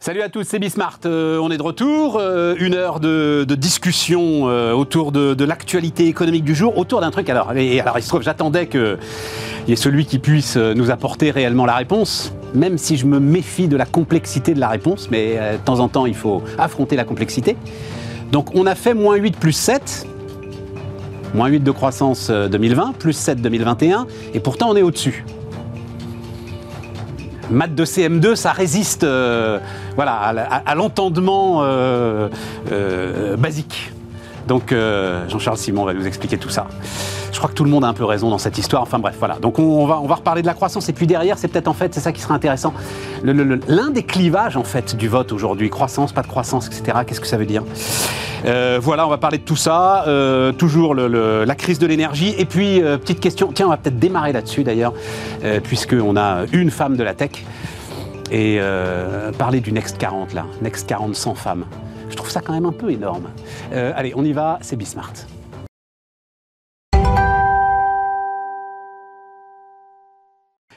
Salut 0.00 0.22
à 0.22 0.28
tous, 0.28 0.44
c'est 0.44 0.60
Bismart. 0.60 1.00
Euh, 1.06 1.40
on 1.42 1.50
est 1.50 1.56
de 1.56 1.62
retour. 1.62 2.18
Euh, 2.20 2.54
une 2.60 2.74
heure 2.74 3.00
de, 3.00 3.44
discussion 3.58 4.48
euh, 4.48 4.72
autour 4.72 5.10
de, 5.10 5.44
l'actualité 5.44 6.06
économique 6.06 6.44
du 6.44 6.54
jour, 6.54 6.78
autour 6.78 7.00
d'un 7.00 7.10
truc. 7.10 7.28
Alors, 7.28 7.52
et, 7.56 7.80
alors 7.80 7.98
il 7.98 8.02
se 8.02 8.08
trouve, 8.08 8.22
j'attendais 8.22 8.68
qu'il 8.68 8.96
y 9.66 9.72
ait 9.72 9.76
celui 9.76 10.06
qui 10.06 10.20
puisse 10.20 10.56
nous 10.56 10.92
apporter 10.92 11.32
réellement 11.32 11.66
la 11.66 11.74
réponse, 11.74 12.32
même 12.54 12.78
si 12.78 12.96
je 12.96 13.06
me 13.06 13.18
méfie 13.18 13.66
de 13.66 13.76
la 13.76 13.86
complexité 13.86 14.54
de 14.54 14.60
la 14.60 14.68
réponse, 14.68 15.10
mais 15.10 15.34
de 15.34 15.64
temps 15.64 15.80
en 15.80 15.88
temps, 15.88 16.06
il 16.06 16.14
faut 16.14 16.44
affronter 16.58 16.94
la 16.94 17.04
complexité. 17.04 17.56
Donc, 18.30 18.54
on 18.54 18.66
a 18.66 18.76
fait 18.76 18.94
moins 18.94 19.16
8 19.16 19.36
plus 19.36 19.52
7. 19.52 20.06
Moins 21.34 21.48
8 21.48 21.60
de 21.60 21.70
croissance 21.72 22.30
2020, 22.30 22.92
plus 22.98 23.14
7 23.14 23.42
2021, 23.42 24.06
et 24.32 24.40
pourtant 24.40 24.70
on 24.70 24.76
est 24.76 24.82
au-dessus 24.82 25.24
maths 27.50 27.74
de 27.74 27.84
CM2, 27.84 28.34
ça 28.36 28.52
résiste 28.52 29.04
euh, 29.04 29.58
voilà, 29.94 30.14
à, 30.14 30.74
l'entendement 30.74 31.62
euh, 31.62 32.28
euh, 32.70 33.36
basique. 33.36 33.92
Donc 34.48 34.74
Jean-Charles 35.28 35.58
Simon 35.58 35.84
va 35.84 35.94
nous 35.94 36.06
expliquer 36.06 36.38
tout 36.38 36.48
ça. 36.48 36.66
Je 37.38 37.38
crois 37.38 37.50
que 37.50 37.54
tout 37.54 37.62
le 37.62 37.70
monde 37.70 37.84
a 37.84 37.88
un 37.88 37.94
peu 37.94 38.04
raison 38.04 38.30
dans 38.30 38.38
cette 38.38 38.58
histoire. 38.58 38.82
Enfin 38.82 38.98
bref, 38.98 39.14
voilà. 39.18 39.36
Donc 39.40 39.60
on, 39.60 39.86
va, 39.86 39.96
reparler 39.96 40.42
de 40.42 40.46
la 40.46 40.54
croissance. 40.54 40.88
Et 40.88 40.92
puis 40.92 41.06
derrière, 41.06 41.38
c'est 41.38 41.46
peut-être 41.46 41.68
en 41.68 41.72
fait, 41.72 41.94
c'est 41.94 42.00
ça 42.00 42.10
qui 42.10 42.20
sera 42.20 42.34
intéressant. 42.34 42.74
L'un 43.22 43.90
des 43.90 44.02
clivages 44.02 44.56
en 44.56 44.64
fait 44.64 44.96
du 44.96 45.06
vote 45.06 45.30
aujourd'hui, 45.30 45.70
croissance, 45.70 46.12
pas 46.12 46.22
de 46.22 46.26
croissance, 46.26 46.66
etc. 46.66 46.98
Qu'est-ce 47.06 47.20
que 47.20 47.26
ça 47.26 47.36
veut 47.36 47.46
dire? 47.46 47.62
Euh, 48.44 48.78
voilà, 48.82 49.06
on 49.06 49.10
va 49.10 49.18
parler 49.18 49.38
de 49.38 49.44
tout 49.44 49.56
ça. 49.56 50.04
Euh, 50.06 50.52
toujours 50.52 50.94
la 50.94 51.54
crise 51.54 51.78
de 51.78 51.86
l'énergie. 51.86 52.34
Et 52.38 52.44
puis, 52.44 52.82
euh, 52.82 52.98
petite 52.98 53.20
question. 53.20 53.52
Tiens, 53.52 53.66
on 53.66 53.70
va 53.70 53.76
peut-être 53.76 53.98
démarrer 53.98 54.32
là-dessus 54.32 54.64
d'ailleurs, 54.64 54.94
puisqu'on 55.62 56.16
a 56.16 56.44
une 56.52 56.70
femme 56.70 56.96
de 56.96 57.04
la 57.04 57.14
tech. 57.14 57.44
Et 58.30 58.60
parler 59.38 59.60
du 59.60 59.72
Next 59.72 59.98
40 59.98 60.34
là. 60.34 60.44
Next 60.60 60.86
40 60.88 61.14
sans 61.14 61.34
femmes. 61.34 61.64
Je 62.18 62.22
trouve 62.24 62.32
ça 62.32 62.40
quand 62.40 62.52
même 62.52 62.66
un 62.66 62.72
peu 62.72 62.90
énorme. 62.90 63.28
allez, 63.72 64.12
on 64.16 64.24
y 64.24 64.32
va, 64.32 64.58
c'est 64.60 64.74
Bismart. 64.74 65.12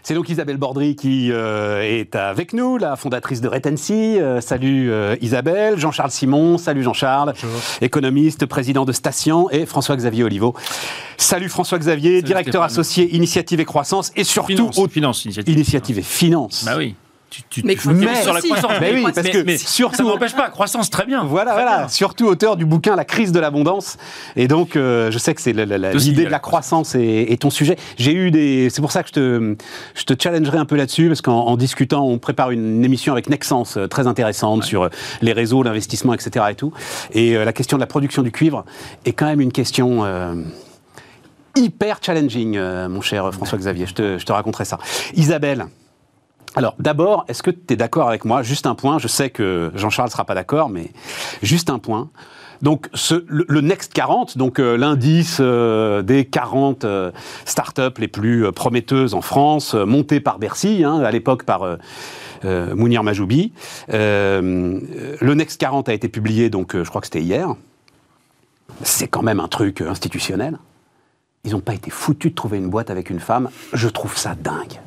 C'est 0.04 0.14
donc 0.14 0.30
Isabelle 0.30 0.58
Bordry 0.58 0.96
qui 0.96 1.32
euh, 1.32 1.82
est 1.82 2.16
avec 2.16 2.54
nous, 2.54 2.78
la 2.78 2.96
fondatrice 2.96 3.42
de 3.42 3.48
Retency. 3.48 4.20
Euh, 4.20 4.40
salut 4.40 4.92
euh, 4.92 5.16
Isabelle. 5.20 5.80
Jean-Charles 5.80 6.12
Simon. 6.12 6.60
Salut 6.60 6.84
Jean-Charles. 6.84 7.34
Économiste, 7.82 8.46
président 8.46 8.86
de 8.86 8.92
Station. 8.92 9.50
Et 9.50 9.66
François-Xavier 9.66 10.24
Olivo. 10.24 10.54
Salut 11.18 11.50
François-Xavier, 11.50 12.22
directeur 12.22 12.62
associé 12.62 13.16
Initiative 13.16 13.60
et 13.60 13.66
Croissance. 13.66 14.12
Et 14.16 14.24
surtout... 14.24 14.70
Finance, 14.92 15.26
Initiative. 15.26 15.56
Initiative 15.56 15.98
et 15.98 16.04
Finance. 16.04 16.66
Bah 16.66 16.74
oui 16.78 16.96
mais, 17.64 17.76
sur 17.76 18.34
la 18.34 18.42
croissance. 18.42 18.72
Mais 18.80 18.94
oui, 18.94 19.04
parce 19.04 19.28
que 19.30 19.58
surtout, 19.58 19.96
ça 19.96 20.04
n'empêche 20.04 20.36
pas, 20.36 20.50
croissance 20.50 20.90
très 20.90 21.06
bien. 21.06 21.24
Voilà, 21.24 21.54
voilà. 21.54 21.88
Surtout 21.88 22.26
auteur 22.26 22.58
du 22.58 22.66
bouquin 22.66 22.96
La 22.96 23.06
crise 23.06 23.32
de 23.32 23.40
l'abondance. 23.40 23.98
Et 24.36 24.48
donc, 24.48 24.76
euh, 24.76 25.12
je 25.12 25.18
sais 25.18 25.34
que 25.34 25.42
c'est 25.42 25.54
l'idée 25.54 26.26
de 26.26 26.30
la 26.30 26.40
croissance 26.40 26.96
et, 26.96 27.38
ton 27.40 27.50
sujet. 27.50 27.78
J'ai 27.98 28.14
eu 28.14 28.32
des. 28.32 28.70
C'est 28.70 28.82
pour 28.82 28.92
ça 28.92 29.04
que 29.04 29.10
je 29.10 29.14
te, 29.14 29.56
je 29.96 30.04
te 30.04 30.22
challengerai 30.22 30.58
un 30.58 30.66
peu 30.66 30.76
là-dessus, 30.76 31.08
parce 31.08 31.22
qu'en 31.22 31.58
discutant, 31.58 32.06
on 32.06 32.18
prépare 32.18 32.52
une 32.52 32.84
émission 32.84 33.14
avec 33.14 33.30
Nexence 33.30 33.78
euh, 33.78 33.88
très 33.88 34.08
intéressante 34.08 34.64
sur 34.64 34.84
euh, 34.84 34.90
les 35.22 35.34
réseaux, 35.34 35.64
l'investissement, 35.64 36.14
etc. 36.14 36.46
Et 36.52 36.56
tout. 36.56 36.74
Et 37.14 37.34
la 37.34 37.54
question 37.54 37.78
de 37.78 37.82
la 37.82 37.88
production 37.88 38.22
du 38.22 38.32
cuivre 38.32 38.66
est 39.06 39.14
quand 39.14 39.26
même 39.26 39.42
une 39.42 39.52
question. 39.52 40.06
hyper 41.56 42.00
challenging, 42.02 42.58
mon 42.90 43.02
cher 43.02 43.34
François-Xavier. 43.34 43.86
Je 43.86 43.94
te, 43.94 44.18
je 44.18 44.26
te 44.26 44.32
raconterai 44.32 44.66
ça. 44.66 44.78
Isabelle, 45.16 45.66
alors 46.56 46.76
d'abord, 46.80 47.26
est-ce 47.28 47.44
que 47.44 47.52
tu 47.52 47.74
es 47.74 47.76
d'accord 47.76 48.08
avec 48.10 48.26
moi? 48.26 48.44
Juste 48.44 48.66
un 48.66 48.76
point, 48.76 49.00
je 49.00 49.08
sais 49.08 49.30
que 49.30 49.72
Jean-Charles 49.76 50.10
ne 50.10 50.12
sera 50.12 50.26
pas 50.26 50.36
d'accord, 50.36 50.70
mais 50.70 50.92
juste 51.42 51.70
un 51.70 51.80
point. 51.80 52.10
Donc 52.62 52.90
le, 53.28 53.62
Next 53.62 53.92
40, 53.94 54.38
donc 54.38 54.60
euh, 54.60 54.78
l'indice 54.78 55.38
euh, 55.40 56.04
des 56.04 56.26
40 56.26 56.86
euh, 56.86 57.12
startups 57.46 57.98
les 57.98 58.08
plus 58.08 58.52
prometteuses 58.52 59.16
en 59.16 59.22
France, 59.22 59.74
monté 59.74 60.20
par 60.20 60.38
Bercy, 60.38 60.84
hein, 60.84 61.00
à 61.00 61.12
l'époque 61.12 61.44
par 61.44 61.78
Mounir 62.44 63.04
Majoubi. 63.04 63.54
le 63.90 65.34
Next 65.34 65.60
40 65.60 65.90
a 65.90 65.94
été 65.94 66.08
publié, 66.08 66.50
donc 66.50 66.76
je 66.76 66.88
crois 66.88 67.02
que 67.02 67.08
c'était 67.08 67.22
hier. 67.22 67.56
C'est 68.84 69.08
quand 69.08 69.22
même 69.22 69.40
un 69.40 69.48
truc 69.48 69.82
institutionnel. 69.82 70.58
Ils 71.44 71.52
n'ont 71.52 71.60
pas 71.60 71.74
été 71.74 71.90
foutus 71.90 72.32
de 72.32 72.36
trouver 72.36 72.58
une 72.58 72.70
boîte 72.70 72.90
avec 72.90 73.10
une 73.10 73.20
femme. 73.20 73.50
Je 73.74 73.88
trouve 73.88 74.18
ça 74.18 74.36
dingue 74.36 74.80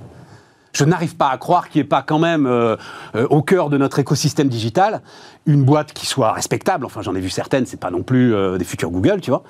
je 0.74 0.84
n'arrive 0.84 1.16
pas 1.16 1.28
à 1.28 1.38
croire 1.38 1.68
qu'il 1.68 1.80
n'y 1.80 1.86
ait 1.86 1.88
pas 1.88 2.02
quand 2.02 2.18
même 2.18 2.46
euh, 2.46 2.76
euh, 3.14 3.26
au 3.30 3.42
cœur 3.42 3.70
de 3.70 3.78
notre 3.78 3.98
écosystème 3.98 4.48
digital 4.48 5.00
une 5.46 5.62
boîte 5.62 5.92
qui 5.92 6.06
soit 6.06 6.32
respectable. 6.32 6.84
Enfin, 6.84 7.02
j'en 7.02 7.14
ai 7.14 7.20
vu 7.20 7.30
certaines, 7.30 7.66
c'est 7.66 7.80
pas 7.80 7.90
non 7.90 8.02
plus 8.02 8.34
euh, 8.34 8.58
des 8.58 8.64
futurs 8.64 8.90
Google, 8.90 9.20
tu 9.20 9.30
vois. 9.30 9.44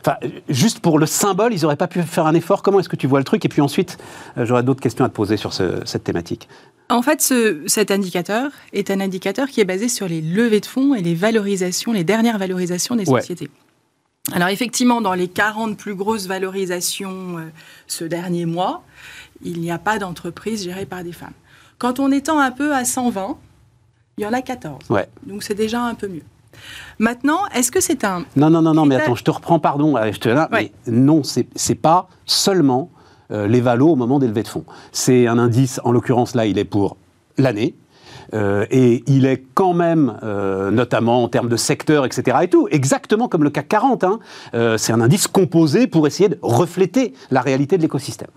Enfin, 0.00 0.16
juste 0.48 0.80
pour 0.80 0.98
le 0.98 1.04
symbole, 1.04 1.52
ils 1.52 1.62
n'auraient 1.62 1.76
pas 1.76 1.88
pu 1.88 2.00
faire 2.02 2.26
un 2.26 2.34
effort. 2.34 2.62
Comment 2.62 2.80
est-ce 2.80 2.88
que 2.88 2.96
tu 2.96 3.06
vois 3.06 3.18
le 3.18 3.24
truc? 3.24 3.44
Et 3.44 3.48
puis 3.50 3.60
ensuite, 3.60 3.98
j'aurais 4.38 4.62
d'autres 4.62 4.80
questions 4.80 5.04
à 5.04 5.10
te 5.10 5.14
poser 5.14 5.36
sur 5.36 5.52
cette 5.52 6.04
thématique. 6.04 6.48
En 6.88 7.02
fait, 7.02 7.20
ce, 7.20 7.62
cet 7.66 7.90
indicateur 7.90 8.50
est 8.72 8.90
un 8.90 9.00
indicateur 9.00 9.48
qui 9.48 9.60
est 9.60 9.66
basé 9.66 9.88
sur 9.88 10.08
les 10.08 10.22
levées 10.22 10.60
de 10.60 10.66
fonds 10.66 10.94
et 10.94 11.02
les 11.02 11.14
valorisations, 11.14 11.92
les 11.92 12.02
dernières 12.02 12.38
valorisations 12.38 12.96
des 12.96 13.04
sociétés. 13.04 13.50
Alors 14.32 14.48
effectivement, 14.48 15.02
dans 15.02 15.12
les 15.12 15.28
40 15.28 15.76
plus 15.76 15.94
grosses 15.94 16.26
valorisations 16.26 17.50
ce 17.86 18.04
dernier 18.04 18.46
mois, 18.46 18.82
il 19.42 19.60
n'y 19.60 19.70
a 19.70 19.78
pas 19.78 19.98
d'entreprise 19.98 20.64
gérée 20.64 20.86
par 20.86 21.04
des 21.04 21.12
femmes. 21.12 21.32
Quand 21.78 21.98
on 21.98 22.10
étend 22.12 22.38
un 22.38 22.50
peu 22.50 22.74
à 22.74 22.84
120, 22.84 23.36
il 24.18 24.24
y 24.24 24.26
en 24.26 24.32
a 24.32 24.42
14. 24.42 24.90
Ouais. 24.90 25.08
Donc 25.26 25.42
c'est 25.42 25.54
déjà 25.54 25.82
un 25.82 25.94
peu 25.94 26.08
mieux. 26.08 26.22
Maintenant, 26.98 27.46
est-ce 27.54 27.72
que 27.72 27.80
c'est 27.80 28.04
un... 28.04 28.24
Non, 28.36 28.50
non, 28.50 28.60
non, 28.60 28.74
non, 28.74 28.84
mais 28.84 28.96
attends, 28.96 29.14
je 29.14 29.24
te 29.24 29.30
reprends, 29.30 29.58
pardon, 29.58 29.96
je 30.12 30.18
te 30.18 30.28
là, 30.28 30.48
mais 30.52 30.72
non, 30.86 31.22
c'est 31.24 31.74
pas 31.74 32.08
seulement 32.26 32.90
euh, 33.30 33.46
les 33.46 33.60
valos 33.60 33.90
au 33.90 33.96
moment 33.96 34.18
des 34.18 34.26
levées 34.26 34.42
de 34.42 34.48
fonds. 34.48 34.64
C'est 34.92 35.26
un 35.26 35.38
indice, 35.38 35.80
en 35.84 35.92
l'occurrence 35.92 36.34
là, 36.34 36.46
il 36.46 36.58
est 36.58 36.64
pour 36.64 36.96
l'année, 37.38 37.74
euh, 38.34 38.66
et 38.70 39.02
il 39.06 39.26
est 39.26 39.42
quand 39.54 39.72
même, 39.72 40.18
euh, 40.22 40.70
notamment 40.70 41.24
en 41.24 41.28
termes 41.28 41.48
de 41.48 41.56
secteur, 41.56 42.04
etc. 42.04 42.38
et 42.42 42.48
tout, 42.48 42.68
exactement 42.70 43.28
comme 43.28 43.44
le 43.44 43.50
CAC 43.50 43.68
40. 43.68 44.04
Hein, 44.04 44.18
euh, 44.54 44.78
c'est 44.78 44.92
un 44.92 45.00
indice 45.00 45.26
composé 45.26 45.86
pour 45.86 46.06
essayer 46.06 46.28
de 46.28 46.38
refléter 46.42 47.14
la 47.30 47.40
réalité 47.40 47.76
de 47.76 47.82
l'écosystème. 47.82 48.30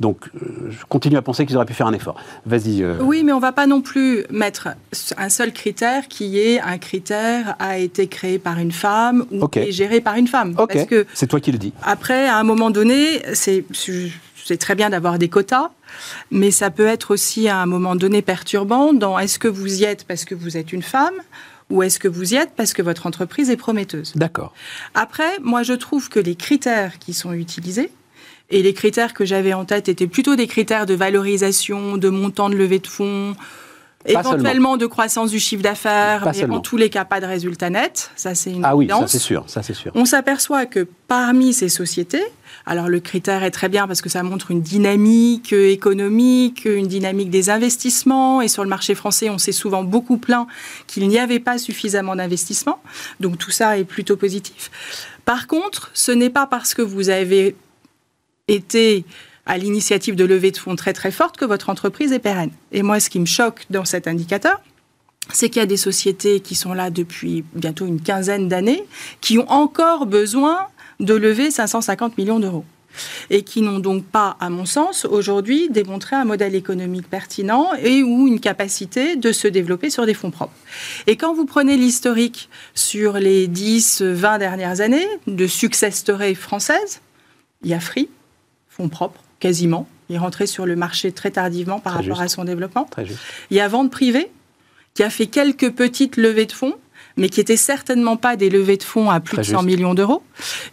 Donc, 0.00 0.30
je 0.34 0.84
continue 0.88 1.16
à 1.16 1.22
penser 1.22 1.44
qu'ils 1.44 1.56
auraient 1.56 1.66
pu 1.66 1.74
faire 1.74 1.86
un 1.86 1.92
effort. 1.92 2.16
Vas-y. 2.46 2.84
Oui, 3.00 3.22
mais 3.22 3.32
on 3.32 3.36
ne 3.36 3.42
va 3.42 3.52
pas 3.52 3.66
non 3.66 3.82
plus 3.82 4.24
mettre 4.30 4.68
un 5.18 5.28
seul 5.28 5.52
critère 5.52 6.08
qui 6.08 6.38
est 6.38 6.58
un 6.60 6.78
critère 6.78 7.56
a 7.58 7.76
été 7.78 8.06
créé 8.06 8.38
par 8.38 8.58
une 8.58 8.72
femme 8.72 9.26
ou 9.30 9.46
est 9.56 9.72
géré 9.72 10.00
par 10.00 10.16
une 10.16 10.26
femme. 10.26 10.54
Parce 10.54 10.86
que 10.86 11.06
c'est 11.12 11.26
toi 11.26 11.40
qui 11.40 11.52
le 11.52 11.58
dis. 11.58 11.72
Après, 11.82 12.28
à 12.28 12.38
un 12.38 12.44
moment 12.44 12.70
donné, 12.70 13.22
c'est 13.34 13.64
c'est 14.50 14.56
très 14.56 14.74
bien 14.74 14.90
d'avoir 14.90 15.16
des 15.20 15.28
quotas, 15.28 15.70
mais 16.32 16.50
ça 16.50 16.70
peut 16.70 16.88
être 16.88 17.12
aussi 17.12 17.46
à 17.46 17.58
un 17.58 17.66
moment 17.66 17.94
donné 17.94 18.20
perturbant 18.20 18.92
dans 18.92 19.16
est-ce 19.16 19.38
que 19.38 19.46
vous 19.46 19.82
y 19.82 19.84
êtes 19.84 20.04
parce 20.08 20.24
que 20.24 20.34
vous 20.34 20.56
êtes 20.56 20.72
une 20.72 20.82
femme 20.82 21.14
ou 21.70 21.84
est-ce 21.84 22.00
que 22.00 22.08
vous 22.08 22.34
y 22.34 22.36
êtes 22.36 22.50
parce 22.56 22.72
que 22.72 22.82
votre 22.82 23.06
entreprise 23.06 23.48
est 23.48 23.56
prometteuse 23.56 24.10
D'accord. 24.16 24.52
Après, 24.94 25.38
moi 25.40 25.62
je 25.62 25.74
trouve 25.74 26.08
que 26.08 26.18
les 26.18 26.34
critères 26.34 26.98
qui 26.98 27.14
sont 27.14 27.32
utilisés, 27.32 27.92
et 28.52 28.60
les 28.64 28.74
critères 28.74 29.14
que 29.14 29.24
j'avais 29.24 29.52
en 29.52 29.64
tête 29.64 29.88
étaient 29.88 30.08
plutôt 30.08 30.34
des 30.34 30.48
critères 30.48 30.84
de 30.84 30.94
valorisation, 30.94 31.96
de 31.96 32.08
montant 32.08 32.50
de 32.50 32.56
levée 32.56 32.80
de 32.80 32.88
fonds, 32.88 33.36
éventuellement 34.06 34.76
de 34.76 34.86
croissance 34.86 35.30
du 35.30 35.38
chiffre 35.38 35.62
d'affaires, 35.62 36.30
mais 36.34 36.50
en 36.50 36.60
tous 36.60 36.76
les 36.76 36.90
cas 36.90 37.04
pas 37.04 37.20
de 37.20 37.26
résultat 37.26 37.70
net. 37.70 38.10
Ça 38.16 38.34
c'est 38.34 38.52
une 38.52 38.64
Ah 38.64 38.76
oui, 38.76 38.88
ça 38.88 39.06
c'est 39.06 39.18
sûr, 39.18 39.44
ça 39.46 39.62
c'est 39.62 39.74
sûr. 39.74 39.92
On 39.94 40.04
s'aperçoit 40.04 40.66
que 40.66 40.86
parmi 41.06 41.52
ces 41.52 41.68
sociétés, 41.68 42.24
alors 42.66 42.88
le 42.88 43.00
critère 43.00 43.42
est 43.42 43.50
très 43.50 43.68
bien 43.68 43.86
parce 43.86 44.00
que 44.00 44.08
ça 44.08 44.22
montre 44.22 44.50
une 44.50 44.62
dynamique 44.62 45.52
économique, 45.52 46.64
une 46.64 46.86
dynamique 46.86 47.30
des 47.30 47.50
investissements. 47.50 48.40
Et 48.42 48.48
sur 48.48 48.62
le 48.62 48.68
marché 48.68 48.94
français, 48.94 49.30
on 49.30 49.38
s'est 49.38 49.52
souvent 49.52 49.82
beaucoup 49.82 50.18
plaint 50.18 50.46
qu'il 50.86 51.06
n'y 51.08 51.18
avait 51.18 51.40
pas 51.40 51.58
suffisamment 51.58 52.16
d'investissements. 52.16 52.80
Donc 53.20 53.38
tout 53.38 53.50
ça 53.50 53.78
est 53.78 53.84
plutôt 53.84 54.16
positif. 54.16 54.70
Par 55.24 55.46
contre, 55.46 55.90
ce 55.94 56.12
n'est 56.12 56.30
pas 56.30 56.46
parce 56.46 56.74
que 56.74 56.82
vous 56.82 57.08
avez 57.08 57.56
été 58.48 59.04
à 59.50 59.58
l'initiative 59.58 60.14
de 60.14 60.24
levée 60.24 60.52
de 60.52 60.56
fonds 60.56 60.76
très 60.76 60.92
très 60.92 61.10
forte 61.10 61.36
que 61.36 61.44
votre 61.44 61.70
entreprise 61.70 62.12
est 62.12 62.20
pérenne. 62.20 62.52
Et 62.70 62.84
moi, 62.84 63.00
ce 63.00 63.10
qui 63.10 63.18
me 63.18 63.26
choque 63.26 63.66
dans 63.68 63.84
cet 63.84 64.06
indicateur, 64.06 64.60
c'est 65.32 65.50
qu'il 65.50 65.58
y 65.58 65.62
a 65.62 65.66
des 65.66 65.76
sociétés 65.76 66.38
qui 66.38 66.54
sont 66.54 66.72
là 66.72 66.88
depuis 66.88 67.44
bientôt 67.54 67.84
une 67.84 68.00
quinzaine 68.00 68.46
d'années, 68.46 68.84
qui 69.20 69.38
ont 69.38 69.50
encore 69.50 70.06
besoin 70.06 70.68
de 71.00 71.14
lever 71.14 71.50
550 71.50 72.16
millions 72.16 72.38
d'euros 72.38 72.64
et 73.28 73.42
qui 73.42 73.60
n'ont 73.60 73.80
donc 73.80 74.04
pas, 74.04 74.36
à 74.38 74.50
mon 74.50 74.66
sens, 74.66 75.04
aujourd'hui 75.04 75.68
démontré 75.68 76.14
un 76.14 76.24
modèle 76.24 76.54
économique 76.54 77.10
pertinent 77.10 77.72
et 77.82 78.04
ou 78.04 78.28
une 78.28 78.38
capacité 78.38 79.16
de 79.16 79.32
se 79.32 79.48
développer 79.48 79.90
sur 79.90 80.06
des 80.06 80.14
fonds 80.14 80.30
propres. 80.30 80.54
Et 81.08 81.16
quand 81.16 81.34
vous 81.34 81.44
prenez 81.44 81.76
l'historique 81.76 82.50
sur 82.74 83.14
les 83.14 83.48
10, 83.48 84.02
20 84.02 84.38
dernières 84.38 84.80
années 84.80 85.08
de 85.26 85.48
success 85.48 85.96
story 85.96 86.36
française, 86.36 87.00
il 87.64 87.70
y 87.70 87.74
a 87.74 87.80
Free, 87.80 88.08
fonds 88.68 88.88
propres, 88.88 89.22
quasiment. 89.40 89.88
Il 90.08 90.16
est 90.16 90.18
rentré 90.18 90.46
sur 90.46 90.66
le 90.66 90.76
marché 90.76 91.12
très 91.12 91.30
tardivement 91.30 91.80
par 91.80 91.94
rapport 91.94 92.20
à 92.20 92.28
son 92.28 92.44
développement. 92.44 92.88
Il 93.50 93.56
y 93.56 93.60
a 93.60 93.68
vente 93.68 93.90
privée, 93.90 94.30
qui 94.94 95.02
a 95.02 95.10
fait 95.10 95.26
quelques 95.26 95.72
petites 95.72 96.16
levées 96.16 96.46
de 96.46 96.52
fonds, 96.52 96.74
mais 97.16 97.28
qui 97.28 97.40
n'étaient 97.40 97.56
certainement 97.56 98.16
pas 98.16 98.36
des 98.36 98.50
levées 98.50 98.76
de 98.76 98.82
fonds 98.82 99.10
à 99.10 99.20
plus 99.20 99.36
de 99.38 99.42
100 99.42 99.62
millions 99.62 99.94
d'euros, 99.94 100.22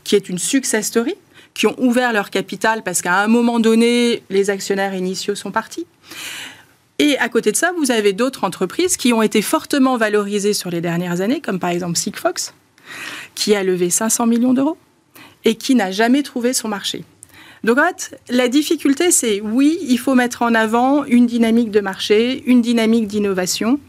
qui 0.03 0.15
est 0.15 0.29
une 0.29 0.37
success 0.37 0.87
story, 0.87 1.15
qui 1.53 1.67
ont 1.67 1.75
ouvert 1.79 2.13
leur 2.13 2.29
capital 2.29 2.83
parce 2.83 3.01
qu'à 3.01 3.19
un 3.21 3.27
moment 3.27 3.59
donné, 3.59 4.21
les 4.29 4.49
actionnaires 4.49 4.93
initiaux 4.93 5.35
sont 5.35 5.51
partis. 5.51 5.87
Et 6.99 7.17
à 7.17 7.29
côté 7.29 7.51
de 7.51 7.57
ça, 7.57 7.71
vous 7.77 7.91
avez 7.91 8.13
d'autres 8.13 8.43
entreprises 8.43 8.97
qui 8.97 9.13
ont 9.13 9.21
été 9.21 9.41
fortement 9.41 9.97
valorisées 9.97 10.53
sur 10.53 10.69
les 10.69 10.81
dernières 10.81 11.21
années, 11.21 11.41
comme 11.41 11.59
par 11.59 11.69
exemple 11.69 11.97
Sigfox, 11.97 12.53
qui 13.35 13.55
a 13.55 13.63
levé 13.63 13.89
500 13.89 14.25
millions 14.25 14.53
d'euros 14.53 14.77
et 15.45 15.55
qui 15.55 15.75
n'a 15.75 15.91
jamais 15.91 16.23
trouvé 16.23 16.53
son 16.53 16.67
marché. 16.67 17.03
Donc 17.63 17.77
en 17.77 17.87
fait, 17.87 18.19
la 18.29 18.47
difficulté, 18.47 19.11
c'est 19.11 19.41
oui, 19.41 19.77
il 19.81 19.97
faut 19.97 20.15
mettre 20.15 20.41
en 20.41 20.53
avant 20.53 21.03
une 21.05 21.25
dynamique 21.25 21.71
de 21.71 21.79
marché, 21.79 22.43
une 22.45 22.61
dynamique 22.61 23.07
d'innovation. 23.07 23.79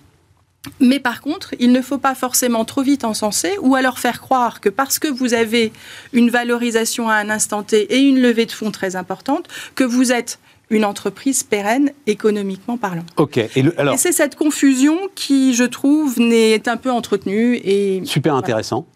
Mais 0.80 0.98
par 0.98 1.20
contre, 1.20 1.54
il 1.60 1.72
ne 1.72 1.80
faut 1.80 1.98
pas 1.98 2.14
forcément 2.14 2.64
trop 2.64 2.82
vite 2.82 3.04
encenser 3.04 3.52
ou 3.60 3.74
alors 3.74 3.98
faire 3.98 4.20
croire 4.20 4.60
que 4.60 4.68
parce 4.68 4.98
que 4.98 5.08
vous 5.08 5.34
avez 5.34 5.72
une 6.12 6.30
valorisation 6.30 7.08
à 7.08 7.14
un 7.14 7.30
instant 7.30 7.62
T 7.62 7.94
et 7.94 8.00
une 8.00 8.20
levée 8.20 8.46
de 8.46 8.52
fonds 8.52 8.70
très 8.70 8.96
importante, 8.96 9.46
que 9.74 9.84
vous 9.84 10.12
êtes 10.12 10.38
une 10.70 10.84
entreprise 10.84 11.42
pérenne 11.42 11.92
économiquement 12.06 12.76
parlant. 12.76 13.04
Ok. 13.16 13.38
Et, 13.38 13.64
c'est 13.96 14.12
cette 14.12 14.36
confusion 14.36 14.98
qui, 15.14 15.54
je 15.54 15.64
trouve, 15.64 16.18
n'est 16.20 16.68
un 16.68 16.76
peu 16.76 16.90
entretenue 16.90 17.56
et 17.64 18.02
super 18.04 18.34
intéressant. 18.34 18.86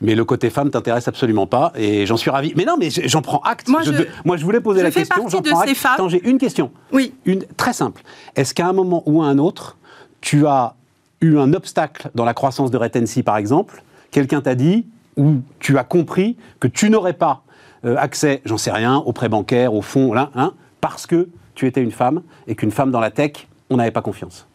Mais 0.00 0.14
le 0.14 0.24
côté 0.24 0.50
femme 0.50 0.70
t'intéresse 0.70 1.08
absolument 1.08 1.46
pas 1.46 1.72
et 1.74 2.04
j'en 2.06 2.16
suis 2.16 2.30
ravi. 2.30 2.52
Mais 2.56 2.64
non, 2.64 2.76
mais 2.78 2.90
j'en 2.90 3.22
prends 3.22 3.40
acte. 3.40 3.68
Moi, 3.68 3.82
je, 3.82 3.92
moi, 4.24 4.36
je 4.36 4.44
voulais 4.44 4.60
poser 4.60 4.82
la 4.82 4.90
question. 4.90 5.28
J'en 5.28 5.40
prends 5.42 5.60
acte. 5.60 6.08
J'ai 6.08 6.28
une 6.28 6.38
question. 6.38 6.70
Oui. 6.92 7.14
Une 7.24 7.44
très 7.56 7.72
simple. 7.72 8.02
Est-ce 8.34 8.52
qu'à 8.54 8.66
un 8.66 8.72
moment 8.72 9.02
ou 9.06 9.22
à 9.22 9.26
un 9.26 9.38
autre, 9.38 9.76
tu 10.20 10.46
as 10.46 10.74
eu 11.20 11.38
un 11.38 11.54
obstacle 11.54 12.10
dans 12.14 12.24
la 12.24 12.34
croissance 12.34 12.70
de 12.70 12.76
Retency, 12.76 13.22
par 13.22 13.36
exemple? 13.36 13.82
Quelqu'un 14.10 14.40
t'a 14.40 14.54
dit 14.54 14.86
ou 15.16 15.36
tu 15.60 15.78
as 15.78 15.84
compris 15.84 16.36
que 16.60 16.68
tu 16.68 16.90
n'aurais 16.90 17.14
pas 17.14 17.42
euh, 17.84 17.96
accès, 17.96 18.42
j'en 18.44 18.58
sais 18.58 18.72
rien, 18.72 18.96
aux 18.96 19.12
prêts 19.12 19.28
bancaires, 19.28 19.72
au 19.72 19.80
fonds, 19.80 20.12
là, 20.12 20.30
hein, 20.34 20.52
parce 20.80 21.06
que 21.06 21.28
tu 21.54 21.66
étais 21.66 21.82
une 21.82 21.90
femme 21.90 22.22
et 22.46 22.54
qu'une 22.54 22.70
femme 22.70 22.90
dans 22.90 23.00
la 23.00 23.10
tech, 23.10 23.48
on 23.70 23.76
n'avait 23.76 23.90
pas 23.90 24.02
confiance? 24.02 24.46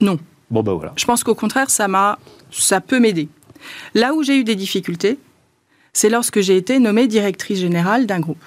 Non. 0.00 0.18
Bon, 0.50 0.62
ben 0.62 0.72
voilà. 0.72 0.92
Je 0.96 1.04
pense 1.04 1.24
qu'au 1.24 1.34
contraire, 1.34 1.70
ça, 1.70 1.88
m'a, 1.88 2.18
ça 2.50 2.80
peut 2.80 3.00
m'aider. 3.00 3.28
Là 3.94 4.14
où 4.14 4.22
j'ai 4.22 4.36
eu 4.36 4.44
des 4.44 4.56
difficultés, 4.56 5.18
c'est 5.92 6.08
lorsque 6.08 6.40
j'ai 6.40 6.56
été 6.56 6.78
nommée 6.78 7.06
directrice 7.06 7.58
générale 7.58 8.06
d'un 8.06 8.20
groupe. 8.20 8.44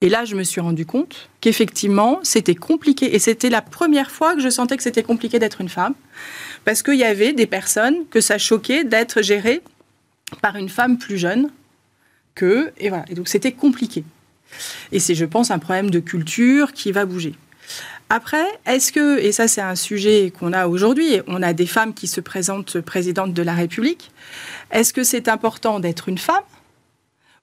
Et 0.00 0.08
là, 0.08 0.24
je 0.24 0.34
me 0.34 0.42
suis 0.42 0.60
rendu 0.60 0.84
compte 0.84 1.28
qu'effectivement, 1.40 2.18
c'était 2.24 2.56
compliqué. 2.56 3.14
Et 3.14 3.20
c'était 3.20 3.50
la 3.50 3.62
première 3.62 4.10
fois 4.10 4.34
que 4.34 4.40
je 4.40 4.48
sentais 4.48 4.76
que 4.76 4.82
c'était 4.82 5.04
compliqué 5.04 5.38
d'être 5.38 5.60
une 5.60 5.68
femme. 5.68 5.94
Parce 6.64 6.82
qu'il 6.82 6.96
y 6.96 7.04
avait 7.04 7.32
des 7.32 7.46
personnes 7.46 8.06
que 8.10 8.20
ça 8.20 8.36
choquait 8.36 8.82
d'être 8.82 9.22
gérées 9.22 9.62
par 10.40 10.56
une 10.56 10.68
femme 10.68 10.98
plus 10.98 11.18
jeune 11.18 11.50
que. 12.34 12.72
Et 12.78 12.88
voilà. 12.88 13.04
Et 13.08 13.14
donc, 13.14 13.28
c'était 13.28 13.52
compliqué. 13.52 14.02
Et 14.90 14.98
c'est, 14.98 15.14
je 15.14 15.24
pense, 15.24 15.52
un 15.52 15.60
problème 15.60 15.90
de 15.90 16.00
culture 16.00 16.72
qui 16.72 16.90
va 16.90 17.06
bouger. 17.06 17.34
Après, 18.14 18.44
est-ce 18.66 18.92
que, 18.92 19.18
et 19.20 19.32
ça 19.32 19.48
c'est 19.48 19.62
un 19.62 19.74
sujet 19.74 20.34
qu'on 20.38 20.52
a 20.52 20.66
aujourd'hui, 20.66 21.22
on 21.28 21.42
a 21.42 21.54
des 21.54 21.64
femmes 21.64 21.94
qui 21.94 22.06
se 22.06 22.20
présentent 22.20 22.78
présidentes 22.82 23.32
de 23.32 23.42
la 23.42 23.54
République, 23.54 24.10
est-ce 24.70 24.92
que 24.92 25.02
c'est 25.02 25.28
important 25.28 25.80
d'être 25.80 26.10
une 26.10 26.18
femme 26.18 26.44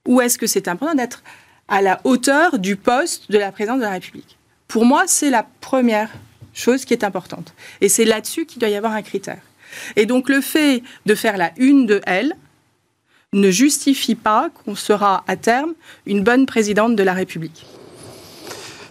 ou 0.08 0.22
est-ce 0.22 0.38
que 0.38 0.46
c'est 0.46 0.68
important 0.68 0.94
d'être 0.94 1.24
à 1.70 1.82
la 1.82 2.00
hauteur 2.04 2.60
du 2.60 2.76
poste 2.76 3.32
de 3.32 3.40
la 3.40 3.52
présidente 3.52 3.80
de 3.80 3.86
la 3.86 3.90
République? 3.90 4.38
Pour 4.68 4.86
moi, 4.86 5.06
c'est 5.08 5.32
la 5.32 5.42
première 5.60 6.12
chose 6.54 6.86
qui 6.86 6.94
est 6.94 7.04
importante. 7.04 7.56
Et 7.82 7.90
c'est 7.90 8.06
là-dessus 8.06 8.46
qu'il 8.46 8.60
doit 8.60 8.70
y 8.70 8.76
avoir 8.76 8.94
un 8.94 9.02
critère. 9.02 9.42
Et 9.96 10.06
donc 10.06 10.30
le 10.30 10.40
fait 10.40 10.84
de 11.08 11.16
faire 11.16 11.38
la 11.38 11.52
une 11.58 11.88
de 11.88 12.00
elle 12.06 12.36
ne 13.34 13.50
justifie 13.50 14.14
pas 14.14 14.52
qu'on 14.52 14.76
sera 14.76 15.24
à 15.26 15.36
terme 15.36 15.74
une 16.06 16.24
bonne 16.24 16.46
présidente 16.46 16.96
de 16.96 17.02
la 17.02 17.14
République. 17.14 17.66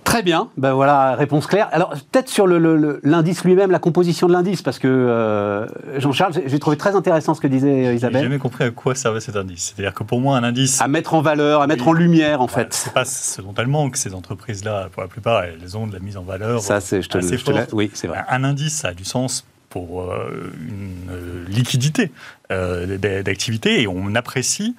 Très 0.09 0.23
bien, 0.23 0.49
ben 0.57 0.73
voilà, 0.73 1.15
réponse 1.17 1.47
claire. 1.47 1.69
Alors 1.71 1.91
peut-être 1.91 2.31
sur 2.31 2.47
l'indice 2.47 3.45
lui-même, 3.45 3.71
la 3.71 3.79
composition 3.79 4.27
de 4.27 4.33
l'indice, 4.33 4.63
parce 4.63 4.79
que 4.79 4.89
euh, 4.89 5.67
Jean-Charles, 5.99 6.33
j'ai 6.47 6.59
trouvé 6.59 6.79
très 6.79 6.97
intéressant 6.97 7.35
ce 7.35 7.43
que 7.43 7.47
disait 7.47 7.95
Isabelle. 7.95 8.23
J'ai 8.23 8.25
jamais 8.25 8.39
compris 8.39 8.65
à 8.65 8.71
quoi 8.71 8.95
servait 8.95 9.21
cet 9.21 9.37
indice. 9.37 9.75
C'est-à-dire 9.77 9.93
que 9.93 10.05
pour 10.05 10.23
moi, 10.23 10.39
un 10.39 10.45
indice... 10.45 10.81
À 10.81 10.89
mettre 10.89 11.13
en 11.13 11.21
valeur, 11.21 11.61
à 11.61 11.67
mettre 11.67 11.89
en 11.89 11.93
lumière, 11.93 12.41
en 12.41 12.49
fait. 12.49 12.73
C'est 12.73 12.95
pas 12.95 13.05
ce 13.05 13.43
dont 13.43 13.53
elles 13.59 13.67
manquent, 13.67 13.99
ces 13.99 14.15
entreprises-là. 14.15 14.89
Pour 14.93 15.03
la 15.03 15.09
plupart, 15.09 15.43
elles 15.45 15.77
ont 15.77 15.87
de 15.87 15.93
la 15.93 16.01
mise 16.01 16.17
en 16.17 16.23
valeur 16.23 16.63
Ça, 16.63 16.81
c'est, 16.81 17.03
je 17.03 17.09
te, 17.11 17.19
assez 17.19 17.37
Oui, 17.75 17.91
c'est 17.93 18.09
vrai. 18.09 18.25
Un 18.31 18.45
indice, 18.45 18.77
ça 18.77 18.89
a 18.89 18.95
du 18.95 19.05
sens 19.05 19.45
pour 19.69 20.03
euh, 20.03 20.53
une 20.67 21.11
euh, 21.11 21.45
liquidité 21.49 22.05
euh, 22.05 22.38
d'activité 22.51 23.83
et 23.83 23.87
on 23.87 24.15
apprécie 24.15 24.75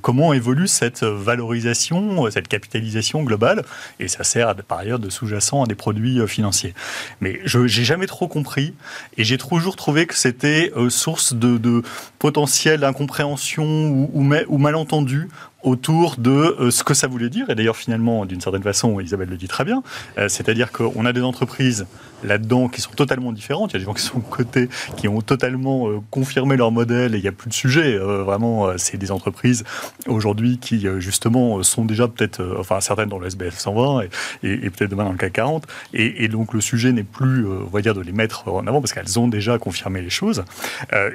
comment 0.00 0.32
évolue 0.32 0.68
cette 0.68 1.02
valorisation, 1.02 2.30
cette 2.30 2.48
capitalisation 2.48 3.22
globale 3.22 3.64
et 3.98 4.08
ça 4.08 4.24
sert 4.24 4.54
par 4.54 4.78
ailleurs 4.78 4.98
de 4.98 5.10
sous-jacent 5.10 5.64
à 5.64 5.66
des 5.66 5.74
produits 5.74 6.26
financiers. 6.28 6.74
Mais 7.20 7.40
je 7.44 7.58
n'ai 7.58 7.68
jamais 7.68 8.06
trop 8.06 8.28
compris 8.28 8.74
et 9.16 9.24
j'ai 9.24 9.38
toujours 9.38 9.76
trouvé 9.76 10.06
que 10.06 10.14
c'était 10.14 10.72
source 10.88 11.34
de, 11.34 11.58
de 11.58 11.82
potentielle 12.18 12.84
ou, 12.84 14.10
ou, 14.12 14.34
ou 14.48 14.58
malentendu 14.58 15.28
autour 15.62 16.16
de 16.18 16.68
ce 16.70 16.84
que 16.84 16.94
ça 16.94 17.06
voulait 17.06 17.30
dire. 17.30 17.48
Et 17.48 17.54
d'ailleurs, 17.54 17.76
finalement, 17.76 18.26
d'une 18.26 18.40
certaine 18.40 18.62
façon, 18.62 19.00
Isabelle 19.00 19.30
le 19.30 19.36
dit 19.36 19.48
très 19.48 19.64
bien, 19.64 19.82
c'est-à-dire 20.16 20.70
qu'on 20.72 21.06
a 21.06 21.12
des 21.12 21.22
entreprises 21.22 21.86
là-dedans 22.24 22.68
qui 22.68 22.80
sont 22.80 22.92
totalement 22.92 23.32
différentes. 23.32 23.72
Il 23.72 23.74
y 23.74 23.76
a 23.76 23.78
des 23.80 23.84
gens 23.84 23.94
qui 23.94 24.02
sont 24.02 24.20
côté, 24.20 24.68
qui 24.96 25.08
ont 25.08 25.20
totalement 25.20 25.88
euh, 25.88 26.00
confirmé 26.10 26.56
leur 26.56 26.72
modèle 26.72 26.83
et 26.90 27.16
il 27.16 27.22
n'y 27.22 27.28
a 27.28 27.32
plus 27.32 27.48
de 27.48 27.54
sujet. 27.54 27.94
Euh, 27.94 28.22
vraiment, 28.22 28.66
euh, 28.66 28.74
c'est 28.76 28.96
des 28.96 29.10
entreprises 29.10 29.64
aujourd'hui 30.06 30.58
qui, 30.58 30.86
justement, 30.98 31.62
sont 31.62 31.84
déjà 31.84 32.08
peut-être, 32.08 32.42
enfin, 32.58 32.80
certaines 32.80 33.08
dans 33.08 33.18
le 33.18 33.26
SBF 33.26 33.58
120 33.58 34.02
et, 34.42 34.70
peut-être 34.70 34.90
demain 34.90 35.04
dans 35.04 35.12
le 35.12 35.18
CAC 35.18 35.32
40. 35.34 35.66
Et, 35.92 36.28
donc, 36.28 36.52
le 36.52 36.60
sujet 36.60 36.92
n'est 36.92 37.02
plus, 37.02 37.46
on 37.46 37.70
va 37.70 37.80
dire, 37.80 37.94
de 37.94 38.00
les 38.00 38.12
mettre 38.12 38.48
en 38.48 38.66
avant 38.66 38.80
parce 38.80 38.92
qu'elles 38.92 39.18
ont 39.18 39.28
déjà 39.28 39.58
confirmé 39.58 40.02
les 40.02 40.10
choses. 40.10 40.44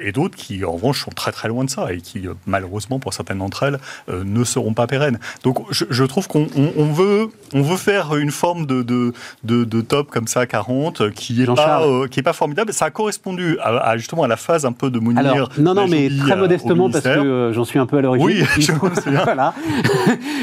et 0.02 0.12
d'autres 0.12 0.36
qui, 0.36 0.64
en 0.64 0.72
revanche, 0.72 1.04
sont 1.04 1.10
très 1.10 1.32
très 1.32 1.48
loin 1.48 1.64
de 1.64 1.70
ça 1.70 1.92
et 1.92 2.00
qui, 2.00 2.26
malheureusement, 2.46 2.98
pour 2.98 3.14
certaines 3.14 3.38
d'entre 3.38 3.62
elles, 3.62 3.78
ne 4.08 4.44
seront 4.44 4.74
pas 4.74 4.86
pérennes. 4.86 5.18
Donc, 5.42 5.64
je, 5.70 6.04
trouve 6.04 6.28
qu'on 6.28 6.46
veut, 6.46 7.28
on 7.52 7.62
veut 7.62 7.76
faire 7.76 8.16
une 8.16 8.30
forme 8.30 8.66
de, 8.66 8.82
de, 8.82 9.12
de, 9.44 9.64
de 9.64 9.80
top 9.80 10.10
comme 10.10 10.26
ça, 10.26 10.46
40, 10.46 11.10
qui 11.10 11.34
n'est 11.34 11.46
pas, 11.46 11.82
euh, 11.82 12.08
qui 12.08 12.20
est 12.20 12.22
pas 12.22 12.32
formidable. 12.32 12.72
Ça 12.72 12.86
a 12.86 12.90
correspondu 12.90 13.58
à, 13.60 13.96
justement 13.96 14.24
à 14.24 14.28
la 14.28 14.36
phase 14.36 14.64
un 14.64 14.72
peu 14.72 14.90
de 14.90 14.98
Mounir. 14.98 15.48
Non, 15.60 15.74
non, 15.74 15.86
mais 15.88 16.08
très 16.08 16.36
modestement, 16.36 16.90
parce 16.90 17.04
que 17.04 17.08
euh, 17.08 17.52
j'en 17.52 17.64
suis 17.64 17.78
un 17.78 17.86
peu 17.86 17.98
à 17.98 18.00
l'origine. 18.00 18.26
Oui, 18.26 18.44
il, 18.56 18.62
se 18.62 18.72
trouve, 18.72 18.90
voilà. 19.06 19.54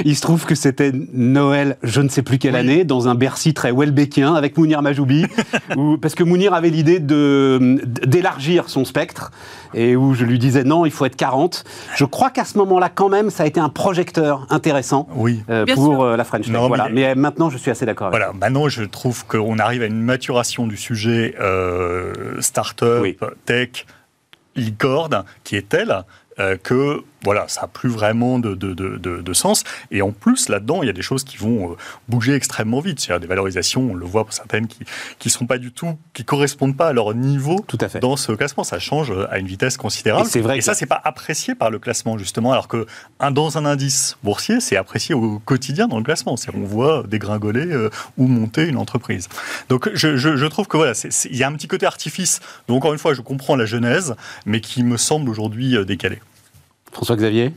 il 0.05 0.15
se 0.15 0.21
trouve 0.21 0.45
que 0.45 0.55
c'était 0.55 0.91
Noël, 1.13 1.77
je 1.83 2.01
ne 2.01 2.09
sais 2.09 2.21
plus 2.21 2.37
quelle 2.37 2.55
année, 2.55 2.83
dans 2.83 3.07
un 3.07 3.15
Bercy 3.15 3.53
très 3.53 3.71
Welbeckien 3.71 4.35
avec 4.35 4.57
Mounir 4.57 4.81
Majoubi, 4.81 5.25
où, 5.75 5.97
parce 5.97 6.15
que 6.15 6.23
Mounir 6.23 6.53
avait 6.53 6.69
l'idée 6.69 6.99
d'élargir 6.99 8.69
son 8.69 8.85
spectre 8.85 9.31
et 9.73 9.95
où 9.95 10.13
je 10.13 10.25
lui 10.25 10.39
disais 10.39 10.63
non, 10.63 10.85
il 10.85 10.91
faut 10.91 11.05
être 11.05 11.15
40. 11.15 11.63
Je 11.95 12.05
crois 12.05 12.29
qu'à 12.29 12.45
ce 12.45 12.57
moment-là, 12.57 12.89
quand 12.89 13.09
même, 13.09 13.29
ça 13.29 13.43
a 13.43 13.45
été 13.45 13.59
un 13.59 13.69
projecteur 13.69 14.47
intéressant 14.49 15.07
oui. 15.15 15.41
Euh, 15.49 15.65
pour 15.73 16.05
la 16.05 16.23
French 16.23 16.45
Tech. 16.45 16.55
voilà. 16.55 16.89
mais, 16.89 17.15
maintenant, 17.15 17.49
je 17.49 17.57
suis 17.57 17.71
assez 17.71 17.85
d'accord. 17.85 18.09
Voilà, 18.09 18.31
maintenant, 18.33 18.69
je 18.69 18.83
trouve 18.83 19.25
qu'on 19.25 19.59
arrive 19.59 19.81
à 19.81 19.85
une 19.85 20.01
maturation 20.01 20.67
du 20.67 20.77
sujet 20.77 21.35
euh, 21.39 22.13
start-up, 22.39 23.05
tech, 23.45 23.85
licorne, 24.57 25.23
qui 25.43 25.55
est 25.55 25.69
telle 25.69 26.03
euh, 26.39 26.57
que 26.57 27.03
voilà, 27.27 27.49
ça 27.49 27.63
n'a 27.63 27.67
plus 27.67 27.89
vraiment 27.89 28.39
de, 28.39 28.55
de, 28.55 28.73
de, 28.73 29.33
sens. 29.33 29.65
Et 29.91 30.01
en 30.01 30.13
plus, 30.13 30.47
là-dedans, 30.47 30.81
il 30.81 30.85
y 30.85 30.89
a 30.89 30.93
des 30.93 31.01
choses 31.01 31.25
qui 31.25 31.35
vont 31.35 31.71
euh, 31.71 31.75
bouger 32.07 32.33
extrêmement 32.35 32.79
vite. 32.79 33.01
C'est-à-dire 33.01 33.19
des 33.19 33.27
valorisations, 33.27 33.81
on 33.91 33.95
le 33.95 34.05
voit 34.05 34.23
pour 34.23 34.31
certaines 34.31 34.67
qui 34.67 34.85
ne 35.25 35.29
sont 35.29 35.45
pas 35.45 35.57
du 35.57 35.73
tout, 35.73 35.97
qui 36.13 36.23
correspondent 36.23 36.77
pas 36.77 36.87
à 36.87 36.93
leur 36.93 37.13
niveau 37.13 37.65
tout 37.67 37.77
à 37.81 37.89
fait. 37.89 37.99
dans 37.99 38.15
ce 38.15 38.31
classement. 38.31 38.63
Ça 38.63 38.79
change 38.79 39.11
euh, 39.11 39.27
à 39.29 39.39
une 39.39 39.45
vitesse 39.45 39.75
considérable. 39.75 40.29
Et, 40.33 40.39
vrai 40.39 40.59
et 40.59 40.61
ça, 40.61 40.73
c'est 40.73 40.85
pas 40.85 41.01
apprécié 41.03 41.53
par 41.53 41.69
le 41.69 41.79
classement, 41.79 42.17
justement, 42.17 42.53
alors 42.53 42.69
que 42.69 42.85
un, 43.19 43.31
dans 43.31 43.57
un 43.57 43.65
indice 43.65 44.15
boursier, 44.23 44.61
c'est 44.61 44.77
apprécié 44.77 45.13
au 45.13 45.39
quotidien 45.39 45.89
dans 45.89 45.97
le 45.97 46.05
classement. 46.05 46.35
On 46.53 46.63
voit 46.63 47.03
dégringoler 47.05 47.89
ou 48.17 48.27
monter 48.27 48.69
une 48.69 48.77
entreprise. 48.77 49.27
Donc, 49.67 49.89
je, 49.93 50.15
je, 50.15 50.37
je 50.37 50.45
trouve 50.45 50.67
que 50.67 50.77
voilà, 50.77 50.93
il 51.29 51.35
y 51.35 51.43
a 51.43 51.47
un 51.49 51.53
petit 51.55 51.67
côté 51.67 51.85
artifice. 51.85 52.39
Donc, 52.69 52.77
encore 52.77 52.93
une 52.93 52.99
fois, 52.99 53.13
je 53.13 53.21
comprends 53.21 53.57
la 53.57 53.65
genèse, 53.65 54.15
mais 54.45 54.61
qui 54.61 54.81
me 54.81 54.95
semble 54.95 55.29
aujourd'hui 55.29 55.75
décalé. 55.85 56.21
François-Xavier 56.91 57.53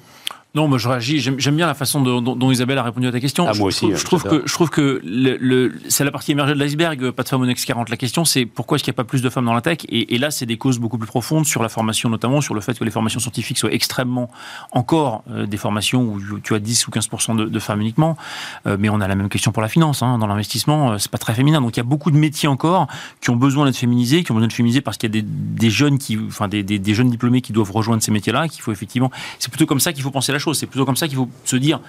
Non, 0.54 0.66
moi 0.66 0.78
je 0.78 0.88
réagis. 0.88 1.20
J'aime 1.20 1.56
bien 1.56 1.66
la 1.66 1.74
façon 1.74 2.00
dont, 2.00 2.50
Isabelle 2.50 2.78
a 2.78 2.82
répondu 2.82 3.06
à 3.06 3.12
ta 3.12 3.20
question. 3.20 3.46
Ah, 3.48 3.52
moi 3.56 3.68
aussi. 3.68 3.86
Je, 3.94 4.04
trouve, 4.04 4.24
que, 4.24 4.42
je 4.44 4.52
trouve 4.52 4.68
que 4.68 5.00
le, 5.04 5.72
c'est 5.88 6.04
la 6.04 6.10
partie 6.10 6.32
émergée 6.32 6.54
de 6.54 6.58
l'iceberg, 6.58 7.12
pas 7.12 7.22
de 7.22 7.28
femmes 7.28 7.42
au 7.42 7.46
Next 7.46 7.64
40. 7.64 7.88
La 7.88 7.96
question, 7.96 8.24
c'est 8.24 8.46
pourquoi 8.46 8.74
est-ce 8.74 8.82
qu'il 8.82 8.90
n'y 8.90 8.96
a 8.96 8.98
pas 8.98 9.04
plus 9.04 9.22
de 9.22 9.30
femmes 9.30 9.44
dans 9.44 9.54
la 9.54 9.60
tech? 9.60 9.78
Et, 9.88 10.18
là, 10.18 10.32
c'est 10.32 10.46
des 10.46 10.58
causes 10.58 10.78
beaucoup 10.78 10.98
plus 10.98 11.06
profondes 11.06 11.46
sur 11.46 11.62
la 11.62 11.68
formation, 11.68 12.10
notamment 12.10 12.40
sur 12.40 12.54
le 12.54 12.60
fait 12.60 12.76
que 12.76 12.84
les 12.84 12.90
formations 12.90 13.20
scientifiques 13.20 13.58
soient 13.58 13.72
extrêmement 13.72 14.28
encore 14.72 15.22
euh, 15.30 15.46
des 15.46 15.56
formations 15.56 16.02
où 16.02 16.40
tu 16.40 16.54
as 16.54 16.58
10 16.58 16.88
ou 16.88 16.90
15% 16.90 17.48
de, 17.48 17.58
femmes 17.60 17.80
uniquement. 17.80 18.16
Euh, 18.66 18.76
mais 18.78 18.88
on 18.88 19.00
a 19.00 19.06
la 19.06 19.14
même 19.14 19.28
question 19.28 19.52
pour 19.52 19.62
la 19.62 19.68
finance. 19.68 20.02
Hein. 20.02 20.18
Dans 20.18 20.26
l'investissement, 20.26 20.92
euh, 20.92 20.98
c'est 20.98 21.10
pas 21.10 21.18
très 21.18 21.34
féminin. 21.34 21.60
Donc 21.60 21.76
il 21.76 21.78
y 21.78 21.80
a 21.80 21.84
beaucoup 21.84 22.10
de 22.10 22.16
métiers 22.16 22.48
encore 22.48 22.88
qui 23.20 23.30
ont 23.30 23.36
besoin 23.36 23.66
d'être 23.66 23.76
féminisés, 23.76 24.24
qui 24.24 24.32
ont 24.32 24.34
besoin 24.34 24.48
d'être 24.48 24.56
féminisés 24.56 24.80
parce 24.80 24.96
qu'il 24.96 25.14
y 25.14 25.18
a 25.18 25.22
des, 25.22 25.70
jeunes 25.70 25.98
qui, 25.98 26.18
enfin 26.26 26.48
des, 26.48 26.64
des, 26.64 26.94
jeunes 26.94 27.10
diplômés 27.10 27.40
qui 27.40 27.52
doivent 27.52 27.70
rejoindre 27.70 28.02
ces 28.02 28.10
métiers-là. 28.10 28.48
Qu'il 28.48 28.62
faut 28.62 28.72
effectivement. 28.72 29.12
C'est 29.38 29.50
plutôt 29.50 29.66
comme 29.66 29.80
ça 29.80 29.92
qu'il 29.92 30.02
faut 30.02 30.10
penser 30.10 30.32
la 30.32 30.39
chose. 30.40 30.58
C'est 30.58 30.66
plutôt 30.66 30.84
comme 30.84 30.96
ça 30.96 31.06
qu'il 31.06 31.16
faut 31.16 31.28
se 31.44 31.56
dire, 31.56 31.80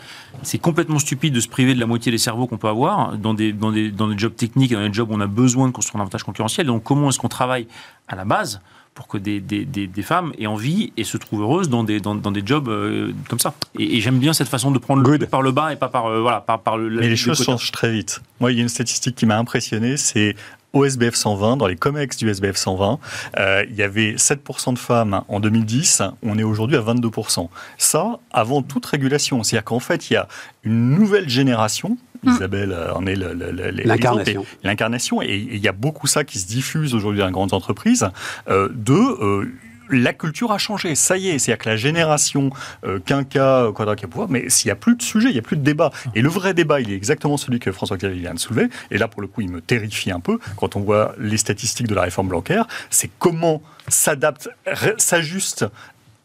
c'est 0.43 0.59
complètement 0.59 0.99
stupide 0.99 1.33
de 1.33 1.39
se 1.39 1.47
priver 1.47 1.73
de 1.73 1.79
la 1.79 1.87
moitié 1.87 2.11
des 2.11 2.17
cerveaux 2.17 2.47
qu'on 2.47 2.57
peut 2.57 2.67
avoir 2.67 3.17
dans 3.17 3.33
des, 3.33 3.53
dans, 3.53 3.71
des, 3.71 3.89
dans 3.91 4.07
des 4.07 4.17
jobs 4.17 4.35
techniques, 4.35 4.71
dans 4.71 4.87
des 4.87 4.93
jobs 4.93 5.09
où 5.09 5.13
on 5.15 5.21
a 5.21 5.27
besoin 5.27 5.67
de 5.67 5.73
construire 5.73 5.97
un 5.97 6.01
avantage 6.01 6.23
concurrentiel. 6.23 6.67
Donc 6.67 6.83
comment 6.83 7.09
est-ce 7.09 7.19
qu'on 7.19 7.29
travaille 7.29 7.67
à 8.07 8.15
la 8.15 8.25
base 8.25 8.61
pour 8.93 9.07
que 9.07 9.17
des, 9.17 9.39
des, 9.39 9.65
des, 9.65 10.01
femmes 10.01 10.33
aient 10.37 10.47
envie 10.47 10.91
et 10.97 11.05
se 11.05 11.15
trouvent 11.15 11.41
heureuses 11.41 11.69
dans 11.69 11.83
des, 11.83 12.01
dans, 12.01 12.13
dans 12.13 12.31
des 12.31 12.43
jobs 12.45 12.67
euh, 12.67 13.13
comme 13.29 13.39
ça? 13.39 13.53
Et, 13.79 14.01
j'aime 14.01 14.19
bien 14.19 14.33
cette 14.33 14.49
façon 14.49 14.69
de 14.71 14.79
prendre 14.79 15.01
le 15.01 15.17
par 15.27 15.41
le 15.41 15.51
bas 15.51 15.71
et 15.71 15.77
pas 15.77 15.87
par, 15.87 16.07
euh, 16.07 16.21
voilà, 16.21 16.41
par, 16.41 16.59
par 16.59 16.77
le. 16.77 16.99
Mais 16.99 17.07
les 17.07 17.15
choses 17.15 17.41
changent 17.41 17.71
très 17.71 17.91
vite. 17.91 18.21
Moi, 18.39 18.51
il 18.51 18.57
y 18.57 18.59
a 18.59 18.63
une 18.63 18.69
statistique 18.69 19.15
qui 19.15 19.25
m'a 19.25 19.37
impressionné, 19.37 19.95
c'est 19.95 20.35
au 20.73 20.85
SBF 20.85 21.15
120, 21.15 21.57
dans 21.57 21.67
les 21.67 21.75
COMEX 21.75 22.17
du 22.17 22.29
SBF 22.29 22.55
120, 22.55 22.99
euh, 23.37 23.65
il 23.69 23.75
y 23.75 23.83
avait 23.83 24.13
7% 24.13 24.73
de 24.73 24.79
femmes 24.79 25.23
en 25.27 25.39
2010, 25.39 26.03
on 26.23 26.37
est 26.37 26.43
aujourd'hui 26.43 26.77
à 26.77 26.81
22%. 26.81 27.49
Ça, 27.77 28.19
avant 28.31 28.61
toute 28.61 28.85
régulation. 28.85 29.43
C'est-à-dire 29.43 29.65
qu'en 29.65 29.79
fait, 29.79 30.09
il 30.09 30.13
y 30.13 30.17
a 30.17 30.27
une 30.63 30.91
nouvelle 30.91 31.29
génération 31.29 31.97
mm. 32.23 32.29
Isabelle 32.29 32.71
euh, 32.71 32.93
en 32.93 33.05
est 33.05 33.15
l'incarnation. 33.15 34.45
L'incarnation, 34.63 35.21
et 35.21 35.35
il 35.35 35.59
y 35.59 35.67
a 35.67 35.73
beaucoup 35.73 36.07
ça 36.07 36.23
qui 36.23 36.39
se 36.39 36.47
diffuse 36.47 36.93
aujourd'hui 36.95 37.19
dans 37.19 37.27
les 37.27 37.33
grandes 37.33 37.53
entreprises, 37.53 38.07
euh, 38.49 38.69
de 38.73 38.93
euh, 38.93 39.51
la 39.91 40.13
culture 40.13 40.51
a 40.51 40.57
changé. 40.57 40.95
Ça 40.95 41.17
y 41.17 41.29
est, 41.29 41.39
c'est-à-dire 41.39 41.63
que 41.63 41.69
la 41.69 41.75
génération 41.75 42.49
euh, 42.85 42.99
quinca, 42.99 43.67
quadraque 43.75 44.05
pouvoir, 44.07 44.29
mais 44.29 44.49
s'il 44.49 44.67
n'y 44.67 44.71
a 44.71 44.75
plus 44.75 44.95
de 44.95 45.01
sujet, 45.01 45.29
il 45.29 45.33
n'y 45.33 45.39
a 45.39 45.43
plus 45.43 45.57
de 45.57 45.63
débat. 45.63 45.91
Et 46.15 46.21
le 46.21 46.29
vrai 46.29 46.53
débat, 46.53 46.81
il 46.81 46.91
est 46.91 46.95
exactement 46.95 47.37
celui 47.37 47.59
que 47.59 47.71
François-Xavier 47.71 48.19
vient 48.19 48.33
de 48.33 48.39
soulever. 48.39 48.69
Et 48.89 48.97
là, 48.97 49.07
pour 49.07 49.21
le 49.21 49.27
coup, 49.27 49.41
il 49.41 49.51
me 49.51 49.61
terrifie 49.61 50.11
un 50.11 50.19
peu 50.19 50.39
quand 50.57 50.75
on 50.75 50.81
voit 50.81 51.15
les 51.19 51.37
statistiques 51.37 51.87
de 51.87 51.95
la 51.95 52.01
réforme 52.03 52.29
bancaire. 52.29 52.67
C'est 52.89 53.09
comment 53.19 53.61
s'adapte, 53.87 54.49
s'ajuste 54.97 55.65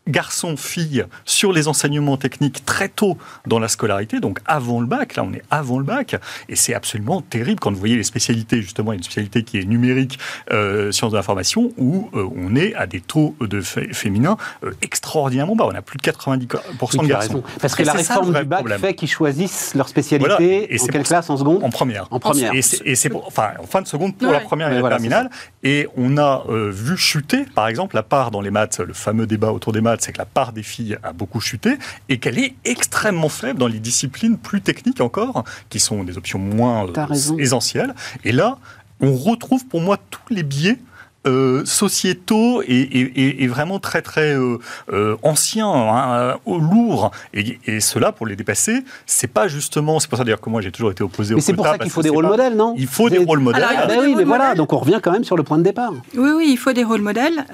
garçons, 0.08 0.56
filles, 0.56 1.04
sur 1.24 1.52
les 1.52 1.68
enseignements 1.68 2.16
techniques 2.16 2.64
très 2.64 2.88
tôt 2.88 3.18
dans 3.46 3.58
la 3.58 3.68
scolarité, 3.68 4.20
donc 4.20 4.38
avant 4.46 4.80
le 4.80 4.86
bac, 4.86 5.16
là 5.16 5.24
on 5.24 5.32
est 5.32 5.42
avant 5.50 5.78
le 5.78 5.84
bac, 5.84 6.16
et 6.48 6.56
c'est 6.56 6.74
absolument 6.74 7.20
terrible 7.22 7.60
quand 7.60 7.72
vous 7.72 7.78
voyez 7.78 7.96
les 7.96 8.04
spécialités, 8.04 8.62
justement, 8.62 8.92
une 8.92 9.02
spécialité 9.02 9.42
qui 9.42 9.58
est 9.58 9.64
numérique, 9.64 10.18
euh, 10.52 10.92
sciences 10.92 11.12
de 11.12 11.16
l'information, 11.16 11.72
où 11.76 12.10
euh, 12.14 12.28
on 12.36 12.54
est 12.56 12.74
à 12.74 12.86
des 12.86 13.00
taux 13.00 13.34
de 13.40 13.60
féminins 13.60 14.36
euh, 14.64 14.72
extraordinairement 14.82 15.56
bas, 15.56 15.68
on 15.70 15.74
a 15.74 15.82
plus 15.82 15.98
de 15.98 16.02
90% 16.02 17.02
de 17.02 17.06
garçons. 17.06 17.42
Parce 17.60 17.74
que 17.74 17.82
la 17.82 17.92
réforme 17.92 18.32
du 18.32 18.44
bac 18.44 18.66
fait 18.78 18.94
qu'ils 18.94 19.08
choisissent 19.08 19.74
leur 19.74 19.88
spécialité 19.88 20.74
et 20.74 20.80
en 20.80 20.86
quelle 20.86 21.02
classe 21.02 21.30
En 21.30 21.36
seconde. 21.36 21.64
En 21.64 21.70
première. 21.70 22.06
En 22.10 22.20
première. 22.20 22.52
Et 22.54 22.62
c'est 22.62 23.12
enfin, 23.14 23.50
en 23.60 23.66
fin 23.66 23.82
de 23.82 23.88
seconde 23.88 24.16
pour 24.16 24.30
la 24.30 24.40
première 24.40 24.72
et 24.72 24.80
la 24.80 24.88
terminale, 24.88 25.30
et 25.62 25.88
on 25.96 26.16
a 26.16 26.44
vu 26.48 26.96
chuter, 26.96 27.44
par 27.54 27.68
exemple, 27.68 27.96
la 27.96 28.02
part 28.02 28.30
dans 28.30 28.40
les 28.40 28.50
maths, 28.50 28.80
le 28.80 28.92
fameux 28.92 29.26
débat 29.26 29.52
autour 29.52 29.72
des 29.72 29.80
maths, 29.80 29.95
c'est 30.00 30.12
que 30.12 30.18
la 30.18 30.26
part 30.26 30.52
des 30.52 30.62
filles 30.62 30.96
a 31.02 31.12
beaucoup 31.12 31.40
chuté 31.40 31.78
et 32.08 32.18
qu'elle 32.18 32.38
est 32.38 32.54
extrêmement 32.64 33.28
faible 33.28 33.58
dans 33.58 33.68
les 33.68 33.78
disciplines 33.78 34.36
plus 34.36 34.60
techniques 34.60 35.00
encore, 35.00 35.44
qui 35.68 35.80
sont 35.80 36.04
des 36.04 36.16
options 36.16 36.38
moins 36.38 36.86
euh, 36.86 37.38
essentielles. 37.38 37.94
Et 38.24 38.32
là, 38.32 38.58
on 39.00 39.14
retrouve 39.14 39.66
pour 39.66 39.80
moi 39.80 39.98
tous 40.10 40.32
les 40.32 40.42
biais 40.42 40.78
euh, 41.26 41.64
sociétaux 41.64 42.62
et, 42.62 43.46
vraiment 43.48 43.80
très 43.80 44.00
très 44.00 44.36
euh, 44.36 45.16
anciens, 45.22 45.68
hein, 45.68 46.36
lourds. 46.46 47.10
Et, 47.34 47.80
cela, 47.80 48.12
pour 48.12 48.26
les 48.26 48.36
dépasser, 48.36 48.84
c'est 49.06 49.26
pas 49.26 49.48
justement. 49.48 49.98
C'est 49.98 50.08
pour 50.08 50.18
ça 50.18 50.24
d'ailleurs 50.24 50.40
que 50.40 50.50
moi 50.50 50.60
j'ai 50.60 50.70
toujours 50.70 50.92
été 50.92 51.02
opposé 51.02 51.34
au 51.34 51.38
Mais 51.38 51.42
c'est 51.42 51.54
pour 51.54 51.66
ça 51.66 51.78
qu'il 51.78 51.90
faut 51.90 52.02
des 52.02 52.10
rôles 52.10 52.26
modèles, 52.26 52.54
non? 52.54 52.74
Il 52.78 52.86
faut 52.86 53.10
des, 53.10 53.18
rôles 53.18 53.40
modèles. 53.40 53.66
Ah, 53.68 53.86
ben 53.86 53.98
oui, 54.02 54.14
mais 54.16 54.24
voilà, 54.24 54.54
donc 54.54 54.72
on 54.72 54.78
revient 54.78 55.00
quand 55.02 55.10
même 55.10 55.24
sur 55.24 55.36
le 55.36 55.42
point 55.42 55.58
de 55.58 55.64
départ. 55.64 55.92
Oui, 56.16 56.30
oui, 56.36 56.48
il 56.50 56.56
faut 56.56 56.72
des 56.72 56.84
rôles 56.84 57.02
modèles. 57.02 57.44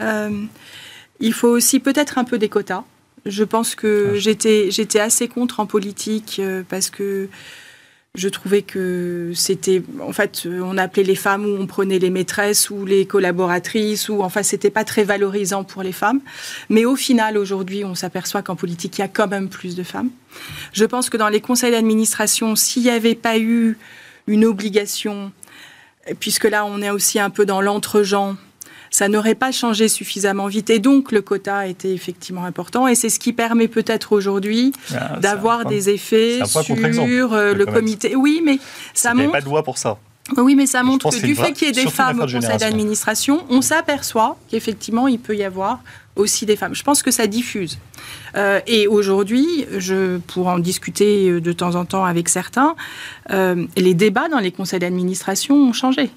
Il 1.22 1.32
faut 1.32 1.48
aussi 1.48 1.78
peut-être 1.78 2.18
un 2.18 2.24
peu 2.24 2.36
des 2.36 2.48
quotas. 2.48 2.84
Je 3.24 3.44
pense 3.44 3.74
que 3.76 4.10
ah. 4.10 4.18
j'étais, 4.18 4.70
j'étais 4.70 5.00
assez 5.00 5.28
contre 5.28 5.60
en 5.60 5.66
politique 5.66 6.36
euh, 6.40 6.62
parce 6.68 6.90
que 6.90 7.28
je 8.14 8.28
trouvais 8.28 8.60
que 8.60 9.32
c'était, 9.34 9.82
en 10.00 10.12
fait, 10.12 10.46
on 10.46 10.76
appelait 10.76 11.04
les 11.04 11.14
femmes 11.14 11.46
ou 11.46 11.56
on 11.58 11.66
prenait 11.66 11.98
les 11.98 12.10
maîtresses 12.10 12.68
ou 12.68 12.84
les 12.84 13.06
collaboratrices 13.06 14.10
ou, 14.10 14.20
enfin, 14.22 14.42
c'était 14.42 14.68
pas 14.68 14.84
très 14.84 15.04
valorisant 15.04 15.64
pour 15.64 15.82
les 15.82 15.92
femmes. 15.92 16.20
Mais 16.68 16.84
au 16.84 16.96
final, 16.96 17.38
aujourd'hui, 17.38 17.84
on 17.86 17.94
s'aperçoit 17.94 18.42
qu'en 18.42 18.56
politique, 18.56 18.98
il 18.98 19.00
y 19.00 19.04
a 19.04 19.08
quand 19.08 19.28
même 19.28 19.48
plus 19.48 19.76
de 19.76 19.82
femmes. 19.82 20.10
Je 20.74 20.84
pense 20.84 21.08
que 21.08 21.16
dans 21.16 21.28
les 21.30 21.40
conseils 21.40 21.70
d'administration, 21.70 22.54
s'il 22.54 22.82
n'y 22.82 22.90
avait 22.90 23.14
pas 23.14 23.38
eu 23.38 23.78
une 24.26 24.44
obligation, 24.44 25.32
puisque 26.20 26.44
là, 26.44 26.66
on 26.66 26.82
est 26.82 26.90
aussi 26.90 27.18
un 27.18 27.30
peu 27.30 27.46
dans 27.46 27.62
l'entre-gens, 27.62 28.36
ça 28.92 29.08
n'aurait 29.08 29.34
pas 29.34 29.50
changé 29.50 29.88
suffisamment 29.88 30.46
vite. 30.46 30.70
Et 30.70 30.78
donc, 30.78 31.10
le 31.10 31.22
quota 31.22 31.66
était 31.66 31.92
effectivement 31.92 32.44
important. 32.44 32.86
Et 32.86 32.94
c'est 32.94 33.08
ce 33.08 33.18
qui 33.18 33.32
permet 33.32 33.66
peut-être 33.66 34.12
aujourd'hui 34.12 34.72
ah, 34.94 35.18
d'avoir 35.18 35.64
des 35.64 35.88
effets 35.88 36.40
sur 36.44 37.32
euh, 37.32 37.54
le 37.54 37.66
comité. 37.66 38.14
Oui, 38.14 38.42
mais 38.44 38.58
ça 38.92 39.14
montre. 39.14 39.22
Il 39.22 39.26
n'y 39.28 39.32
a 39.32 39.32
pas 39.32 39.40
de 39.40 39.46
loi 39.46 39.64
pour 39.64 39.78
ça. 39.78 39.98
Oui, 40.36 40.54
mais 40.54 40.66
ça 40.66 40.82
montre 40.82 41.10
que 41.10 41.24
du 41.24 41.34
fait 41.34 41.52
qu'il 41.52 41.66
y 41.66 41.70
ait 41.70 41.84
des 41.84 41.90
femmes 41.90 42.20
au 42.20 42.26
conseil 42.26 42.58
d'administration, 42.58 43.44
on 43.48 43.60
s'aperçoit 43.60 44.36
qu'effectivement, 44.48 45.08
il 45.08 45.18
peut 45.18 45.36
y 45.36 45.42
avoir 45.42 45.80
aussi 46.14 46.44
des 46.46 46.56
femmes. 46.56 46.74
Je 46.74 46.82
pense 46.84 47.02
que 47.02 47.10
ça 47.10 47.26
diffuse. 47.26 47.78
Euh, 48.36 48.60
et 48.66 48.86
aujourd'hui, 48.86 49.66
je 49.78 50.18
pourrais 50.18 50.52
en 50.52 50.58
discuter 50.58 51.28
euh, 51.28 51.40
de 51.40 51.52
temps 51.52 51.74
en 51.74 51.86
temps 51.86 52.04
avec 52.04 52.28
certains, 52.28 52.76
les 53.30 53.94
débats 53.94 54.28
dans 54.28 54.38
les 54.38 54.52
conseils 54.52 54.80
d'administration 54.80 55.56
ont 55.56 55.72
changé. 55.72 56.10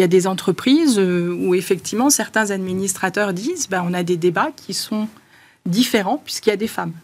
Il 0.00 0.02
y 0.02 0.04
a 0.04 0.08
des 0.08 0.26
entreprises 0.26 0.98
euh, 0.98 1.36
où 1.42 1.54
effectivement 1.54 2.08
certains 2.08 2.52
administrateurs 2.52 3.34
disent 3.34 3.68
ben, 3.68 3.84
on 3.86 3.92
a 3.92 4.02
des 4.02 4.16
débats 4.16 4.48
qui 4.56 4.72
sont 4.72 5.08
différents 5.66 6.16
puisqu'il 6.24 6.48
y 6.48 6.52
a 6.54 6.56
des 6.56 6.68
femmes. 6.68 6.94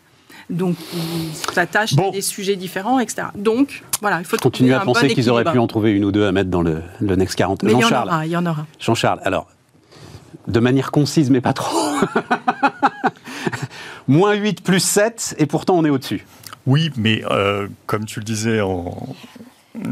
Donc, 0.49 0.77
ils 0.95 1.53
s'attachent 1.53 1.93
à 1.99 2.09
des 2.11 2.23
sujets 2.23 2.57
différents, 2.57 2.99
etc. 2.99 3.29
Donc, 3.35 3.83
voilà, 4.01 4.21
il 4.21 4.25
faut 4.25 4.39
continuer 4.39 4.73
à 4.73 4.81
penser 4.81 5.09
qu'ils 5.09 5.29
auraient 5.29 5.45
pu 5.45 5.59
en 5.59 5.67
trouver 5.67 5.91
une 5.91 6.07
ou 6.07 6.11
deux 6.11 6.25
à 6.25 6.33
mettre 6.33 6.49
dans 6.49 6.63
le, 6.63 6.81
Next 7.03 7.37
40. 7.37 7.65
Mais 7.65 7.73
Jean-Charles, 7.73 8.23
il 8.25 8.31
y 8.31 8.37
en 8.39 8.47
aura. 8.47 8.67
Jean-Charles, 8.81 9.21
alors, 9.25 9.47
de 10.49 10.61
manière 10.61 10.91
concise, 10.91 11.29
mais 11.29 11.43
pas 11.43 11.53
trop. 11.53 11.77
Moins 14.09 14.33
8 14.33 14.63
plus 14.63 14.81
7, 14.81 15.35
et 15.39 15.45
pourtant 15.45 15.75
on 15.77 15.85
est 15.85 15.91
au-dessus. 15.91 16.25
Oui, 16.65 16.91
mais 16.97 17.23
euh, 17.31 17.69
comme 17.85 18.07
tu 18.07 18.21
le 18.21 18.25
disais 18.25 18.63
en, 18.63 19.15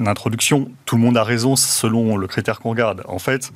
introduction, 0.06 0.70
tout 0.84 0.96
le 0.96 1.02
monde 1.02 1.16
a 1.16 1.24
raison 1.24 1.56
selon 1.56 2.16
le 2.16 2.26
critère 2.26 2.60
qu'on 2.60 2.70
regarde. 2.70 3.02
En 3.06 3.18
fait, 3.18 3.52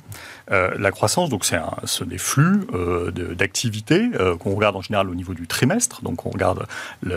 euh, 0.51 0.71
la 0.77 0.91
croissance, 0.91 1.29
donc 1.29 1.45
c'est 1.45 1.59
des 2.07 2.17
flux 2.17 2.61
euh, 2.73 3.11
d'activités 3.11 4.09
euh, 4.19 4.35
qu'on 4.35 4.55
regarde 4.55 4.75
en 4.75 4.81
général 4.81 5.09
au 5.09 5.15
niveau 5.15 5.33
du 5.33 5.47
trimestre. 5.47 6.01
Donc 6.01 6.25
on 6.25 6.29
regarde 6.29 6.65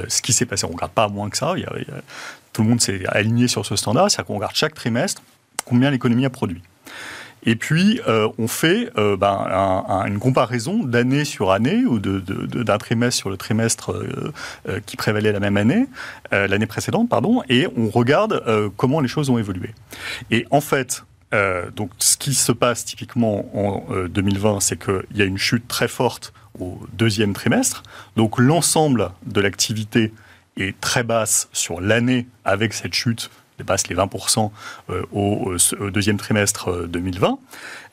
ce 0.08 0.22
qui 0.22 0.32
s'est 0.32 0.46
passé. 0.46 0.64
On 0.64 0.70
ne 0.70 0.74
regarde 0.74 0.92
pas 0.92 1.08
moins 1.08 1.30
que 1.30 1.36
ça. 1.36 1.54
tout 2.52 2.62
le 2.62 2.68
monde 2.68 2.80
s'est 2.80 3.04
aligné 3.06 3.48
sur 3.48 3.66
ce 3.66 3.76
standard. 3.76 4.10
C'est-à-dire 4.10 4.26
qu'on 4.26 4.36
regarde 4.36 4.54
chaque 4.54 4.74
trimestre 4.74 5.22
combien 5.64 5.90
l'économie 5.90 6.24
a 6.24 6.30
produit. 6.30 6.62
Et 7.44 7.56
puis, 7.56 8.00
euh, 8.06 8.28
on 8.38 8.46
fait 8.46 8.90
euh, 8.96 9.16
ben, 9.16 9.84
une 10.06 10.18
comparaison 10.18 10.84
d'année 10.84 11.24
sur 11.24 11.50
année 11.50 11.84
ou 11.84 11.98
d'un 11.98 12.78
trimestre 12.78 13.18
sur 13.18 13.30
le 13.30 13.36
trimestre 13.36 13.92
euh, 13.92 14.80
qui 14.86 14.96
prévalait 14.96 15.32
la 15.32 15.40
même 15.40 15.56
année, 15.56 15.86
l'année 16.30 16.66
précédente, 16.66 17.08
pardon, 17.08 17.42
et 17.48 17.66
on 17.76 17.88
regarde 17.88 18.42
comment 18.76 19.00
les 19.00 19.08
choses 19.08 19.28
ont 19.30 19.38
évolué. 19.38 19.70
Et 20.30 20.46
en 20.50 20.60
fait, 20.60 21.04
donc, 21.76 21.90
ce 21.98 22.16
qui 22.16 22.34
se 22.34 22.52
passe 22.52 22.84
typiquement 22.84 23.46
en 23.54 24.06
2020, 24.06 24.60
c'est 24.60 24.82
qu'il 24.82 25.16
y 25.16 25.22
a 25.22 25.24
une 25.24 25.38
chute 25.38 25.66
très 25.68 25.88
forte 25.88 26.32
au 26.58 26.78
deuxième 26.92 27.32
trimestre. 27.32 27.82
Donc, 28.16 28.38
l'ensemble 28.38 29.10
de 29.26 29.40
l'activité 29.40 30.12
est 30.56 30.78
très 30.80 31.02
basse 31.02 31.48
sur 31.52 31.80
l'année 31.80 32.26
avec 32.44 32.72
cette 32.72 32.94
chute 32.94 33.30
dépasse 33.62 33.88
les 33.88 33.96
20% 33.96 34.50
euh, 34.90 35.02
au, 35.12 35.54
deuxième 35.90 36.16
trimestre 36.16 36.86
2020. 36.88 37.28
Euh, 37.28 37.36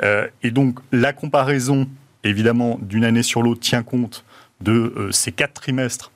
euh, 0.04 0.28
et 0.44 0.52
donc 0.52 0.80
la 0.92 1.14
comparaison, 1.14 1.88
évidemment, 2.24 2.80
d'une 2.82 3.06
année 3.06 3.24
sur 3.24 3.42
l'autre 3.42 3.62
tient 3.62 3.84
compte 3.84 4.26
de 4.62 5.10
ces 5.12 5.32
quatre 5.32 5.54
trimestres 5.54 6.12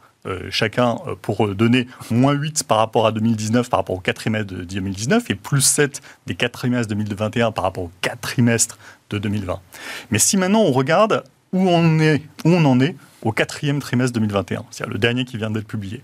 chacun 0.50 0.96
pour 1.22 1.54
donner 1.54 1.88
moins 2.10 2.32
8 2.32 2.64
par 2.64 2.78
rapport 2.78 3.06
à 3.06 3.12
2019 3.12 3.70
par 3.70 3.82
rapport 3.82 3.98
au 3.98 4.00
4 4.00 4.16
trimestres 4.16 4.54
de 4.54 4.64
2019 4.64 5.30
et 5.30 5.36
plus 5.36 5.62
7 5.62 6.02
des 6.28 6.36
4 6.36 6.52
trimestres 6.52 6.88
2021 6.90 7.52
par 7.52 7.66
rapport 7.66 7.86
au 7.86 7.92
4 8.02 8.20
trimestres 8.22 8.78
de 9.10 9.18
2020. 9.18 9.60
Mais 10.12 10.20
si 10.20 10.38
maintenant 10.38 10.62
on 10.62 10.72
regarde 10.72 11.24
où 11.54 11.70
on, 11.70 12.00
est, 12.00 12.22
où 12.44 12.50
on 12.50 12.66
en 12.66 12.80
est 12.80 12.96
au 13.22 13.32
quatrième 13.32 13.80
trimestre 13.80 14.14
2021, 14.14 14.66
c'est-à-dire 14.70 14.94
le 14.94 15.00
dernier 15.00 15.26
qui 15.26 15.38
vient 15.38 15.50
d'être 15.50 15.68
publié, 15.68 16.02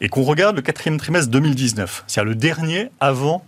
et 0.00 0.08
qu'on 0.08 0.22
regarde 0.22 0.56
le 0.56 0.62
quatrième 0.62 0.98
trimestre 0.98 1.30
2019, 1.30 2.04
c'est-à-dire 2.06 2.28
le 2.28 2.34
dernier 2.34 2.90
avant 3.00 3.44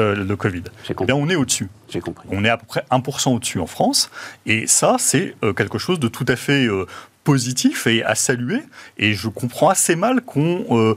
euh, 0.00 0.16
le 0.16 0.36
Covid, 0.36 0.64
eh 0.90 1.04
bien, 1.04 1.14
on 1.14 1.28
est 1.28 1.36
au-dessus. 1.36 1.68
J'ai 1.88 2.00
compris. 2.00 2.26
On 2.32 2.44
est 2.44 2.48
à 2.48 2.56
peu 2.56 2.66
près 2.66 2.84
1% 2.90 3.32
au-dessus 3.36 3.60
en 3.60 3.68
France, 3.68 4.10
et 4.44 4.66
ça, 4.66 4.96
c'est 4.98 5.36
euh, 5.44 5.52
quelque 5.52 5.78
chose 5.78 6.00
de 6.00 6.08
tout 6.08 6.26
à 6.26 6.34
fait 6.34 6.66
euh, 6.66 6.86
positif 7.22 7.86
et 7.86 8.02
à 8.02 8.16
saluer. 8.16 8.62
Et 8.98 9.14
je 9.14 9.28
comprends 9.28 9.68
assez 9.68 9.94
mal 9.94 10.20
qu'on 10.20 10.96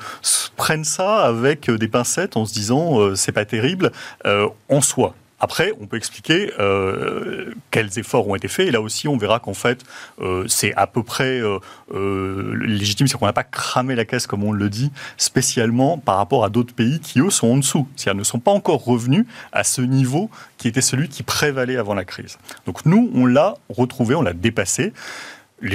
prenne 0.55 0.83
ça 0.83 1.19
avec 1.19 1.69
des 1.69 1.87
pincettes 1.87 2.35
en 2.35 2.45
se 2.45 2.53
disant 2.53 3.15
c'est 3.15 3.31
pas 3.31 3.45
terrible 3.45 3.93
en 4.25 4.81
soi. 4.81 5.15
Après, 5.39 5.71
on 5.79 5.85
peut 5.85 5.97
expliquer 5.97 6.51
euh, 6.59 7.53
quels 7.69 7.99
efforts 7.99 8.27
ont 8.27 8.35
été 8.35 8.47
faits. 8.47 8.67
Et 8.67 8.71
là 8.71 8.81
aussi, 8.81 9.07
on 9.07 9.17
verra 9.17 9.39
qu'en 9.39 9.53
fait, 9.53 9.83
euh, 10.19 10.45
c'est 10.47 10.73
à 10.75 10.87
peu 10.87 11.03
près 11.03 11.39
euh, 11.41 12.55
légitime. 12.65 13.07
C'est 13.07 13.17
qu'on 13.17 13.27
n'a 13.27 13.33
pas 13.33 13.43
cramé 13.43 13.95
la 13.95 14.05
caisse, 14.05 14.25
comme 14.25 14.43
on 14.43 14.51
le 14.51 14.69
dit, 14.69 14.91
spécialement 15.17 15.97
par 15.99 16.17
rapport 16.17 16.43
à 16.43 16.49
d'autres 16.49 16.73
pays 16.73 16.99
qui, 16.99 17.19
eux, 17.19 17.29
sont 17.29 17.47
en 17.47 17.57
dessous. 17.57 17.87
C'est-à-dire 17.95 18.17
ne 18.17 18.23
sont 18.23 18.39
pas 18.39 18.51
encore 18.51 18.83
revenus 18.83 19.25
à 19.51 19.63
ce 19.63 19.81
niveau 19.81 20.31
qui 20.57 20.67
était 20.67 20.81
celui 20.81 21.07
qui 21.07 21.21
prévalait 21.21 21.77
avant 21.77 21.93
la 21.93 22.05
crise. 22.05 22.37
Donc 22.65 22.85
nous, 22.85 23.11
on 23.13 23.25
l'a 23.25 23.55
retrouvé, 23.69 24.15
on 24.15 24.23
l'a 24.23 24.33
dépassé 24.33 24.91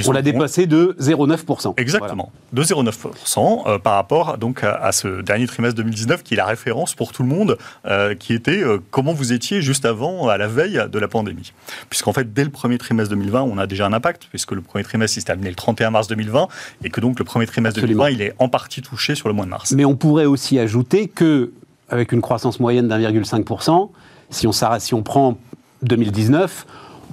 on 0.07 0.13
l'a 0.13 0.23
dépassé 0.23 0.67
de 0.67 0.97
0,9%. 1.01 1.75
Exactement, 1.77 2.31
de 2.53 2.63
0,9% 2.63 3.63
euh, 3.67 3.79
par 3.79 3.95
rapport 3.95 4.39
donc 4.39 4.63
à, 4.63 4.93
ce 4.93 5.23
dernier 5.23 5.47
trimestre 5.47 5.77
2019 5.77 6.23
qui 6.23 6.35
est 6.35 6.37
la 6.37 6.47
référence 6.47 6.95
pour 6.95 7.13
tout 7.13 7.23
le 7.23 7.29
monde, 7.29 7.59
euh, 7.87 8.15
qui 8.15 8.33
était 8.33 8.63
euh, 8.63 8.79
comment 8.91 9.13
vous 9.13 9.33
étiez 9.33 9.61
juste 9.61 9.85
avant, 9.85 10.29
à 10.29 10.39
la 10.39 10.47
veille 10.47 10.81
de 10.91 10.99
la 10.99 11.09
pandémie. 11.09 11.53
Puisqu'en 11.91 12.13
fait, 12.13 12.33
dès 12.33 12.45
le 12.45 12.51
premier 12.51 12.79
trimestre 12.79 13.11
2020, 13.11 13.43
on 13.43 13.59
a 13.59 13.67
déjà 13.67 13.87
un 13.87 13.93
impact, 13.93 14.27
puisque 14.31 14.53
le 14.53 14.61
premier 14.61 14.85
trimestre 14.85 15.15
s'est 15.17 15.23
terminé 15.23 15.49
le 15.49 15.57
31 15.57 15.91
mars 15.91 16.07
2020, 16.09 16.49
et 16.85 16.91
que 16.91 17.01
donc 17.01 17.19
le 17.19 17.25
premier 17.25 17.47
trimestre 17.47 17.81
2020, 17.81 18.11
il 18.11 18.23
est 18.23 18.35
en 18.39 18.49
partie 18.49 18.83
touché 18.83 19.15
sur 19.15 19.29
le 19.29 19.35
mois 19.35 19.45
de 19.45 19.51
mars. 19.51 19.73
Mais 19.73 19.85
on 19.85 19.97
pourrait 19.97 20.27
aussi 20.27 20.59
ajouter 20.59 21.09
que, 21.09 21.53
avec 21.89 22.13
une 22.13 22.21
croissance 22.21 22.61
moyenne 22.61 22.89
d'1,5%, 22.89 23.91
si 24.31 24.47
on, 24.47 24.53
si 24.53 24.95
on 24.95 25.03
prend 25.03 25.39
2019, 25.83 26.67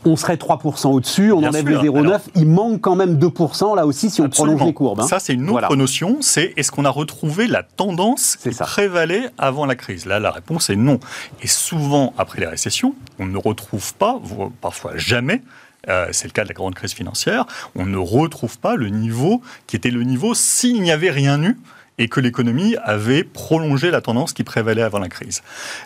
on 0.06 0.16
serait 0.16 0.36
3% 0.36 0.88
au-dessus, 0.88 1.32
on 1.32 1.44
enlève 1.44 1.68
les 1.68 1.78
0,9%, 1.78 2.20
il 2.36 2.48
manque 2.48 2.82
quand 2.82 2.96
même 2.96 3.18
2% 3.18 3.76
là 3.76 3.86
aussi 3.86 4.10
si 4.10 4.22
on 4.22 4.30
prolonge 4.30 4.64
les 4.64 4.74
courbes. 4.74 5.02
Hein. 5.02 5.08
Ça, 5.08 5.20
c'est 5.20 5.34
une 5.34 5.50
autre 5.50 5.76
notion, 5.76 6.18
c'est 6.22 6.54
est-ce 6.58 6.72
qu'on 6.72 6.86
a 6.86 6.90
retrouvé 6.90 7.48
la 7.48 7.64
tendance 7.64 8.36
qui 8.36 8.50
prévalait 8.50 9.30
avant 9.38 9.66
la 9.66 9.76
crise? 9.76 10.06
Là, 10.06 10.20
la 10.20 10.32
réponse 10.32 10.70
est 10.70 10.76
non. 10.76 11.00
Et 11.42 11.48
souvent, 11.48 12.14
après 12.18 12.40
les 12.40 12.48
récessions, 12.48 12.96
on 13.20 13.26
ne 13.26 13.38
retrouve 13.38 13.94
pas, 13.96 14.20
parfois 14.62 14.94
jamais, 14.96 15.42
euh, 15.88 16.08
c'est 16.12 16.28
le 16.28 16.32
cas 16.32 16.44
de 16.44 16.50
la 16.50 16.54
grande 16.54 16.76
crise 16.76 16.94
financière, 16.94 17.46
on 17.76 17.86
ne 17.86 17.98
retrouve 17.98 18.60
pas 18.60 18.76
le 18.76 18.90
niveau 18.90 19.42
qui 19.68 19.76
était 19.76 19.92
le 19.92 20.04
niveau 20.04 20.34
s'il 20.34 20.82
n'y 20.82 20.92
avait 20.92 21.12
rien 21.12 21.42
eu 21.42 21.58
et 21.98 22.08
que 22.08 22.20
l'économie 22.20 22.76
avait 22.84 23.24
prolongé 23.24 23.92
la 23.92 24.02
tendance 24.02 24.34
qui 24.34 24.44
prévalait 24.44 24.82
avant 24.82 25.00
la 25.00 25.10
crise. 25.10 25.42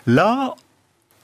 Là, 0.06 0.54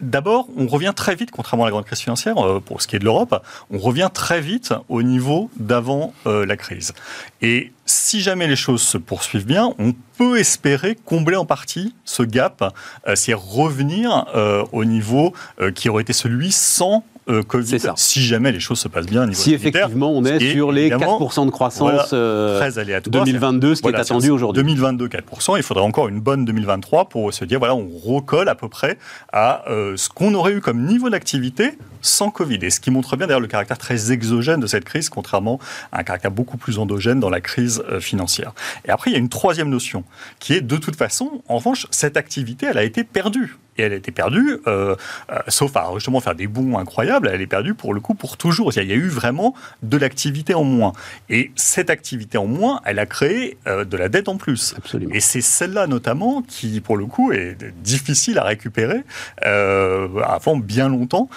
D'abord, 0.00 0.48
on 0.56 0.66
revient 0.66 0.92
très 0.96 1.14
vite, 1.14 1.30
contrairement 1.30 1.64
à 1.64 1.66
la 1.66 1.72
grande 1.72 1.84
crise 1.84 2.00
financière, 2.00 2.38
euh, 2.38 2.58
pour 2.58 2.80
ce 2.80 2.88
qui 2.88 2.96
est 2.96 2.98
de 2.98 3.04
l'Europe, 3.04 3.44
on 3.70 3.78
revient 3.78 4.08
très 4.12 4.40
vite 4.40 4.72
au 4.88 5.02
niveau 5.02 5.50
d'avant 5.56 6.14
euh, 6.26 6.46
la 6.46 6.56
crise. 6.56 6.94
Et 7.42 7.72
si 7.84 8.22
jamais 8.22 8.46
les 8.46 8.56
choses 8.56 8.80
se 8.80 8.96
poursuivent 8.96 9.44
bien, 9.44 9.74
on 9.78 9.92
peut 10.16 10.38
espérer 10.38 10.96
combler 11.04 11.36
en 11.36 11.44
partie 11.44 11.94
ce 12.04 12.22
gap, 12.22 12.62
euh, 13.06 13.14
c'est 13.14 13.34
revenir 13.34 14.26
au 14.72 14.84
niveau 14.84 15.34
qui 15.74 15.88
aurait 15.88 16.02
été 16.02 16.12
celui 16.12 16.52
sans 16.52 17.04
euh, 17.28 17.42
Covid, 17.42 17.78
si 17.96 18.22
jamais 18.22 18.50
les 18.50 18.60
choses 18.60 18.80
se 18.80 18.88
passent 18.88 19.06
bien 19.06 19.22
au 19.22 19.26
niveau 19.26 19.38
Si 19.38 19.52
effectivement 19.52 20.10
on 20.10 20.24
est 20.24 20.52
sur 20.52 20.72
les 20.72 20.90
4% 20.90 21.46
de 21.46 21.50
croissance 21.50 22.12
2022, 22.12 23.68
euh, 23.68 23.74
ce 23.74 23.82
qui 23.82 23.88
est 23.88 23.94
attendu 23.94 24.30
aujourd'hui. 24.30 24.62
2022, 24.62 25.08
4%, 25.08 25.56
il 25.56 25.62
faudrait 25.62 25.84
encore 25.84 26.08
une 26.08 26.20
bonne 26.20 26.44
2023 26.44 27.08
pour 27.08 27.32
se 27.32 27.44
dire, 27.44 27.58
voilà, 27.58 27.74
on 27.74 27.88
recolle 27.88 28.48
à 28.48 28.54
peu 28.54 28.68
près 28.68 28.98
à 29.32 29.68
euh, 29.70 29.96
ce 29.96 30.08
qu'on 30.08 30.34
aurait 30.34 30.52
eu 30.52 30.60
comme 30.60 30.84
niveau 30.86 31.10
d'activité 31.10 31.72
sans 32.00 32.30
Covid. 32.30 32.58
Et 32.62 32.70
ce 32.70 32.80
qui 32.80 32.90
montre 32.90 33.16
bien 33.16 33.26
d'ailleurs 33.26 33.40
le 33.40 33.48
caractère 33.48 33.78
très 33.78 34.12
exogène 34.12 34.60
de 34.60 34.66
cette 34.66 34.84
crise, 34.84 35.08
contrairement 35.08 35.58
à 35.92 36.00
un 36.00 36.02
caractère 36.02 36.30
beaucoup 36.30 36.56
plus 36.56 36.78
endogène 36.78 37.20
dans 37.20 37.30
la 37.30 37.40
crise 37.40 37.82
financière. 38.00 38.52
Et 38.84 38.90
après, 38.90 39.10
il 39.10 39.14
y 39.14 39.16
a 39.16 39.18
une 39.18 39.28
troisième 39.28 39.68
notion, 39.68 40.04
qui 40.38 40.54
est 40.54 40.60
de 40.60 40.76
toute 40.76 40.96
façon, 40.96 41.42
en 41.48 41.56
revanche, 41.56 41.86
cette 41.90 42.16
activité, 42.16 42.66
elle 42.66 42.78
a 42.78 42.84
été 42.84 43.04
perdue 43.04 43.58
et 43.78 43.82
elle 43.82 43.92
a 43.92 43.96
été 43.96 44.10
perdue, 44.10 44.58
euh, 44.66 44.94
euh, 45.30 45.38
sauf 45.48 45.76
à 45.76 45.90
justement 45.94 46.20
faire 46.20 46.34
des 46.34 46.46
bons 46.46 46.78
incroyables, 46.78 47.30
elle 47.32 47.40
est 47.40 47.46
perdue 47.46 47.74
pour 47.74 47.94
le 47.94 48.00
coup 48.00 48.14
pour 48.14 48.36
toujours. 48.36 48.72
Il 48.76 48.88
y 48.88 48.92
a 48.92 48.96
eu 48.96 49.08
vraiment 49.08 49.54
de 49.82 49.96
l'activité 49.96 50.54
en 50.54 50.64
moins. 50.64 50.92
Et 51.28 51.50
cette 51.56 51.90
activité 51.90 52.38
en 52.38 52.46
moins, 52.46 52.80
elle 52.84 52.98
a 52.98 53.06
créé 53.06 53.58
euh, 53.66 53.84
de 53.84 53.96
la 53.96 54.08
dette 54.08 54.28
en 54.28 54.36
plus. 54.36 54.74
Absolument. 54.76 55.14
Et 55.14 55.20
c'est 55.20 55.40
celle-là 55.40 55.86
notamment 55.86 56.42
qui, 56.42 56.80
pour 56.80 56.96
le 56.96 57.06
coup, 57.06 57.32
est 57.32 57.56
difficile 57.82 58.38
à 58.38 58.44
récupérer 58.44 59.04
avant 59.42 60.56
bien 60.56 60.88
longtemps, 60.88 61.28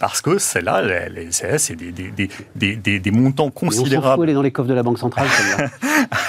parce 0.00 0.11
que 0.20 0.38
celle-là, 0.38 0.82
c'est 1.58 1.76
des, 1.76 1.92
des, 1.92 2.76
des, 2.76 2.98
des, 2.98 3.10
montants 3.10 3.50
considérables. 3.50 4.20
on 4.20 4.24
elle 4.24 4.30
est 4.30 4.34
dans 4.34 4.42
les 4.42 4.52
coffres 4.52 4.68
de 4.68 4.74
la 4.74 4.82
Banque 4.82 4.98
centrale, 4.98 5.26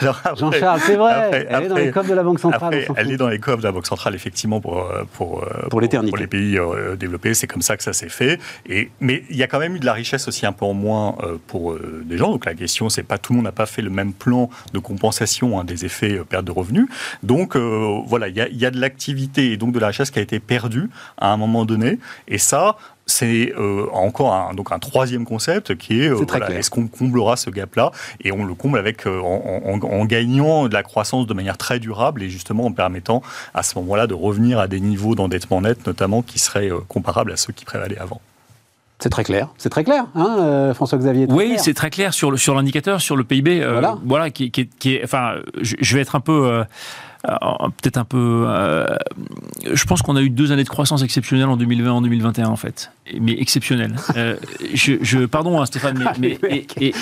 Jean-Charles, 0.37 0.79
c'est 0.85 0.95
vrai, 0.95 1.47
elle 1.49 1.63
est 1.63 1.67
dans 1.67 1.75
les 1.75 1.91
coffres 1.91 2.09
de 2.09 2.15
la 2.15 2.23
Banque 2.23 2.39
centrale. 2.39 2.85
elle 2.95 3.11
est 3.11 3.17
dans 3.17 3.27
les 3.29 3.39
coffres 3.39 3.57
de 3.57 3.63
la 3.63 3.71
Banque 3.71 3.87
centrale, 3.87 4.15
effectivement, 4.15 4.61
pour, 4.61 4.87
pour 5.13 5.43
pour 5.69 5.81
l'éternité. 5.81 6.11
Pour 6.11 6.19
les 6.19 6.27
pays 6.27 6.57
euh, 6.57 6.95
développés, 6.95 7.33
c'est 7.33 7.47
comme 7.47 7.61
ça 7.61 7.77
que 7.77 7.83
ça 7.83 7.93
s'est 7.93 8.09
fait. 8.09 8.39
Et, 8.67 8.91
mais 8.99 9.23
il 9.29 9.35
y 9.35 9.43
a 9.43 9.47
quand 9.47 9.59
même 9.59 9.75
eu 9.75 9.79
de 9.79 9.85
la 9.85 9.93
richesse 9.93 10.27
aussi 10.27 10.45
un 10.45 10.51
peu 10.51 10.65
en 10.65 10.73
moins 10.73 11.15
euh, 11.23 11.37
pour 11.47 11.73
euh, 11.73 12.03
des 12.05 12.17
gens. 12.17 12.31
Donc 12.31 12.45
la 12.45 12.53
question, 12.53 12.89
c'est 12.89 13.03
pas 13.03 13.17
tout 13.17 13.33
le 13.33 13.37
monde 13.37 13.45
n'a 13.45 13.51
pas 13.51 13.65
fait 13.65 13.81
le 13.81 13.89
même 13.89 14.13
plan 14.13 14.49
de 14.73 14.79
compensation 14.79 15.59
hein, 15.59 15.63
des 15.63 15.85
effets 15.85 16.21
perte 16.29 16.45
de 16.45 16.51
revenus. 16.51 16.87
Donc 17.23 17.55
voilà, 17.55 18.27
il 18.27 18.35
y 18.35 18.41
a, 18.41 18.47
y 18.49 18.65
a 18.65 18.71
de 18.71 18.79
l'activité 18.79 19.51
et 19.51 19.57
donc 19.57 19.73
de 19.73 19.79
la 19.79 19.87
richesse 19.87 20.11
qui 20.11 20.19
a 20.19 20.21
été 20.21 20.39
perdue 20.39 20.89
à 21.17 21.31
un 21.31 21.37
moment 21.37 21.65
donné. 21.65 21.99
Et 22.27 22.37
ça, 22.37 22.77
c'est 23.05 23.53
euh, 23.57 23.87
encore 23.91 24.33
un, 24.33 24.53
donc 24.53 24.71
un 24.71 24.79
troisième 24.79 25.25
concept 25.25 25.75
qui 25.75 26.01
est, 26.01 26.09
euh, 26.09 26.25
est-ce 26.49 26.69
qu'on 26.69 26.87
comblera 26.87 27.35
ce 27.35 27.49
gap-là? 27.49 27.91
Et 28.21 28.31
on 28.31 28.45
le 28.45 28.53
comble 28.53 28.77
avec 28.77 29.05
euh, 29.05 29.19
en, 29.21 30.05
gagnant 30.05 30.67
de 30.67 30.73
la 30.73 30.83
croissance 30.83 31.27
de 31.27 31.33
manière 31.33 31.57
très 31.57 31.79
durable 31.79 32.23
et 32.23 32.29
justement 32.29 32.65
en 32.65 32.71
permettant 32.71 33.21
à 33.53 33.63
ce 33.63 33.77
moment-là 33.79 34.07
de 34.07 34.13
revenir 34.13 34.59
à 34.59 34.67
des 34.67 34.79
niveaux 34.79 35.15
d'endettement 35.15 35.61
net, 35.61 35.85
notamment 35.85 36.21
qui 36.21 36.39
seraient 36.39 36.69
comparables 36.87 37.31
à 37.31 37.37
ceux 37.37 37.53
qui 37.53 37.65
prévalaient 37.65 37.97
avant. 37.97 38.21
C'est 38.99 39.09
très 39.09 39.23
clair, 39.25 39.49
c'est 39.57 39.69
très 39.69 39.83
clair, 39.83 40.05
hein, 40.15 40.71
François-Xavier. 40.73 41.27
Oui, 41.29 41.55
c'est 41.57 41.73
très 41.73 41.89
clair 41.89 42.13
sur 42.13 42.31
l'indicateur, 42.31 43.01
sur 43.01 43.17
le 43.17 43.25
PIB. 43.25 43.59
voilà, 43.59 43.97
voilà 44.05 44.29
qui, 44.29 44.49
qui, 44.49 44.67
qui, 44.67 44.95
est, 44.95 45.03
enfin, 45.03 45.35
je, 45.61 45.95
vais 45.95 46.01
être 46.01 46.15
un 46.15 46.21
peu 46.21 46.47
euh, 46.47 46.63
peut-être 47.23 47.97
un 47.97 48.05
peu. 48.05 48.45
Euh, 48.47 48.85
je 49.71 49.85
pense 49.85 50.01
qu'on 50.01 50.15
a 50.15 50.21
eu 50.21 50.29
deux 50.29 50.51
années 50.51 50.63
de 50.63 50.69
croissance 50.69 51.03
exceptionnelles 51.03 51.47
en 51.47 51.57
2020 51.57 51.91
en 51.91 52.01
2021 52.01 52.47
en 52.47 52.55
fait, 52.55 52.91
mais 53.19 53.33
exceptionnelles. 53.33 53.95
Euh, 54.15 54.37
je, 54.73 55.25
pardon 55.25 55.61
hein, 55.61 55.65
Stéphane, 55.65 56.09
mais, 56.19 56.37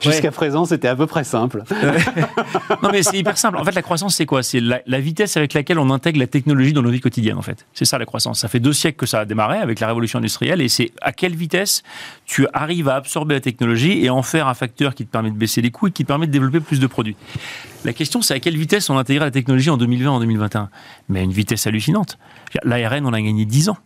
jusqu'à 0.00 0.30
présent 0.30 0.64
c'était 0.64 0.88
à 0.88 0.96
peu 0.96 1.06
près 1.06 1.24
simple. 1.24 1.64
non 2.82 2.90
mais 2.92 3.02
c'est 3.02 3.18
hyper 3.18 3.36
simple. 3.36 3.58
En 3.58 3.64
fait, 3.64 3.74
la 3.74 3.82
croissance 3.82 4.14
c'est 4.14 4.26
quoi? 4.26 4.42
C'est 4.42 4.60
la, 4.60 5.00
vitesse 5.00 5.36
avec 5.36 5.54
laquelle 5.54 5.78
on 5.78 5.90
intègre 5.90 6.20
la 6.20 6.26
technologie 6.26 6.72
dans 6.72 6.82
nos 6.82 6.90
vies 6.90 7.00
quotidiennes 7.00 7.38
en 7.38 7.42
fait. 7.42 7.66
C'est 7.72 7.84
ça 7.84 7.98
la 7.98 8.06
croissance. 8.06 8.40
Ça 8.40 8.48
fait 8.48 8.60
deux 8.60 8.72
siècles 8.72 8.98
que 8.98 9.06
ça 9.06 9.20
a 9.20 9.24
démarré 9.24 9.58
avec 9.58 9.80
la 9.80 9.88
révolution 9.88 10.18
industrielle 10.18 10.60
et 10.60 10.68
c'est 10.68 10.92
à 11.00 11.12
quelle 11.12 11.34
vitesse 11.34 11.82
tu 12.24 12.46
arrives 12.52 12.88
à 12.88 12.94
absorber 12.94 13.34
la 13.34 13.40
technologie 13.40 14.04
et 14.04 14.10
en 14.10 14.22
faire 14.22 14.46
un 14.46 14.54
facteur 14.54 14.94
qui 14.94 15.04
te 15.04 15.10
permet 15.10 15.30
de 15.30 15.36
baisser 15.36 15.60
les 15.60 15.70
coûts 15.70 15.88
et 15.88 15.90
qui 15.90 16.04
te 16.04 16.08
permet 16.08 16.26
de 16.26 16.32
développer 16.32 16.60
plus 16.60 16.78
de 16.78 16.86
produits. 16.86 17.16
La 17.84 17.92
question, 17.92 18.22
c'est 18.22 18.34
à 18.34 18.40
quelle 18.40 18.56
vitesse 18.56 18.90
on 18.90 18.96
intègre 18.96 19.24
la 19.24 19.32
technologie 19.32 19.70
en 19.70 19.76
2020, 19.76 20.10
en 20.10 20.20
2021 20.20 20.70
Mais 21.08 21.20
à 21.20 21.22
une 21.22 21.32
vitesse 21.32 21.66
hallucinante. 21.66 22.16
L'ARN, 22.62 23.06
on 23.06 23.12
a 23.12 23.20
gagné 23.20 23.44
10 23.44 23.70
ans. 23.70 23.78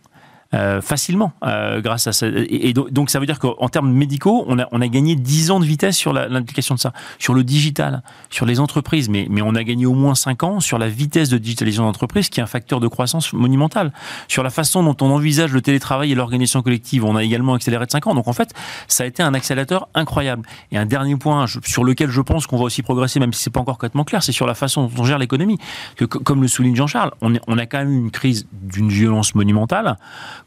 Euh, 0.53 0.79
facilement 0.79 1.33
euh, 1.43 1.81
grâce 1.81 2.07
à 2.07 2.13
ça. 2.13 2.25
Et, 2.25 2.71
donc, 2.71 3.09
ça 3.09 3.19
veut 3.19 3.25
dire 3.25 3.37
qu'en 3.37 3.67
termes 3.67 3.91
médicaux, 3.91 4.45
on 4.47 4.59
a, 4.59 4.67
on 4.71 4.79
a 4.79 4.87
gagné 4.87 5.17
10 5.17 5.51
ans 5.51 5.59
de 5.59 5.65
vitesse 5.65 5.97
sur 5.97 6.13
l'implication 6.13 6.73
de 6.73 6.79
ça, 6.79 6.93
sur 7.19 7.33
le 7.33 7.43
digital, 7.43 8.01
sur 8.29 8.45
les 8.45 8.61
entreprises, 8.61 9.09
mais, 9.09 9.27
mais 9.29 9.41
on 9.41 9.55
a 9.55 9.63
gagné 9.65 9.85
au 9.85 9.93
moins 9.93 10.15
5 10.15 10.43
ans 10.43 10.59
sur 10.61 10.77
la 10.77 10.87
vitesse 10.87 11.27
de 11.27 11.37
digitalisation 11.37 11.83
d'entreprise, 11.83 12.29
qui 12.29 12.39
est 12.39 12.43
un 12.43 12.47
facteur 12.47 12.79
de 12.79 12.87
croissance 12.87 13.33
monumental. 13.33 13.91
Sur 14.29 14.41
la 14.41 14.49
façon 14.49 14.83
dont 14.83 14.95
on 15.01 15.11
envisage 15.11 15.51
le 15.51 15.61
télétravail 15.61 16.13
et 16.13 16.15
l'organisation 16.15 16.61
collective, 16.61 17.03
on 17.03 17.17
a 17.17 17.25
également 17.25 17.53
accéléré 17.53 17.85
de 17.85 17.91
5 17.91 18.07
ans. 18.07 18.15
Donc 18.15 18.29
en 18.29 18.33
fait, 18.33 18.53
ça 18.87 19.03
a 19.03 19.05
été 19.05 19.21
un 19.21 19.33
accélérateur 19.33 19.89
incroyable. 19.95 20.43
Et 20.71 20.77
un 20.77 20.85
dernier 20.85 21.17
point 21.17 21.45
sur 21.65 21.83
lequel 21.83 22.09
je 22.09 22.21
pense 22.21 22.47
qu'on 22.47 22.57
va 22.57 22.63
aussi 22.63 22.83
progresser, 22.83 23.19
même 23.19 23.33
si 23.33 23.43
c'est 23.43 23.49
pas 23.49 23.59
encore 23.59 23.75
complètement 23.75 24.05
clair, 24.05 24.23
c'est 24.23 24.31
sur 24.31 24.47
la 24.47 24.55
façon 24.55 24.87
dont 24.87 25.01
on 25.01 25.03
gère 25.03 25.17
l'économie. 25.17 25.59
Comme 26.07 26.41
le 26.41 26.47
souligne 26.47 26.75
Jean-Charles, 26.77 27.11
on, 27.19 27.33
on 27.47 27.57
a 27.57 27.65
quand 27.65 27.79
même 27.79 27.91
une 27.91 28.11
crise 28.11 28.47
d'une 28.53 28.87
violence 28.87 29.35
monumentale 29.35 29.97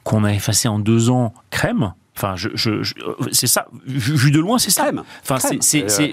qu'on 0.04 0.24
a 0.24 0.32
effacé 0.32 0.68
en 0.68 0.78
deux 0.78 1.10
ans 1.10 1.32
crème, 1.50 1.92
Enfin, 2.20 2.34
je, 2.36 2.82
c'est 3.32 3.46
ça. 3.46 3.68
Vu 3.86 4.30
de 4.30 4.38
loin, 4.38 4.58
c'est 4.58 4.70
ça. 4.70 4.90
Enfin, 5.22 5.38
c'est 5.60 5.84
euh, 6.00 6.08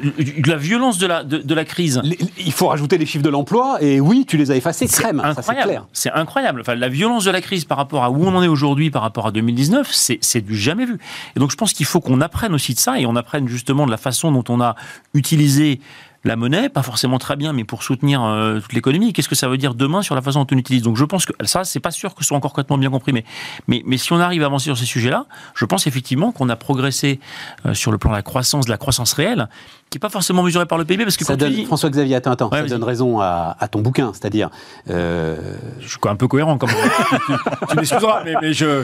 la 0.45 0.55
violence 0.55 0.99
de 0.99 1.05
la, 1.05 1.25
de, 1.25 1.53
la 1.53 1.65
crise. 1.65 2.01
Il 2.37 2.53
faut 2.53 2.67
rajouter 2.67 2.97
les 2.97 3.05
chiffres 3.05 3.25
de 3.25 3.29
l'emploi, 3.29 3.79
et 3.81 3.99
oui, 3.99 4.25
tu 4.25 4.37
les 4.37 4.49
as 4.49 4.55
effacés. 4.55 4.87
Crème. 4.87 5.19
Incroyable. 5.19 5.83
C'est 5.91 6.11
incroyable. 6.11 6.61
Enfin, 6.61 6.75
la 6.75 6.87
violence 6.87 7.25
de 7.25 7.31
la 7.31 7.41
crise 7.41 7.65
par 7.65 7.77
rapport 7.77 8.05
à 8.05 8.11
où 8.11 8.23
on 8.23 8.33
en 8.33 8.41
est 8.41 8.47
aujourd'hui, 8.47 8.89
par 8.89 9.01
rapport 9.01 9.27
à 9.27 9.31
2019, 9.31 9.91
c'est 9.91 10.41
du 10.41 10.55
jamais 10.55 10.85
vu. 10.85 10.97
Et 11.35 11.39
donc, 11.41 11.51
je 11.51 11.57
pense 11.57 11.73
qu'il 11.73 11.85
faut 11.85 11.99
qu'on 11.99 12.21
apprenne 12.21 12.53
aussi 12.53 12.73
de 12.73 12.79
ça, 12.79 12.97
et 12.97 13.05
on 13.05 13.17
apprenne 13.17 13.49
justement 13.49 13.85
de 13.85 13.91
la 13.91 13.97
façon 13.97 14.31
dont 14.31 14.45
on 14.47 14.61
a 14.61 14.75
utilisé 15.13 15.81
la 16.23 16.36
monnaie, 16.36 16.69
pas 16.69 16.84
forcément 16.84 17.17
très 17.17 17.36
bien, 17.36 17.53
mais 17.53 17.63
pour 17.63 17.84
soutenir 17.84 18.23
euh, 18.23 18.60
toute 18.60 18.73
l'économie. 18.73 19.13
Qu'est-ce 19.13 19.30
que 19.30 19.36
ça 19.36 19.47
veut 19.47 19.58
dire 19.58 19.73
demain 19.73 20.01
sur 20.01 20.15
la 20.15 20.21
façon 20.21 20.41
dont 20.41 20.47
on 20.51 20.58
utilise? 20.58 20.82
Donc 20.82 20.97
je 20.97 21.06
pense 21.06 21.25
que 21.25 21.34
ça, 21.45 21.63
c'est 21.63 21.80
pas 21.80 21.91
sûr 21.91 22.15
que 22.15 22.23
ce 22.23 22.27
soit 22.27 22.38
encore 22.38 22.51
complètement 22.51 22.77
bien 22.77 22.89
compris, 22.89 23.13
mais, 23.13 23.23
mais, 23.67 23.97
si 23.97 24.13
on 24.13 24.19
arrive 24.19 24.43
à 24.43 24.47
avancer 24.47 24.65
sur 24.65 24.77
ces 24.77 24.86
sujets-là, 24.86 25.25
je 25.56 25.65
pense 25.65 25.88
effectivement 25.88 26.32
qu'on 26.32 26.49
a 26.49 26.56
progressé 26.56 27.19
euh, 27.65 27.73
sur 27.73 27.91
le 27.91 27.97
plan 27.97 28.12
de 28.12 28.15
la 28.15 28.21
croissance, 28.21 28.65
de 28.65 28.71
la 28.71 28.77
croissance 28.77 29.13
réelle, 29.13 29.47
qui 29.89 29.97
n'est 29.97 29.99
pas 29.99 30.10
forcément 30.10 30.43
mesurée 30.43 30.65
par 30.65 30.77
le 30.77 30.86
PIB, 30.86 31.03
parce 31.03 31.17
que 31.17 31.25
ça 31.25 31.36
donne, 31.36 31.65
François-Xavier, 31.65 32.15
attends, 32.15 32.32
attends, 32.32 32.49
ça 32.51 32.63
donne 32.63 32.84
raison 32.84 33.19
à, 33.21 33.56
ton 33.71 33.82
bouquin, 33.82 34.12
c'est-à-dire... 34.13 34.49
Euh, 34.89 35.38
je 35.80 35.88
suis 35.88 35.99
un 36.06 36.15
peu 36.15 36.27
cohérent, 36.27 36.58
comme 36.58 36.69
tu 37.69 37.75
m'excuseras, 37.75 38.23
mais, 38.23 38.34
mais 38.41 38.53
je, 38.53 38.84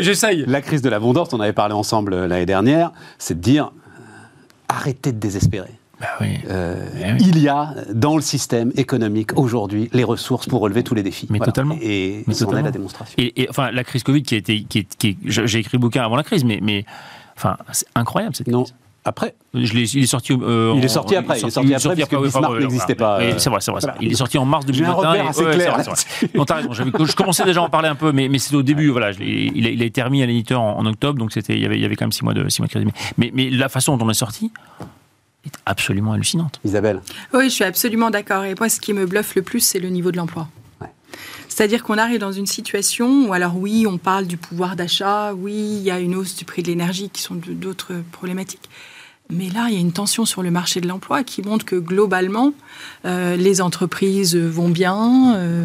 j'essaye. 0.00 0.44
La 0.46 0.60
crise 0.60 0.82
de 0.82 0.88
l'abondance, 0.88 1.32
on 1.32 1.40
avait 1.40 1.52
parlé 1.52 1.74
ensemble 1.74 2.26
l'année 2.26 2.46
dernière, 2.46 2.92
c'est 3.18 3.34
de 3.34 3.40
dire, 3.40 3.72
arrêtez 4.68 5.12
de 5.12 5.18
désespérer. 5.18 5.81
Bah 6.02 6.08
euh, 6.20 6.84
eh 6.98 7.22
il 7.22 7.38
y 7.38 7.48
a 7.48 7.76
dans 7.94 8.16
le 8.16 8.22
système 8.22 8.72
économique 8.76 9.38
aujourd'hui 9.38 9.88
les 9.92 10.02
ressources 10.02 10.46
pour 10.46 10.60
relever 10.60 10.82
tous 10.82 10.96
les 10.96 11.04
défis. 11.04 11.28
Mais 11.30 11.38
totalement. 11.38 11.76
Et 11.80 12.24
c'est 12.32 12.50
la 12.50 12.72
démonstration. 12.72 13.14
Et, 13.18 13.46
enfin, 13.48 13.70
la 13.70 13.84
crise 13.84 14.02
Covid 14.02 14.22
qui 14.22 14.34
a 14.34 14.38
été, 14.38 14.64
qui, 14.64 14.84
qui 14.84 15.16
j'ai 15.24 15.58
écrit 15.58 15.76
le 15.76 15.78
bouquin 15.78 16.02
avant 16.02 16.16
la 16.16 16.24
crise, 16.24 16.44
mais, 16.44 16.58
mais 16.60 16.84
enfin, 17.36 17.56
c'est 17.70 17.86
incroyable 17.94 18.34
cette 18.34 18.46
crise. 18.46 18.56
Non. 18.56 18.64
Après 19.04 19.34
je 19.54 19.74
il 19.74 20.02
est 20.02 20.06
sorti. 20.06 20.32
Euh, 20.32 20.74
il 20.76 20.84
est 20.84 20.88
sorti 20.88 21.14
après. 21.14 21.38
Il 21.40 21.46
est 21.46 21.50
sorti, 21.50 21.74
après 21.74 21.96
parce 21.96 22.08
que 22.08 22.16
Bismarck 22.16 22.60
n'existait 22.60 22.94
pas. 22.94 23.20
C'est 23.38 23.50
vrai, 23.50 23.60
c'est 23.60 23.70
vrai. 23.70 23.80
Il 24.00 24.12
est 24.12 24.16
sorti 24.16 24.38
en 24.38 24.44
mars 24.44 24.66
2021. 24.66 25.12
J'ai 25.14 25.20
un 25.20 25.26
assez 25.26 25.44
clair. 25.44 25.78
Non, 26.34 26.44
t'as 26.44 26.56
raison. 26.56 26.72
Je 26.72 27.14
commençais 27.14 27.44
déjà 27.44 27.60
à 27.60 27.64
en 27.64 27.70
parler 27.70 27.88
un 27.88 27.94
peu, 27.94 28.10
mais, 28.12 28.28
mais 28.28 28.38
c'était 28.38 28.56
au 28.56 28.62
début. 28.62 28.88
Voilà, 28.90 29.10
il, 29.12 29.66
a, 29.66 29.70
il 29.70 29.82
a 29.82 29.84
été 29.84 30.02
remis 30.02 30.22
à 30.22 30.26
l'éditeur 30.26 30.60
en, 30.60 30.84
octobre, 30.86 31.18
donc 31.18 31.32
c'était, 31.32 31.54
il 31.54 31.62
y 31.62 31.66
avait, 31.66 31.76
il 31.76 31.82
y 31.82 31.84
avait 31.84 31.96
quand 31.96 32.04
même 32.04 32.12
six 32.12 32.24
mois 32.24 32.34
de, 32.34 32.48
six 32.48 32.60
mois 32.60 32.66
de 32.66 32.72
crise. 32.72 32.86
Mais, 33.18 33.30
mais 33.34 33.50
la 33.50 33.68
façon 33.68 33.96
dont 33.96 34.06
on 34.06 34.10
est 34.10 34.14
sorti, 34.14 34.52
est 35.44 35.54
absolument 35.66 36.12
hallucinante. 36.12 36.60
Isabelle 36.64 37.00
Oui, 37.34 37.44
je 37.44 37.54
suis 37.54 37.64
absolument 37.64 38.10
d'accord. 38.10 38.44
Et 38.44 38.54
moi, 38.58 38.68
ce 38.68 38.80
qui 38.80 38.92
me 38.92 39.06
bluffe 39.06 39.34
le 39.34 39.42
plus, 39.42 39.60
c'est 39.60 39.80
le 39.80 39.88
niveau 39.88 40.12
de 40.12 40.16
l'emploi. 40.16 40.48
C'est-à-dire 41.48 41.82
qu'on 41.82 41.98
arrive 41.98 42.18
dans 42.18 42.32
une 42.32 42.46
situation 42.46 43.26
où, 43.26 43.34
alors 43.34 43.58
oui, 43.58 43.86
on 43.86 43.98
parle 43.98 44.26
du 44.26 44.38
pouvoir 44.38 44.74
d'achat, 44.74 45.34
oui, 45.34 45.52
il 45.52 45.82
y 45.82 45.90
a 45.90 46.00
une 46.00 46.14
hausse 46.14 46.34
du 46.34 46.46
prix 46.46 46.62
de 46.62 46.68
l'énergie 46.68 47.10
qui 47.10 47.20
sont 47.20 47.34
d'autres 47.34 47.92
problématiques. 48.10 48.70
Mais 49.30 49.48
là, 49.50 49.66
il 49.68 49.74
y 49.74 49.76
a 49.76 49.80
une 49.80 49.92
tension 49.92 50.24
sur 50.24 50.42
le 50.42 50.50
marché 50.50 50.80
de 50.80 50.88
l'emploi 50.88 51.24
qui 51.24 51.42
montre 51.42 51.64
que 51.64 51.76
globalement, 51.76 52.52
euh, 53.04 53.36
les 53.36 53.60
entreprises 53.60 54.36
vont 54.36 54.68
bien. 54.68 55.34
Euh, 55.36 55.64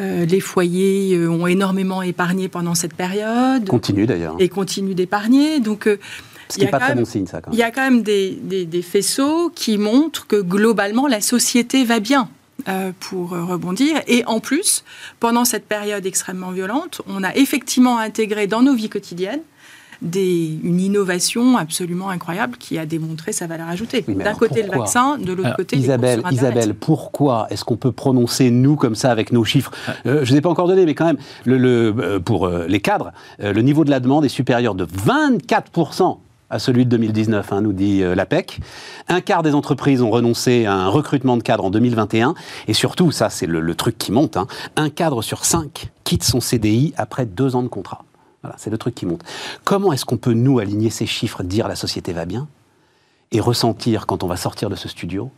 euh, 0.00 0.26
les 0.26 0.40
foyers 0.40 1.26
ont 1.26 1.46
énormément 1.46 2.02
épargné 2.02 2.48
pendant 2.48 2.74
cette 2.74 2.94
période. 2.94 3.66
Continue 3.66 4.06
d'ailleurs. 4.06 4.36
Et 4.38 4.48
continuent 4.48 4.94
d'épargner. 4.94 5.60
Donc, 5.60 5.88
ce 6.48 6.58
qui 6.58 6.64
n'est 6.64 6.70
pas 6.70 6.78
très 6.78 6.94
bon 6.94 7.04
signe, 7.04 7.26
ça. 7.26 7.40
Quand 7.40 7.50
même. 7.50 7.58
Il 7.58 7.60
y 7.60 7.62
a 7.62 7.70
quand 7.70 7.82
même 7.82 8.02
des, 8.02 8.32
des, 8.32 8.82
faisceaux 8.82 9.50
qui 9.54 9.78
montrent 9.78 10.26
que 10.26 10.40
globalement, 10.40 11.06
la 11.06 11.20
société 11.20 11.84
va 11.84 12.00
bien. 12.00 12.28
Euh, 12.68 12.90
pour 12.98 13.30
rebondir. 13.30 14.00
Et 14.08 14.24
en 14.24 14.40
plus, 14.40 14.82
pendant 15.20 15.44
cette 15.44 15.66
période 15.66 16.04
extrêmement 16.04 16.50
violente, 16.50 17.00
on 17.06 17.22
a 17.22 17.32
effectivement 17.36 17.98
intégré 17.98 18.48
dans 18.48 18.62
nos 18.62 18.74
vies 18.74 18.88
quotidiennes 18.88 19.42
des, 20.02 20.58
une 20.64 20.80
innovation 20.80 21.58
absolument 21.58 22.08
incroyable 22.08 22.56
qui 22.56 22.78
a 22.78 22.86
démontré 22.86 23.32
sa 23.32 23.46
valeur 23.46 23.68
ajoutée. 23.68 24.04
D'un 24.08 24.34
côté 24.34 24.62
le 24.62 24.70
vaccin, 24.70 25.16
de 25.18 25.32
l'autre 25.32 25.54
côté 25.54 25.76
Isabelle, 25.76 26.22
les 26.28 26.34
Isabelle, 26.34 26.74
pourquoi 26.74 27.46
est-ce 27.50 27.64
qu'on 27.64 27.76
peut 27.76 27.92
prononcer 27.92 28.50
nous 28.50 28.74
comme 28.74 28.94
ça 28.94 29.12
avec 29.12 29.32
nos 29.32 29.44
chiffres 29.44 29.70
euh, 30.06 30.24
Je 30.24 30.32
ne 30.32 30.38
ai 30.38 30.40
pas 30.40 30.50
encore 30.50 30.66
donné, 30.66 30.86
mais 30.86 30.94
quand 30.94 31.06
même, 31.06 31.18
le, 31.44 31.58
le, 31.58 31.94
euh, 31.98 32.20
pour 32.20 32.48
les 32.48 32.80
cadres, 32.80 33.12
le 33.38 33.60
niveau 33.62 33.84
de 33.84 33.90
la 33.90 34.00
demande 34.00 34.24
est 34.24 34.30
supérieur 34.30 34.74
de 34.74 34.86
24 34.92 35.70
à 36.50 36.58
celui 36.58 36.84
de 36.84 36.90
2019, 36.90 37.52
hein, 37.52 37.60
nous 37.60 37.72
dit 37.72 38.02
euh, 38.02 38.14
l'APEC. 38.14 38.60
Un 39.08 39.20
quart 39.20 39.42
des 39.42 39.54
entreprises 39.54 40.02
ont 40.02 40.10
renoncé 40.10 40.66
à 40.66 40.74
un 40.74 40.88
recrutement 40.88 41.36
de 41.36 41.42
cadres 41.42 41.64
en 41.64 41.70
2021. 41.70 42.34
Et 42.68 42.74
surtout, 42.74 43.10
ça 43.10 43.30
c'est 43.30 43.46
le, 43.46 43.74
truc 43.74 43.98
qui 43.98 44.12
monte, 44.12 44.36
hein, 44.36 44.46
un 44.76 44.90
cadre 44.90 45.22
sur 45.22 45.44
cinq 45.44 45.90
quitte 46.04 46.24
son 46.24 46.40
CDI 46.40 46.94
après 46.96 47.26
deux 47.26 47.56
ans 47.56 47.62
de 47.62 47.68
contrat. 47.68 48.04
Voilà, 48.42 48.56
c'est 48.58 48.70
le 48.70 48.78
truc 48.78 48.94
qui 48.94 49.06
monte. 49.06 49.22
Comment 49.64 49.92
est-ce 49.92 50.04
qu'on 50.04 50.18
peut, 50.18 50.34
nous, 50.34 50.58
aligner 50.60 50.90
ces 50.90 51.06
chiffres, 51.06 51.42
dire 51.42 51.66
la 51.66 51.74
société 51.74 52.12
va 52.12 52.26
bien, 52.26 52.46
et 53.32 53.40
ressentir, 53.40 54.06
quand 54.06 54.22
on 54.22 54.28
va 54.28 54.36
sortir 54.36 54.70
de 54.70 54.76
ce 54.76 54.88
studio, 54.88 55.30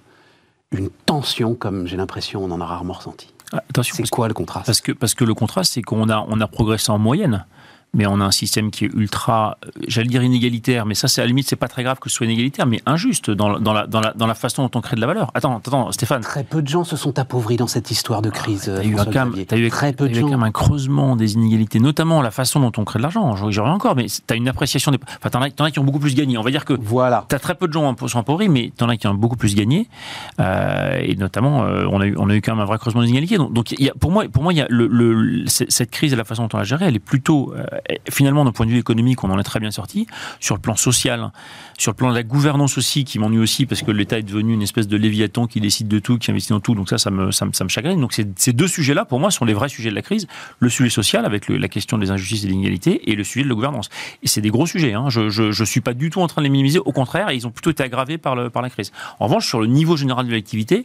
une 0.73 0.91
tension 1.07 1.55
comme 1.55 1.87
j'ai 1.87 1.97
l'impression 1.97 2.45
on 2.45 2.51
en 2.51 2.61
a 2.61 2.67
rarement 2.67 2.93
ressenti? 2.93 3.33
Ah, 3.53 3.63
C'est 3.83 4.11
quoi 4.11 4.29
le 4.29 4.35
contraste? 4.35 4.67
Parce 4.67 4.83
que, 4.83 4.93
parce 4.93 5.15
que 5.15 5.25
le 5.25 5.33
contraste, 5.33 5.73
c'est 5.73 5.83
qu'on 5.83 6.11
a, 6.11 6.27
on 6.29 6.39
a 6.41 6.47
progressé 6.47 6.93
en 6.93 6.99
moyenne 6.99 7.47
mais 7.95 8.07
on 8.07 8.21
a 8.21 8.25
un 8.25 8.31
système 8.31 8.71
qui 8.71 8.85
est 8.85 8.91
ultra, 8.95 9.59
euh, 9.65 9.71
j'allais 9.89 10.09
dire 10.09 10.23
inégalitaire, 10.23 10.87
mais 10.87 10.95
ça, 10.95 11.09
c'est 11.09 11.21
à 11.21 11.25
la 11.25 11.29
limite, 11.29 11.49
c'est 11.49 11.57
pas 11.57 11.69
très 11.69 11.83
grave 11.83 11.99
que 11.99 12.09
ce 12.09 12.17
soit 12.17 12.27
inégalitaire, 12.27 12.67
mais 12.67 12.81
injuste 12.87 13.31
dans, 13.31 13.59
dans, 13.59 13.73
la, 13.73 13.87
dans, 13.87 14.01
la, 14.01 14.13
dans 14.13 14.27
la 14.27 14.35
façon 14.35 14.63
dont 14.63 14.79
on 14.79 14.81
crée 14.81 14.97
de 14.97 15.01
la 15.01 15.07
valeur. 15.07 15.31
Attends, 15.35 15.57
attends, 15.57 15.93
Stéphane. 15.93 16.23
Très 16.23 16.45
peu 16.45 16.63
de 16.63 16.69
gens 16.69 16.85
se 16.85 16.97
sont 16.97 17.19
appauvris 17.19 17.57
dans 17.57 17.67
cette 17.67 17.91
histoire 17.91 18.23
de 18.23 18.31
crise. 18.31 18.73
Ah, 18.75 18.81
tu 18.81 18.87
as 18.87 18.91
eu, 18.91 18.95
quand 18.95 19.27
même, 19.27 19.35
as 19.51 19.57
eu, 19.57 19.69
très 19.71 19.93
peu 19.93 20.09
de 20.09 20.15
gens. 20.15 20.23
quand 20.23 20.31
même 20.31 20.43
un 20.43 20.53
creusement 20.53 21.17
des 21.17 21.35
inégalités, 21.35 21.81
notamment 21.81 22.23
la 22.23 22.31
façon 22.31 22.61
dont 22.61 22.73
on 22.77 22.85
crée 22.85 22.99
de 22.99 23.03
l'argent. 23.03 23.37
J'en 23.37 23.47
reviens 23.47 23.75
encore, 23.75 23.97
mais 23.97 24.07
tu 24.07 24.23
as 24.33 24.37
une 24.37 24.49
appréciation 24.49 24.93
des. 24.93 24.99
Enfin, 25.19 25.31
t'en 25.31 25.43
as, 25.43 25.49
en 25.61 25.65
as 25.65 25.71
qui 25.71 25.79
ont 25.79 25.85
beaucoup 25.85 25.99
plus 25.99 26.15
gagné. 26.15 26.39
On 26.39 26.43
va 26.43 26.51
dire 26.51 26.65
que. 26.65 26.75
Voilà. 26.81 27.27
Tu 27.29 27.35
as 27.35 27.39
très 27.39 27.55
peu 27.55 27.69
de 27.69 27.73
gens 27.73 27.95
qui 27.95 28.09
sont 28.09 28.19
appauvris, 28.19 28.49
mais 28.49 28.73
t'en 28.77 28.89
as 28.89 28.97
qui 28.97 29.07
ont 29.07 29.15
beaucoup 29.15 29.37
plus 29.37 29.55
gagné. 29.55 29.89
Euh, 30.41 30.99
et 31.01 31.17
notamment, 31.17 31.65
euh, 31.65 31.87
on, 31.91 32.01
a 32.01 32.07
eu, 32.07 32.15
on 32.19 32.31
a 32.31 32.35
eu 32.35 32.41
quand 32.41 32.53
même 32.53 32.63
un 32.63 32.67
vrai 32.67 32.79
creusement 32.79 33.03
des 33.03 33.09
inégalités. 33.09 33.37
Donc, 33.37 33.53
donc 33.53 33.73
y 33.73 33.89
a, 33.89 33.95
pour 33.95 34.11
moi, 34.11 34.25
pour 34.33 34.43
moi 34.43 34.53
y 34.53 34.61
a 34.61 34.67
le, 34.69 34.87
le, 34.87 35.45
cette 35.47 35.91
crise 35.91 36.13
et 36.13 36.17
la 36.17 36.25
façon 36.25 36.45
dont 36.45 36.51
on 36.55 36.59
l'a 36.59 36.65
gérée, 36.65 36.87
elle 36.87 36.97
est 36.97 37.01
plutôt, 37.01 37.53
euh, 37.55 37.65
finalement, 38.11 38.45
point 38.53 38.67
de 38.67 38.71
vue 38.71 38.79
économique, 38.79 39.23
on 39.25 39.31
en 39.31 39.39
est 39.39 39.45
très 39.45 39.61
bien 39.61 39.71
sorti. 39.71 40.07
Sur 40.41 40.55
le 40.55 40.61
plan 40.61 40.77
social, 40.77 41.31
sur 41.79 41.93
le 41.93 41.97
plan 41.97 42.11
de 42.11 42.15
la 42.15 42.23
gouvernance 42.23 42.79
aussi, 42.79 43.05
qui 43.05 43.19
m'ennuie 43.19 43.39
aussi, 43.39 43.67
parce 43.67 43.83
que 43.83 43.91
l'État 43.91 44.19
est 44.19 44.23
devenu 44.23 44.55
une 44.55 44.63
espèce 44.63 44.89
de 44.89 44.97
léviathan 44.97 45.47
qui 45.47 45.61
décide 45.61 45.89
de 45.89 45.99
tout, 45.99 46.19
qui 46.19 46.31
investit 46.31 46.51
dans 46.51 46.61
tout. 46.61 46.75
Donc 46.75 46.89
ça, 46.89 46.99
ça 46.99 47.11
me, 47.11 47.31
ça 47.31 47.45
me, 47.47 47.69
chagrine. 47.69 48.01
Donc 48.01 48.13
ces 48.13 48.53
deux 48.53 48.69
sujets-là, 48.69 49.05
pour 49.05 49.21
moi, 49.21 49.31
sont 49.31 49.45
les 49.45 49.55
vrais 49.55 49.69
sujets 49.69 49.91
de 49.91 49.95
la 49.95 50.03
crise. 50.03 50.27
Le 50.59 50.69
sujet 50.69 50.91
social, 50.91 51.25
avec 51.25 51.49
la 51.49 51.69
question 51.69 51.99
des 51.99 52.11
injustices 52.11 52.45
et 52.45 52.49
des 52.49 52.55
inégalités, 52.55 53.11
et 53.11 53.15
le 53.15 53.25
sujet 53.25 53.45
de 53.45 53.49
la 53.49 53.55
gouvernance. 53.55 53.89
Et 54.23 54.29
c'est 54.29 54.41
des 54.41 54.51
gros 54.51 54.67
sujets. 54.67 54.95
Hein. 54.95 55.09
Je 55.09 55.61
ne 55.61 55.65
suis 55.65 55.81
pas 55.81 55.95
du 55.95 56.11
tout 56.11 56.21
en 56.21 56.27
train 56.27 56.43
de 56.43 56.45
les 56.45 56.51
minimiser. 56.51 56.79
Au 56.79 56.93
contraire, 56.93 57.31
ils 57.33 57.47
ont 57.47 57.51
plutôt 57.51 57.71
été 57.71 57.83
aggravés 57.83 58.19
par, 58.19 58.51
par 58.51 58.63
la 58.63 58.71
crise. 58.71 58.93
En 59.21 59.27
revanche, 59.27 59.47
sur 59.47 59.61
le 59.61 59.67
niveau 59.67 59.97
général 59.97 60.27
de 60.27 60.33
l'activité, 60.33 60.85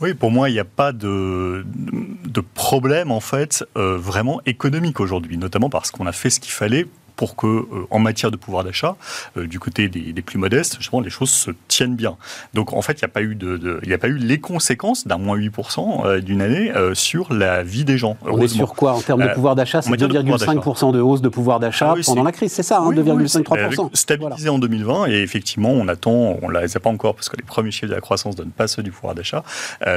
Oui, 0.00 0.14
pour 0.14 0.30
moi, 0.30 0.50
il 0.50 0.52
n'y 0.52 0.58
a 0.58 0.64
pas 0.64 0.92
de, 0.92 1.64
de 1.66 2.40
problème, 2.40 3.10
en 3.10 3.20
fait, 3.20 3.64
euh, 3.76 3.96
vraiment 3.96 4.40
économique 4.46 5.00
aujourd'hui, 5.00 5.38
notamment 5.38 5.70
parce 5.70 5.90
qu'on 5.90 6.06
a 6.06 6.12
fait 6.12 6.30
ce 6.30 6.40
qu'il 6.40 6.52
fallait 6.52 6.86
pour 7.16 7.34
que, 7.34 7.46
euh, 7.46 7.86
en 7.90 7.98
matière 7.98 8.30
de 8.30 8.36
pouvoir 8.36 8.62
d'achat, 8.62 8.96
euh, 9.36 9.46
du 9.46 9.58
côté 9.58 9.88
des, 9.88 10.22
plus 10.22 10.38
modestes, 10.38 10.76
justement, 10.78 11.00
les 11.00 11.10
choses 11.10 11.30
se 11.30 11.50
tiennent 11.68 11.96
bien. 11.96 12.16
Donc, 12.54 12.72
en 12.72 12.82
fait, 12.82 12.94
il 12.94 13.04
n'y 13.04 13.06
a 13.06 13.08
pas 13.08 13.22
eu 13.22 13.34
de, 13.34 13.80
il 13.84 13.92
a 13.92 13.98
pas 13.98 14.08
eu 14.08 14.16
les 14.16 14.38
conséquences 14.38 15.06
d'un 15.06 15.18
moins 15.18 15.38
8% 15.38 16.06
euh, 16.06 16.20
d'une 16.20 16.42
année 16.42 16.72
sur 16.94 17.32
la 17.32 17.62
vie 17.62 17.84
des 17.84 17.96
gens. 17.96 18.16
On 18.22 18.40
est 18.40 18.48
sur 18.48 18.74
quoi 18.74 18.92
en 18.92 19.00
termes 19.00 19.22
de 19.22 19.32
pouvoir 19.32 19.54
d'achat 19.54 19.82
C'est 19.82 19.90
2,5% 19.90 20.92
de, 20.92 21.00
hausse 21.00 21.22
de 21.22 21.28
pouvoir 21.28 21.60
d'achat 21.60 21.94
ah 21.96 22.00
pendant 22.04 22.22
la 22.22 22.32
crise, 22.32 22.52
c'est 22.52 22.62
ça, 22.62 22.80
hein, 22.80 22.90
2,53%. 22.90 23.90
stabilisé 23.94 24.48
en 24.48 24.58
2020 24.58 25.06
et 25.06 25.22
effectivement, 25.22 25.70
on 25.70 25.88
attend, 25.88 26.36
on 26.42 26.50
ne 26.50 26.60
les 26.60 26.76
a 26.76 26.80
pas 26.80 26.90
encore 26.90 27.14
parce 27.14 27.28
que 27.28 27.36
les 27.36 27.42
premiers 27.42 27.70
chiffres 27.70 27.88
de 27.88 27.94
la 27.94 28.00
croissance 28.00 28.34
ne 28.34 28.42
donnent 28.42 28.50
pas 28.50 28.66
ceux 28.66 28.82
du 28.82 28.90
pouvoir 28.90 29.14
d'achat 29.14 29.42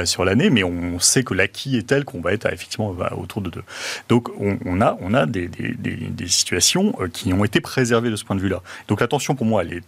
sur 0.04 0.24
l'année, 0.24 0.48
mais 0.50 0.64
on 0.64 0.98
sait 0.98 1.22
que 1.22 1.34
l'acquis 1.34 1.76
est 1.76 1.86
tel 1.86 2.04
qu'on 2.04 2.20
va 2.20 2.32
être 2.32 2.46
effectivement 2.46 2.94
autour 3.18 3.42
de 3.42 3.50
2. 3.50 3.62
Donc, 4.08 4.28
on, 4.38 4.80
a, 4.80 4.96
on 5.00 5.12
a 5.12 5.26
des, 5.26 5.48
des, 5.48 5.74
des 5.74 6.28
situations 6.28 6.94
qui 7.12 7.32
ont 7.32 7.44
été 7.44 7.60
préservés 7.60 8.10
de 8.10 8.16
ce 8.16 8.24
point 8.24 8.36
de 8.36 8.40
vue-là. 8.40 8.62
Donc 8.88 9.00
l'attention, 9.00 9.34
pour 9.34 9.46
moi, 9.46 9.62
elle 9.62 9.74
est 9.74 9.82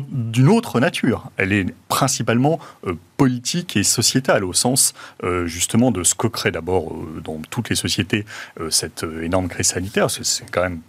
d'une 0.00 0.48
autre 0.48 0.80
nature. 0.80 1.30
Elle 1.36 1.52
est 1.52 1.66
principalement 1.88 2.58
euh, 2.86 2.94
politique 3.16 3.76
et 3.76 3.82
sociétale, 3.82 4.44
au 4.44 4.52
sens 4.52 4.94
euh, 5.22 5.46
justement 5.46 5.90
de 5.90 6.02
ce 6.02 6.14
que 6.14 6.26
crée 6.26 6.50
d'abord 6.50 6.92
euh, 6.92 7.20
dans 7.22 7.40
toutes 7.50 7.68
les 7.68 7.76
sociétés 7.76 8.24
cette 8.70 9.04
énorme 9.22 9.48
crise 9.48 9.68
sanitaire. 9.68 10.10
C'est 10.10 10.50
quand 10.50 10.62
même 10.62 10.80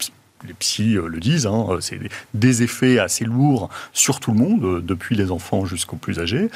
les 0.48 0.54
psys 0.54 0.96
le 0.96 1.20
disent, 1.20 1.48
hein, 1.48 1.68
c'est 1.80 2.00
des 2.34 2.64
effets 2.64 3.00
assez 3.00 3.26
lourds 3.26 3.70
sur 3.94 4.20
tout 4.20 4.32
le 4.32 4.38
monde, 4.38 4.86
depuis 4.86 5.16
les 5.16 5.32
enfants 5.32 5.66
jusqu'aux 5.66 5.96
plus 5.96 6.20
âgés. 6.20 6.50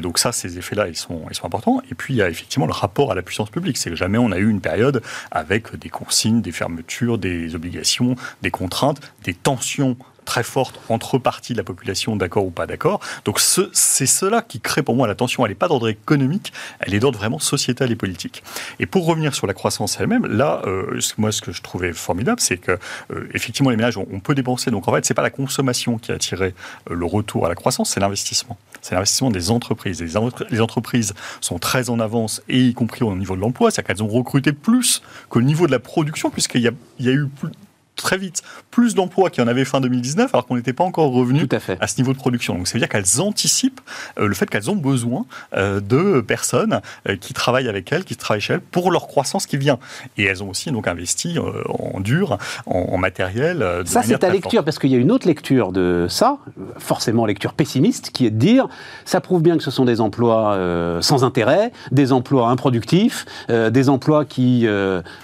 donc 0.00 0.18
ça, 0.18 0.32
ces 0.32 0.58
effets-là, 0.58 0.86
sont, 0.94 1.22
ils 1.30 1.34
sont 1.34 1.46
importants. 1.46 1.82
Et 1.90 1.94
puis, 1.94 2.14
il 2.14 2.16
y 2.18 2.22
a 2.22 2.28
effectivement 2.28 2.66
le 2.66 2.72
rapport 2.72 3.12
à 3.12 3.14
la 3.14 3.22
puissance 3.22 3.50
publique. 3.50 3.76
C'est 3.76 3.90
que 3.90 3.96
jamais 3.96 4.18
on 4.18 4.32
a 4.32 4.38
eu 4.38 4.48
une 4.48 4.60
période 4.60 5.02
avec 5.30 5.76
des 5.76 5.88
consignes, 5.88 6.40
des 6.40 6.52
fermetures, 6.52 7.18
des 7.18 7.54
obligations, 7.54 8.16
des 8.42 8.50
contraintes, 8.50 9.00
des 9.24 9.34
tensions 9.34 9.96
très 10.24 10.42
forte 10.42 10.80
entre 10.88 11.18
parties 11.18 11.52
de 11.52 11.58
la 11.58 11.64
population, 11.64 12.16
d'accord 12.16 12.46
ou 12.46 12.50
pas 12.50 12.66
d'accord. 12.66 13.00
Donc 13.24 13.40
c'est 13.40 14.06
cela 14.06 14.42
qui 14.42 14.60
crée 14.60 14.82
pour 14.82 14.94
moi 14.94 15.06
la 15.06 15.14
tension. 15.14 15.44
Elle 15.44 15.52
n'est 15.52 15.56
pas 15.56 15.68
d'ordre 15.68 15.88
économique, 15.88 16.52
elle 16.80 16.94
est 16.94 17.00
d'ordre 17.00 17.18
vraiment 17.18 17.38
sociétal 17.38 17.90
et 17.90 17.96
politique. 17.96 18.42
Et 18.78 18.86
pour 18.86 19.06
revenir 19.06 19.34
sur 19.34 19.46
la 19.46 19.54
croissance 19.54 19.98
elle-même, 20.00 20.26
là, 20.26 20.62
euh, 20.66 20.98
moi, 21.18 21.32
ce 21.32 21.42
que 21.42 21.52
je 21.52 21.62
trouvais 21.62 21.92
formidable, 21.92 22.40
c'est 22.40 22.58
que 22.58 22.78
euh, 23.12 23.28
effectivement, 23.34 23.70
les 23.70 23.76
ménages, 23.76 23.96
on, 23.96 24.20
peut 24.20 24.34
dépenser. 24.34 24.70
Donc 24.70 24.88
en 24.88 24.92
fait, 24.92 25.04
c'est 25.04 25.14
pas 25.14 25.22
la 25.22 25.30
consommation 25.30 25.98
qui 25.98 26.12
a 26.12 26.14
attiré 26.14 26.54
euh, 26.90 26.94
le 26.94 27.04
retour 27.04 27.46
à 27.46 27.48
la 27.48 27.54
croissance, 27.54 27.90
c'est 27.90 28.00
l'investissement. 28.00 28.56
C'est 28.80 28.94
l'investissement 28.94 29.30
des 29.30 29.50
entreprises. 29.50 30.02
Les, 30.02 30.60
entreprises 30.60 31.14
sont 31.40 31.58
très 31.58 31.90
en 31.90 32.00
avance, 32.00 32.42
et 32.48 32.60
y 32.60 32.74
compris 32.74 33.04
au 33.04 33.14
niveau 33.14 33.36
de 33.36 33.40
l'emploi, 33.40 33.70
c'est-à-dire 33.70 33.94
qu'elles 33.94 34.02
ont 34.02 34.08
recruté 34.08 34.52
plus 34.52 35.02
qu'au 35.28 35.42
niveau 35.42 35.66
de 35.66 35.72
la 35.72 35.78
production, 35.78 36.30
puisqu'il 36.30 36.62
y 36.62 36.70
y 37.00 37.08
a 37.08 37.12
eu 37.12 37.26
plus, 37.26 37.50
très 37.96 38.18
vite 38.18 38.42
plus 38.70 38.94
d'emplois 38.94 39.30
qu'il 39.30 39.42
y 39.42 39.46
en 39.46 39.48
avait 39.48 39.64
fin 39.64 39.80
2019, 39.80 40.34
alors 40.34 40.46
qu'on 40.46 40.56
n'était 40.56 40.72
pas 40.72 40.84
encore 40.84 41.12
revenu 41.12 41.46
à, 41.80 41.86
ce 41.86 41.98
niveau 41.98 42.12
de 42.12 42.18
production. 42.18 42.54
Donc, 42.54 42.66
ça 42.66 42.74
veut 42.74 42.80
dire 42.80 42.88
qu'elles 42.88 43.20
anticipent 43.20 43.80
euh, 44.18 44.26
le 44.26 44.34
fait 44.34 44.50
qu'elles 44.50 44.70
ont 44.70 44.76
besoin 44.76 45.26
euh, 45.56 45.80
de 45.80 46.20
personnes 46.20 46.80
euh, 47.08 47.16
qui 47.16 47.34
travaillent 47.34 47.68
avec 47.68 47.92
elles, 47.92 48.04
qui 48.04 48.16
travaillent 48.16 48.40
chez 48.40 48.54
elles, 48.54 48.60
pour 48.60 48.90
leur 48.90 49.06
croissance 49.06 49.46
qui 49.46 49.56
vient. 49.56 49.78
Et 50.18 50.24
elles 50.24 50.42
ont 50.42 50.50
aussi 50.50 50.70
donc 50.70 50.88
investi 50.88 51.38
en 51.38 52.00
dur, 52.00 52.38
en, 52.66 52.98
matériel. 52.98 53.82
ça, 53.84 54.02
c'est 54.02 54.18
ta 54.18 54.30
lecture, 54.30 54.64
parce 54.64 54.78
qu'il 54.78 54.90
y 54.90 54.94
a 54.94 54.98
une 54.98 55.10
autre 55.10 55.26
lecture 55.26 55.72
de 55.72 56.06
ça, 56.08 56.38
forcément 56.78 57.26
lecture 57.26 57.52
pessimiste, 57.52 58.10
qui 58.10 58.26
est 58.26 58.30
de 58.30 58.38
dire 58.38 58.68
ça 59.04 59.20
prouve 59.20 59.42
bien 59.42 59.56
que 59.56 59.62
ce 59.62 59.70
sont 59.70 59.84
des 59.84 60.00
emplois 60.00 60.58
sans 61.00 61.24
intérêt, 61.24 61.72
des 61.92 62.12
emplois 62.12 62.48
improductifs, 62.48 63.26
des 63.48 63.88
emplois 63.88 64.24
qui 64.24 64.66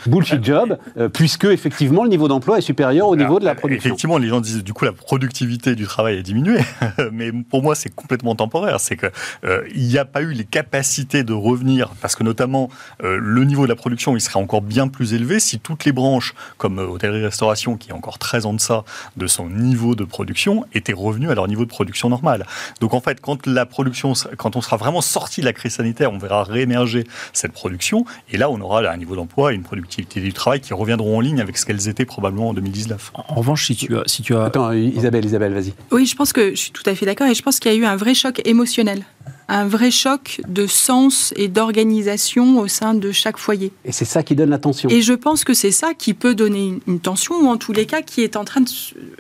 bullshit 0.07 0.45
job, 0.45 0.79
puisque 1.13 1.45
effectivement 1.45 2.05
le 2.05 2.11
niveau 2.11 2.29
d'emploi 2.29 2.60
supérieur 2.61 3.09
au 3.09 3.17
niveau 3.17 3.39
de 3.39 3.45
la 3.45 3.55
production. 3.55 3.89
Effectivement, 3.89 4.19
les 4.19 4.29
gens 4.29 4.41
disent 4.41 4.65
du 4.65 4.73
coup 4.73 4.85
la 4.85 4.93
productivité 4.93 5.75
du 5.75 5.87
travail 5.87 6.19
a 6.19 6.23
diminué, 6.23 6.59
mais 7.13 7.33
pour 7.33 7.63
moi 7.63 7.75
c'est 7.75 7.95
complètement 7.95 8.35
temporaire. 8.35 8.81
C'est 8.81 8.97
qu'il 8.97 9.11
euh, 9.45 9.63
n'y 9.75 9.99
a 9.99 10.05
pas 10.05 10.23
eu 10.23 10.33
les 10.33 10.45
capacités 10.45 11.25
de 11.25 11.33
revenir, 11.33 11.91
parce 12.01 12.17
que 12.17 12.23
notamment 12.23 12.69
euh, 13.03 13.19
le 13.21 13.45
niveau 13.45 13.65
de 13.65 13.69
la 13.69 13.77
production 13.77 14.17
il 14.17 14.21
serait 14.21 14.39
encore 14.39 14.63
bien 14.63 14.89
plus 14.89 15.15
élevé 15.15 15.41
si 15.41 15.59
toutes 15.59 15.85
les 15.85 15.93
branches, 15.93 16.35
comme 16.59 16.79
euh, 16.79 16.87
hôtellerie-restauration, 16.87 17.77
qui 17.77 17.91
est 17.91 17.95
encore 17.95 18.19
très 18.19 18.47
en 18.47 18.55
deçà 18.55 18.85
de 19.17 19.27
son 19.27 19.49
niveau 19.49 19.95
de 19.95 20.05
production, 20.05 20.65
étaient 20.75 20.93
revenues 20.93 21.31
à 21.31 21.35
leur 21.35 21.49
niveau 21.49 21.65
de 21.65 21.71
production 21.71 22.09
normal. 22.09 22.47
Donc 22.81 22.95
en 22.95 23.01
fait, 23.01 23.21
quand 23.21 23.47
la 23.47 23.67
production, 23.67 24.13
quand 24.37 24.57
on 24.57 24.61
sera 24.61 24.77
vraiment 24.77 25.01
sorti 25.01 25.41
de 25.41 25.47
la 25.47 25.53
crise 25.53 25.75
sanitaire, 25.75 26.13
on 26.13 26.19
verra 26.19 26.45
réémerger 26.45 27.07
cette 27.33 27.53
production, 27.53 28.05
et 28.31 28.37
là 28.37 28.51
on 28.51 28.61
aura 28.61 28.81
un 28.89 28.97
niveau 28.97 29.17
d'emploi 29.17 29.53
et 29.53 29.57
une 29.57 29.63
productivité 29.63 30.21
du 30.21 30.33
travail 30.33 30.61
qui 30.61 30.75
reviendront 30.75 31.19
en 31.19 31.21
ligne 31.21 31.41
avec 31.41 31.57
ce 31.59 31.67
qu'elles 31.67 31.89
étaient 31.89 32.05
probablement 32.05 32.50
en 32.51 32.55
2019. 32.55 33.13
En 33.15 33.35
revanche, 33.35 33.67
si 33.67 33.77
tu 33.77 33.97
as... 33.97 34.03
Si 34.07 34.23
tu 34.23 34.35
as... 34.35 34.45
Attends, 34.45 34.73
Isabelle, 34.73 35.25
Isabelle, 35.25 35.55
vas-y. 35.55 35.73
Oui, 35.91 36.07
je 36.07 36.17
pense 36.17 36.33
que 36.33 36.51
je 36.51 36.57
suis 36.57 36.71
tout 36.71 36.83
à 36.87 36.95
fait 36.95 37.07
d'accord 37.07 37.27
et 37.27 37.35
je 37.35 37.43
pense 37.43 37.59
qu'il 37.59 37.73
y 37.73 37.75
a 37.75 37.79
eu 37.79 37.85
un 37.85 37.97
vrai 37.97 38.15
choc 38.15 38.41
émotionnel 38.45 39.05
un 39.51 39.67
vrai 39.67 39.91
choc 39.91 40.41
de 40.47 40.67
sens 40.69 41.35
et 41.37 41.49
d'organisation 41.49 42.61
au 42.61 42.69
sein 42.69 42.95
de 42.95 43.11
chaque 43.11 43.37
foyer. 43.37 43.73
Et 43.85 43.91
c'est 43.91 44.05
ça 44.05 44.23
qui 44.23 44.37
donne 44.37 44.51
la 44.51 44.59
tension. 44.59 44.89
Et 44.89 45.03
je 45.03 45.13
pense 45.13 45.43
que 45.43 45.55
c'est 45.55 45.73
ça 45.73 45.93
qui 45.93 46.15
peut 46.15 46.37
donner 46.37 46.79
une, 46.87 47.01
tension, 47.01 47.35
ou 47.35 47.49
en 47.49 47.57
tous 47.57 47.73
les 47.73 47.85
cas, 47.85 48.01
qui 48.01 48.23
est 48.23 48.37
en 48.37 48.45
train 48.45 48.61
de... 48.61 48.71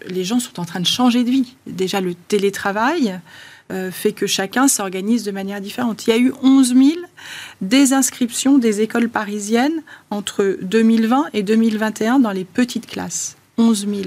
Les 0.07 0.23
gens 0.23 0.38
sont 0.38 0.61
en 0.61 0.64
train 0.64 0.79
de 0.79 0.87
changer 0.87 1.25
de 1.25 1.31
vie. 1.31 1.57
Déjà, 1.66 2.01
le 2.01 2.14
télétravail 2.14 3.19
euh, 3.70 3.90
fait 3.90 4.12
que 4.12 4.26
chacun 4.26 4.68
s'organise 4.68 5.24
de 5.24 5.30
manière 5.30 5.61
différente. 5.61 6.06
Il 6.06 6.11
y 6.11 6.12
a 6.12 6.18
eu 6.18 6.33
11 6.42 6.74
000 6.74 6.80
désinscriptions 7.61 8.59
des 8.59 8.80
écoles 8.80 9.09
parisiennes 9.09 9.83
entre 10.11 10.56
2020 10.62 11.26
et 11.33 11.42
2021 11.42 12.18
dans 12.18 12.33
les 12.33 12.44
petites 12.44 12.87
classes. 12.87 13.37
11 13.59 13.87
000. 13.88 14.02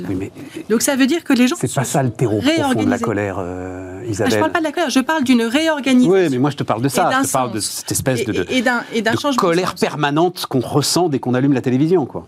Donc 0.69 0.81
ça 0.81 0.95
veut 0.95 1.05
dire 1.05 1.23
que 1.23 1.33
les 1.33 1.47
gens. 1.47 1.55
C'est 1.59 1.73
pas 1.73 1.83
ça 1.83 2.01
le 2.01 2.11
terreau 2.11 2.39
profond 2.41 2.83
de 2.83 2.89
la 2.89 2.97
colère, 2.97 3.37
euh, 3.39 4.03
Isabelle. 4.09 4.33
Ah, 4.33 4.35
je 4.35 4.39
parle 4.39 4.51
pas 4.51 4.59
de 4.59 4.63
la 4.63 4.71
colère, 4.71 4.89
je 4.89 4.99
parle 4.99 5.23
d'une 5.23 5.43
réorganisation. 5.43 6.11
Oui, 6.11 6.27
mais 6.31 6.39
moi 6.39 6.49
je 6.49 6.57
te 6.57 6.63
parle 6.63 6.81
de 6.81 6.89
ça. 6.89 7.09
Je 7.21 7.27
te 7.27 7.31
parle 7.31 7.51
de 7.51 7.59
cette 7.59 7.91
espèce 7.91 8.25
de, 8.25 8.31
de 8.33 9.35
colère 9.35 9.75
permanente 9.75 10.45
qu'on 10.47 10.59
ressent 10.59 11.07
dès 11.09 11.19
qu'on 11.19 11.35
allume 11.35 11.53
la 11.53 11.61
télévision, 11.61 12.05
quoi. 12.05 12.27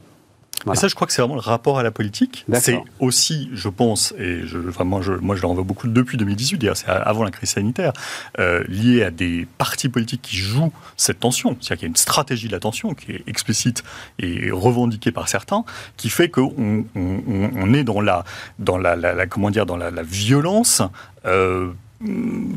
Et 0.71 0.75
ça, 0.75 0.87
je 0.87 0.95
crois 0.95 1.05
que 1.07 1.13
c'est 1.13 1.21
vraiment 1.21 1.35
le 1.35 1.41
rapport 1.41 1.79
à 1.79 1.83
la 1.83 1.91
politique. 1.91 2.45
C'est 2.53 2.81
aussi, 2.99 3.49
je 3.53 3.69
pense, 3.69 4.13
et 4.17 4.41
je, 4.45 4.57
moi, 4.83 5.01
je, 5.01 5.13
moi 5.13 5.35
je 5.35 5.41
leur 5.41 5.51
en 5.51 5.53
veux 5.53 5.63
beaucoup 5.63 5.87
depuis 5.87 6.17
2018, 6.17 6.57
d'ailleurs 6.57 6.77
c'est 6.77 6.87
avant 6.87 7.23
la 7.23 7.31
crise 7.31 7.49
sanitaire, 7.49 7.93
euh, 8.39 8.63
lié 8.67 9.03
à 9.03 9.11
des 9.11 9.47
partis 9.57 9.89
politiques 9.89 10.21
qui 10.21 10.37
jouent 10.37 10.71
cette 10.97 11.19
tension. 11.19 11.57
C'est-à-dire 11.59 11.77
qu'il 11.77 11.83
y 11.83 11.89
a 11.89 11.89
une 11.89 11.95
stratégie 11.95 12.47
de 12.47 12.53
la 12.53 12.59
tension 12.59 12.93
qui 12.93 13.11
est 13.11 13.23
explicite 13.27 13.83
et 14.19 14.51
revendiquée 14.51 15.11
par 15.11 15.27
certains, 15.27 15.65
qui 15.97 16.09
fait 16.09 16.29
qu'on 16.29 16.85
on, 16.95 17.73
est 17.73 17.83
dans 17.83 18.01
la, 18.01 18.23
dans 18.59 18.77
la, 18.77 19.25
comment 19.27 19.49
dire, 19.49 19.65
dans 19.65 19.77
la, 19.77 19.91
violence. 20.03 20.81
Euh, 21.25 21.71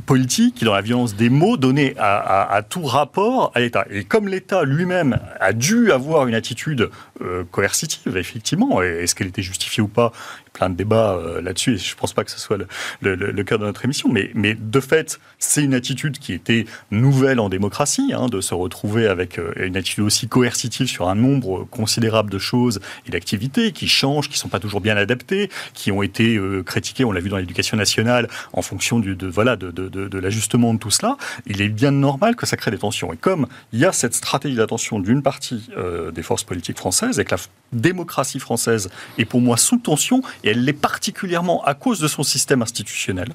politique, 0.06 0.64
dans 0.64 0.74
la 0.74 0.80
violence 0.80 1.14
des 1.14 1.30
mots 1.30 1.56
donnée 1.56 1.94
à, 1.98 2.62
tout 2.68 2.82
rapport 2.82 3.52
à 3.54 3.60
l'État. 3.60 3.86
Et 3.90 4.04
comme 4.04 4.28
l'État 4.28 4.64
lui-même 4.64 5.18
a 5.40 5.52
dû 5.52 5.92
avoir 5.92 6.26
une 6.26 6.34
attitude 6.34 6.90
euh, 7.20 7.44
coercitive, 7.50 8.16
effectivement, 8.16 8.82
est-ce 8.82 9.14
qu'elle 9.14 9.28
était 9.28 9.42
justifiée 9.42 9.82
ou 9.82 9.88
pas 9.88 10.12
plein 10.58 10.70
de 10.70 10.74
débats 10.74 11.14
euh, 11.14 11.40
là-dessus, 11.40 11.74
et 11.74 11.78
je 11.78 11.94
ne 11.94 11.98
pense 11.98 12.12
pas 12.12 12.24
que 12.24 12.32
ce 12.32 12.38
soit 12.38 12.58
le, 13.00 13.42
cœur 13.44 13.60
de 13.60 13.64
notre 13.64 13.84
émission, 13.84 14.10
mais, 14.10 14.56
de 14.58 14.80
fait, 14.80 15.20
c'est 15.38 15.62
une 15.62 15.74
attitude 15.74 16.18
qui 16.18 16.32
était 16.32 16.64
nouvelle 16.90 17.38
en 17.38 17.48
démocratie, 17.48 18.12
hein, 18.12 18.26
de 18.26 18.40
se 18.40 18.54
retrouver 18.54 19.06
avec 19.06 19.38
euh, 19.38 19.52
une 19.56 19.76
attitude 19.76 20.02
aussi 20.02 20.26
coercitive 20.26 20.88
sur 20.88 21.08
un 21.08 21.14
nombre 21.14 21.64
considérable 21.70 22.30
de 22.30 22.38
choses 22.38 22.80
et 23.06 23.10
d'activités 23.10 23.70
qui 23.70 23.86
changent, 23.86 24.28
qui 24.28 24.34
ne 24.34 24.38
sont 24.38 24.48
pas 24.48 24.58
toujours 24.58 24.80
bien 24.80 24.96
adaptées, 24.96 25.48
qui 25.74 25.92
ont 25.92 26.02
été 26.02 26.36
euh, 26.36 26.64
critiquées, 26.64 27.04
on 27.04 27.12
l'a 27.12 27.20
vu 27.20 27.28
dans 27.28 27.36
l'éducation 27.36 27.76
nationale, 27.76 28.28
en 28.52 28.62
fonction 28.62 28.98
de, 28.98 30.18
l'ajustement 30.18 30.74
de 30.74 30.80
tout 30.80 30.90
cela. 30.90 31.16
Il 31.46 31.62
est 31.62 31.68
bien 31.68 31.92
normal 31.92 32.34
que 32.34 32.46
ça 32.46 32.56
crée 32.56 32.72
des 32.72 32.78
tensions. 32.78 33.12
Et 33.12 33.16
comme 33.16 33.46
il 33.72 33.78
y 33.78 33.84
a 33.84 33.92
cette 33.92 34.14
stratégie 34.14 34.56
d'attention 34.56 34.98
d'une 34.98 35.22
partie 35.22 35.68
des 36.12 36.22
forces 36.22 36.42
politiques 36.42 36.78
françaises, 36.78 37.20
et 37.20 37.24
que 37.24 37.34
la 37.36 37.40
démocratie 37.72 38.40
française 38.40 38.90
est 39.18 39.24
pour 39.24 39.40
moi 39.40 39.56
sous 39.56 39.76
tension, 39.76 40.22
elle 40.48 40.64
l'est 40.64 40.72
particulièrement 40.72 41.64
à 41.64 41.74
cause 41.74 42.00
de 42.00 42.08
son 42.08 42.22
système 42.22 42.62
institutionnel, 42.62 43.28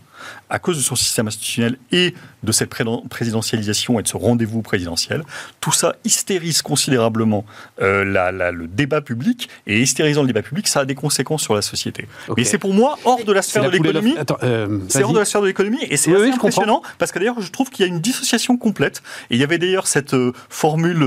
à 0.50 0.60
cause 0.60 0.78
de 0.78 0.82
son 0.82 0.96
système 0.96 1.28
institutionnel 1.28 1.78
et 1.92 2.14
de 2.44 2.52
cette 2.52 2.70
présidentialisation 3.10 4.00
et 4.00 4.04
de 4.04 4.08
ce 4.08 4.18
rendez-vous 4.18 4.62
présidentiel. 4.62 5.24
Tout 5.60 5.72
ça 5.72 5.96
hystérise 6.04 6.62
considérablement 6.62 7.46
euh, 7.82 8.04
le 8.04 8.68
débat 8.68 9.02
public, 9.02 9.50
et 9.68 9.82
hystérisant 9.82 10.22
le 10.22 10.28
débat 10.28 10.42
public, 10.42 10.68
ça 10.68 10.82
a 10.82 10.86
des 10.86 10.96
conséquences 10.96 11.42
sur 11.42 11.56
la 11.56 11.62
société. 11.62 12.08
Mais 12.38 12.44
c'est 12.44 12.58
pour 12.58 12.74
moi 12.74 12.98
hors 13.06 13.24
de 13.24 13.32
la 13.32 13.42
sphère 13.42 13.64
de 13.64 13.70
l'économie. 13.70 14.16
Euh, 14.44 14.80
c'est 14.90 15.04
hors 15.04 15.14
de 15.14 15.20
la 15.20 15.26
sphère 15.26 15.42
de 15.42 15.48
l'économie, 15.48 15.84
et 15.90 15.98
c'est 15.98 16.14
assez 16.14 16.32
impressionnant, 16.32 16.82
parce 16.98 17.12
que 17.12 17.20
d'ailleurs, 17.20 17.42
je 17.42 17.52
trouve 17.52 17.70
qu'il 17.70 17.86
y 17.86 17.90
a 17.90 17.92
une 17.92 18.00
dissociation 18.02 18.58
complète. 18.58 19.02
Et 19.30 19.36
il 19.36 19.40
y 19.40 19.44
avait 19.44 19.58
d'ailleurs 19.58 19.88
cette 19.88 20.14
euh, 20.14 20.34
formule, 20.50 21.00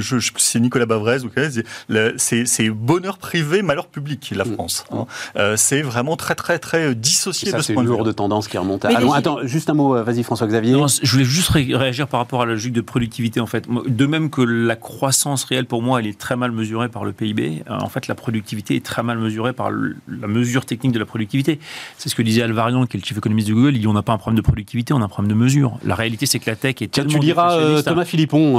je, 0.00 0.18
je 0.18 0.32
c'est 0.36 0.60
Nicolas 0.60 0.86
Bavrez, 0.86 1.18
c'est 2.16 2.70
bonheur 2.70 3.18
privé, 3.18 3.62
malheur 3.62 3.86
public, 3.86 4.32
la 4.34 4.44
mm. 4.44 4.54
France. 4.54 4.84
Hein. 4.92 5.06
C'est 5.56 5.82
vraiment 5.82 6.16
très, 6.16 6.34
très, 6.34 6.58
très 6.58 6.94
dissocié 6.94 7.50
ça, 7.50 7.58
de 7.58 7.62
ce 7.62 7.72
point 7.72 7.82
de 7.82 7.88
vue. 7.88 7.94
C'est 7.94 7.98
une 7.98 8.04
lourde 8.04 8.16
tendance 8.16 8.48
qui 8.48 8.58
remonte 8.58 8.84
à... 8.84 8.90
attends, 9.14 9.38
juste 9.44 9.70
un 9.70 9.74
mot, 9.74 10.02
vas-y 10.02 10.22
François-Xavier. 10.22 10.83
Je 10.88 11.10
voulais 11.10 11.24
juste 11.24 11.50
réagir 11.50 12.08
par 12.08 12.20
rapport 12.20 12.42
à 12.42 12.46
la 12.46 12.52
logique 12.52 12.72
de 12.72 12.80
productivité, 12.80 13.40
en 13.40 13.46
fait. 13.46 13.66
De 13.86 14.06
même 14.06 14.30
que 14.30 14.42
la 14.42 14.76
croissance 14.76 15.44
réelle, 15.44 15.66
pour 15.66 15.82
moi, 15.82 16.00
elle 16.00 16.06
est 16.06 16.18
très 16.18 16.36
mal 16.36 16.52
mesurée 16.52 16.88
par 16.88 17.04
le 17.04 17.12
PIB, 17.12 17.62
en 17.68 17.88
fait, 17.88 18.08
la 18.08 18.14
productivité 18.14 18.76
est 18.76 18.84
très 18.84 19.02
mal 19.02 19.18
mesurée 19.18 19.52
par 19.52 19.70
la 19.70 20.26
mesure 20.26 20.64
technique 20.64 20.92
de 20.92 20.98
la 20.98 21.06
productivité. 21.06 21.58
C'est 21.98 22.08
ce 22.08 22.14
que 22.14 22.22
disait 22.22 22.42
Alvarion, 22.42 22.86
qui 22.86 22.96
est 22.96 23.00
le 23.00 23.04
chief 23.04 23.18
économiste 23.18 23.48
de 23.48 23.54
Google, 23.54 23.74
il 23.76 23.80
dit 23.80 23.86
on 23.86 23.92
n'a 23.92 24.02
pas 24.02 24.12
un 24.12 24.18
problème 24.18 24.36
de 24.36 24.42
productivité, 24.42 24.92
on 24.94 25.00
a 25.00 25.04
un 25.04 25.08
problème 25.08 25.32
de 25.32 25.42
mesure. 25.42 25.78
La 25.84 25.94
réalité, 25.94 26.26
c'est 26.26 26.38
que 26.38 26.50
la 26.50 26.56
tech 26.56 26.76
est 26.80 26.90
tellement... 26.90 27.12
Tu 27.12 27.18
liras 27.18 27.82
Thomas 27.82 28.04
Philippon, 28.04 28.58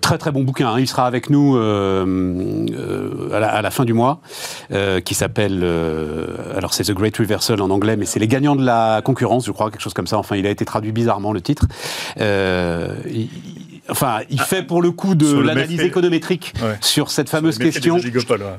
très 0.00 0.18
très 0.18 0.32
bon 0.32 0.42
bouquin, 0.42 0.70
hein. 0.70 0.80
il 0.80 0.88
sera 0.88 1.06
avec 1.06 1.30
nous 1.30 1.56
à 1.56 2.04
la, 3.40 3.48
à, 3.48 3.62
la, 3.62 3.70
fin 3.70 3.84
du 3.84 3.92
mois, 3.92 4.20
qui 5.04 5.14
s'appelle 5.14 5.64
euh, 5.64 6.56
alors 6.56 6.74
c'est 6.74 6.84
The 6.84 6.92
Great 6.92 7.16
Reversal 7.16 7.60
en 7.60 7.70
anglais, 7.70 7.96
mais 7.96 8.06
c'est 8.06 8.20
les 8.20 8.28
gagnants 8.28 8.56
de 8.56 8.64
la 8.64 9.02
concurrence, 9.02 9.46
je 9.46 9.52
crois, 9.52 9.70
quelque 9.70 9.82
chose 9.82 9.94
comme 9.94 10.06
ça. 10.06 10.18
Enfin, 10.18 10.36
il 10.36 10.46
a 10.46 10.50
été 10.50 10.64
traduit 10.64 10.92
bizarrement 10.92 11.32
le 11.34 11.40
titre. 11.40 11.66
Euh, 12.20 12.96
il, 13.06 13.28
enfin, 13.88 14.20
il 14.30 14.40
fait 14.40 14.62
pour 14.62 14.80
le 14.80 14.90
coup 14.90 15.14
de 15.14 15.38
l'analyse 15.38 15.80
économétrique 15.80 16.54
sur 16.80 17.10
cette 17.10 17.28
fameuse 17.28 17.58
question. 17.58 17.98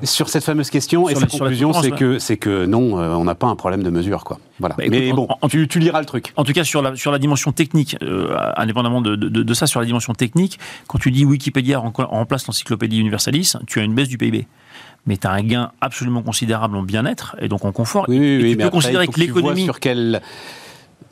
Sur 0.03 0.29
cette 0.29 0.43
fameuse 0.43 0.69
question, 0.69 1.09
et 1.09 1.15
sa 1.15 1.27
conclusion, 1.27 1.73
c'est 1.73 1.91
que 1.91 2.19
c'est 2.19 2.37
que 2.37 2.65
non, 2.65 2.99
euh, 2.99 3.13
on 3.13 3.23
n'a 3.23 3.35
pas 3.35 3.47
un 3.47 3.55
problème 3.55 3.83
de 3.83 3.89
mesure, 3.89 4.23
quoi. 4.23 4.39
Voilà. 4.59 4.75
Bah, 4.77 4.85
mais 4.89 5.11
bon, 5.11 5.27
tu, 5.49 5.79
liras 5.79 5.99
le 5.99 6.05
truc. 6.05 6.33
En 6.35 6.43
tout 6.43 6.53
cas, 6.53 6.63
sur 6.63 6.81
la 6.81 6.95
sur 6.95 7.11
la 7.11 7.19
dimension 7.19 7.51
technique, 7.51 7.97
indépendamment 8.57 9.01
de, 9.01 9.15
de, 9.15 9.53
ça, 9.53 9.67
sur 9.67 9.79
la 9.79 9.85
dimension 9.85 10.13
technique, 10.13 10.59
quand 10.87 10.99
tu 10.99 11.11
dis 11.11 11.25
Wikipédia 11.25 11.79
remplace 11.79 12.47
l'encyclopédie 12.47 12.99
Universalis, 12.99 13.53
tu 13.67 13.79
as 13.79 13.83
une 13.83 13.95
baisse 13.95 14.09
du 14.09 14.17
PIB 14.17 14.47
mais 15.05 15.17
tu 15.17 15.27
as 15.27 15.31
un 15.31 15.43
gain 15.43 15.71
absolument 15.81 16.21
considérable 16.21 16.75
en 16.75 16.83
bien-être 16.83 17.35
et 17.39 17.47
donc 17.47 17.65
en 17.65 17.71
confort. 17.71 18.05
Oui, 18.07 18.19
oui, 18.19 18.51
tu 18.51 18.57
peux 18.57 18.69
considérer 18.69 19.07
que 19.07 19.19
l'économie. 19.19 19.63
sur 19.63 19.79
quel. 19.79 20.21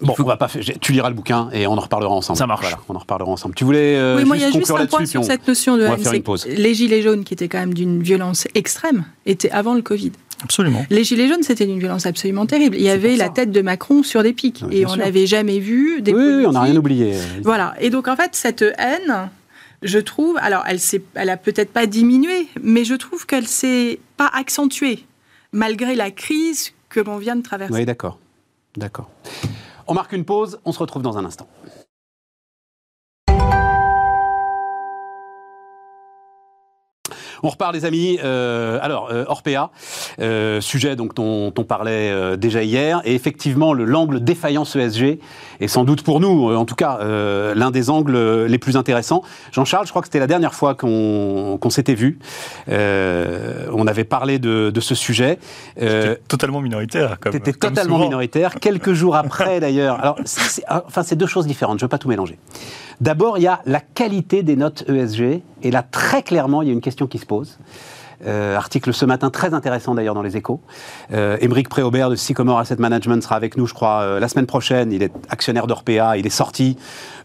Bon, 0.04 0.16
on 0.18 0.24
va 0.24 0.38
pas 0.38 0.48
tu 0.82 0.92
liras 0.92 1.10
le 1.10 1.16
bouquin 1.16 1.50
et 1.52 1.68
on 1.68 1.74
en 1.74 1.82
reparlera 1.82 2.13
ensemble. 2.13 2.38
Ça 2.38 2.48
marche. 2.48 2.66
on 2.89 2.96
en 2.96 3.00
reparlera 3.00 3.30
ensemble. 3.30 3.56
Tu 3.56 3.63
voulais. 3.63 3.96
Euh, 3.96 4.18
oui, 4.18 4.26
moi, 4.26 4.38
il 4.38 4.42
y 4.42 4.46
a 4.46 4.52
juste 4.52 4.72
un 4.72 4.86
point 4.86 5.06
sur 5.06 5.24
cette 5.24 5.48
notion 5.48 5.78
de. 5.78 5.88
Les 6.48 6.74
gilets 6.74 7.02
jaunes, 7.02 7.24
qui 7.24 7.34
étaient 7.34 7.48
quand 7.48 7.60
même 7.60 7.74
d'une 7.74 8.02
violence 8.02 8.48
extrême, 8.56 9.06
étaient 9.26 9.52
avant 9.52 9.74
le 9.74 9.82
Covid. 9.82 10.12
Absolument. 10.44 10.86
Les 10.89 11.06
Gilets 11.06 11.30
jaunes, 11.30 11.44
c'était 11.44 11.63
une 11.63 11.80
violence 11.80 12.06
absolument 12.06 12.46
terrible. 12.46 12.76
Il 12.76 12.82
y 12.82 12.89
avait 12.89 13.16
la 13.16 13.30
tête 13.30 13.52
de 13.52 13.62
Macron 13.62 14.04
sur 14.04 14.24
des 14.24 14.34
pics. 14.34 14.63
et 14.72 14.86
on 14.86 14.98
n'avait 14.98 15.26
jamais 15.26 15.60
vu 15.60 16.02
des. 16.02 16.13
Oui, 16.13 16.22
oui 16.22 16.46
on 16.46 16.52
n'a 16.52 16.62
rien 16.62 16.76
oublié. 16.76 17.16
Voilà. 17.44 17.76
Et 17.80 17.89
donc, 17.89 18.08
en 18.08 18.16
fait, 18.16 18.36
cette 18.36 18.62
haine, 18.62 19.30
je 19.82 20.00
trouve, 20.00 20.38
alors 20.42 20.63
elle, 20.68 20.80
elle 21.16 21.30
a 21.30 21.38
peut-être 21.38 21.72
pas 21.72 21.86
diminué, 21.86 22.48
mais 22.62 22.84
je 22.84 22.96
trouve 22.96 23.26
qu'elle 23.26 23.48
s'est 23.48 24.00
pas 24.18 24.30
accentuée, 24.34 25.06
malgré 25.52 25.96
la 25.96 26.12
crise 26.12 26.74
que 26.89 27.00
l'on 27.00 27.18
vient 27.18 27.36
de 27.36 27.44
traverser. 27.44 27.74
Oui, 27.74 27.86
d'accord. 27.86 28.20
D'accord. 28.76 29.10
On 29.88 29.93
marque 29.93 30.13
une 30.13 30.26
pause, 30.26 30.60
on 30.65 30.72
se 30.72 30.80
retrouve 30.80 31.02
dans 31.02 31.17
un 31.17 31.26
instant. 31.26 31.48
On 37.46 37.50
repart, 37.50 37.74
les 37.74 37.84
amis. 37.84 38.19
Euh, 38.24 38.80
alors, 38.82 39.10
euh, 39.12 39.26
Orpea, 39.28 39.69
euh, 40.22 40.62
sujet 40.62 40.96
donc, 40.96 41.13
dont 41.13 41.54
on 41.58 41.63
parlait 41.65 42.38
déjà 42.38 42.63
hier. 42.63 43.02
Et 43.04 43.15
effectivement, 43.15 43.74
l'angle 43.74 44.24
défaillance 44.24 44.78
ESG 44.78 45.19
est 45.63 45.67
sans 45.67 45.84
doute 45.84 46.04
pour 46.04 46.19
nous, 46.19 46.54
en 46.54 46.65
tout 46.65 46.76
cas, 46.76 46.99
l'un 47.02 47.71
des 47.71 47.89
angles 47.89 48.45
les 48.45 48.58
plus 48.58 48.78
intéressants. 48.78 49.23
Jean-Charles, 49.52 49.86
je 49.86 49.91
crois 49.91 50.02
que 50.02 50.08
c'était 50.08 50.19
la 50.19 50.28
dernière 50.28 50.54
fois 50.54 50.76
qu'on 50.76 51.69
s'était 51.69 51.95
vu. 51.95 52.19
on 52.67 53.88
avait 53.88 54.04
parlé 54.04 54.39
de, 54.39 54.71
ce 54.80 54.95
sujet. 54.95 55.39
totalement 56.28 56.62
minoritaire. 56.62 57.19
Comme, 57.19 57.36
étais 57.36 57.54
totalement 57.54 57.99
minoritaire. 57.99 58.60
Quelques 58.60 58.93
jours 58.93 59.15
après, 59.15 59.60
d'ailleurs. 59.60 59.99
Alors, 59.99 60.19
enfin, 60.69 61.04
c'est 61.04 61.15
deux 61.15 61.28
choses 61.28 61.47
différentes. 61.47 61.80
Je 61.80 61.86
ne 61.86 61.88
veux 61.88 61.91
pas 61.91 61.97
tout 61.97 62.10
mélanger. 62.10 62.38
D'abord, 63.02 63.38
il 63.38 63.43
y 63.43 63.47
a 63.47 63.62
la 63.65 63.80
qualité 63.80 64.43
des 64.43 64.56
notes 64.56 64.86
ESG, 64.88 65.41
et 65.63 65.71
là, 65.71 65.84
très 65.84 66.23
clairement, 66.23 66.62
il 66.62 66.67
y 66.67 66.71
a 66.71 66.73
une 66.73 66.82
question 66.82 67.08
qui 67.08 67.17
se 67.17 67.26
pose. 67.26 67.58
Euh, 68.26 68.56
article 68.56 68.94
ce 68.94 69.06
matin 69.06 69.30
très 69.30 69.54
intéressant 69.54 69.96
d'ailleurs 69.96 70.16
dans 70.16 70.22
les 70.22 70.38
échos. 70.38 70.62
Euh, 71.12 71.38
Émeric 71.42 71.68
Préaubert 71.68 72.10
de 72.10 72.16
Sycomore 72.16 72.60
Asset 72.60 72.78
Management 72.78 73.22
sera 73.22 73.36
avec 73.36 73.58
nous, 73.58 73.68
je 73.68 73.74
crois, 73.74 74.02
euh, 74.02 74.20
la 74.20 74.28
semaine 74.28 74.46
prochaine. 74.46 74.92
Il 74.92 75.04
est 75.04 75.12
actionnaire 75.30 75.68
d'Orpea, 75.68 76.18
il 76.18 76.26
est 76.26 76.30
sorti. 76.30 76.78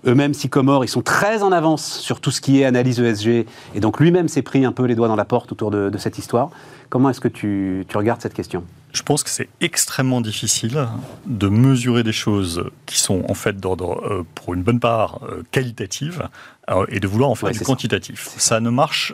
Eux-mêmes, 0.06 0.34
Sycomore, 0.34 0.84
ils 0.84 0.88
sont 0.88 1.02
très 1.02 1.42
en 1.42 1.52
avance 1.52 1.84
sur 1.84 2.20
tout 2.20 2.30
ce 2.30 2.40
qui 2.40 2.60
est 2.60 2.64
analyse 2.64 3.00
ESG. 3.00 3.46
Et 3.74 3.80
donc 3.80 4.00
lui-même 4.00 4.28
s'est 4.28 4.42
pris 4.42 4.64
un 4.64 4.72
peu 4.72 4.84
les 4.84 4.94
doigts 4.94 5.08
dans 5.08 5.16
la 5.16 5.24
porte 5.24 5.52
autour 5.52 5.70
de, 5.70 5.96
cette 5.98 6.18
histoire. 6.18 6.50
Comment 6.90 7.10
est-ce 7.10 7.20
que 7.20 7.28
tu 7.28 7.84
regardes 7.94 8.20
cette 8.20 8.34
question? 8.34 8.64
Je 8.92 9.02
pense 9.02 9.22
que 9.22 9.30
c'est 9.30 9.48
extrêmement 9.60 10.20
difficile 10.20 10.88
de 11.26 11.48
mesurer 11.48 12.02
des 12.02 12.12
choses 12.12 12.64
qui 12.86 12.98
sont 12.98 13.24
en 13.28 13.34
fait 13.34 13.58
d'ordre, 13.58 14.02
euh, 14.04 14.26
pour 14.34 14.54
une 14.54 14.62
bonne 14.62 14.80
part, 14.80 15.20
euh, 15.24 15.42
qualitative 15.50 16.28
euh, 16.70 16.86
et 16.88 16.98
de 16.98 17.06
vouloir 17.06 17.30
en 17.30 17.34
faire 17.34 17.50
du 17.50 17.60
quantitatif. 17.60 18.30
Ça. 18.38 18.60
ne 18.60 18.70
marche 18.70 19.12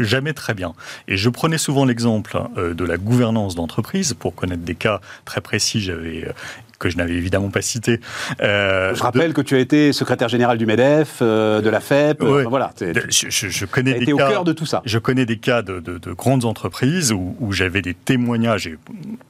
jamais 0.00 0.32
très 0.32 0.54
bien. 0.54 0.74
Et 1.06 1.16
je 1.16 1.28
prenais 1.28 1.58
souvent 1.58 1.84
l'exemple 1.84 2.42
de 2.56 2.84
la 2.84 2.96
gouvernance 2.96 3.54
d'entreprise 3.54 4.14
pour 4.14 4.34
connaître 4.34 4.62
des 4.62 4.74
cas 4.74 5.00
très 5.24 5.40
précis. 5.40 5.80
J'avais 5.80 6.32
que 6.78 6.88
je 6.88 6.96
n'avais 6.96 7.14
évidemment 7.14 7.50
pas 7.50 7.62
cité. 7.62 8.00
Euh, 8.40 8.94
je 8.94 9.02
rappelle 9.02 9.32
que 9.32 9.40
tu 9.40 9.56
as 9.56 9.58
été 9.58 9.92
secrétaire 9.92 10.28
général 10.28 10.58
du 10.58 10.66
MEDEF, 10.66 11.18
euh, 11.22 11.60
de 11.60 11.68
la 11.68 11.80
FEP. 11.80 12.22
Voilà. 12.22 12.72
Je, 12.80 13.64
connais 13.66 13.94
des 13.98 14.06
cas, 14.06 14.12
au 14.12 14.16
cœur 14.16 14.44
de 14.44 14.52
tout 14.52 14.66
ça. 14.66 14.82
Je 14.84 14.98
connais 14.98 15.26
des 15.26 15.38
cas 15.38 15.62
de, 15.62 16.12
grandes 16.12 16.44
entreprises 16.44 17.12
où, 17.12 17.52
j'avais 17.52 17.82
des 17.82 17.94
témoignages 17.94 18.70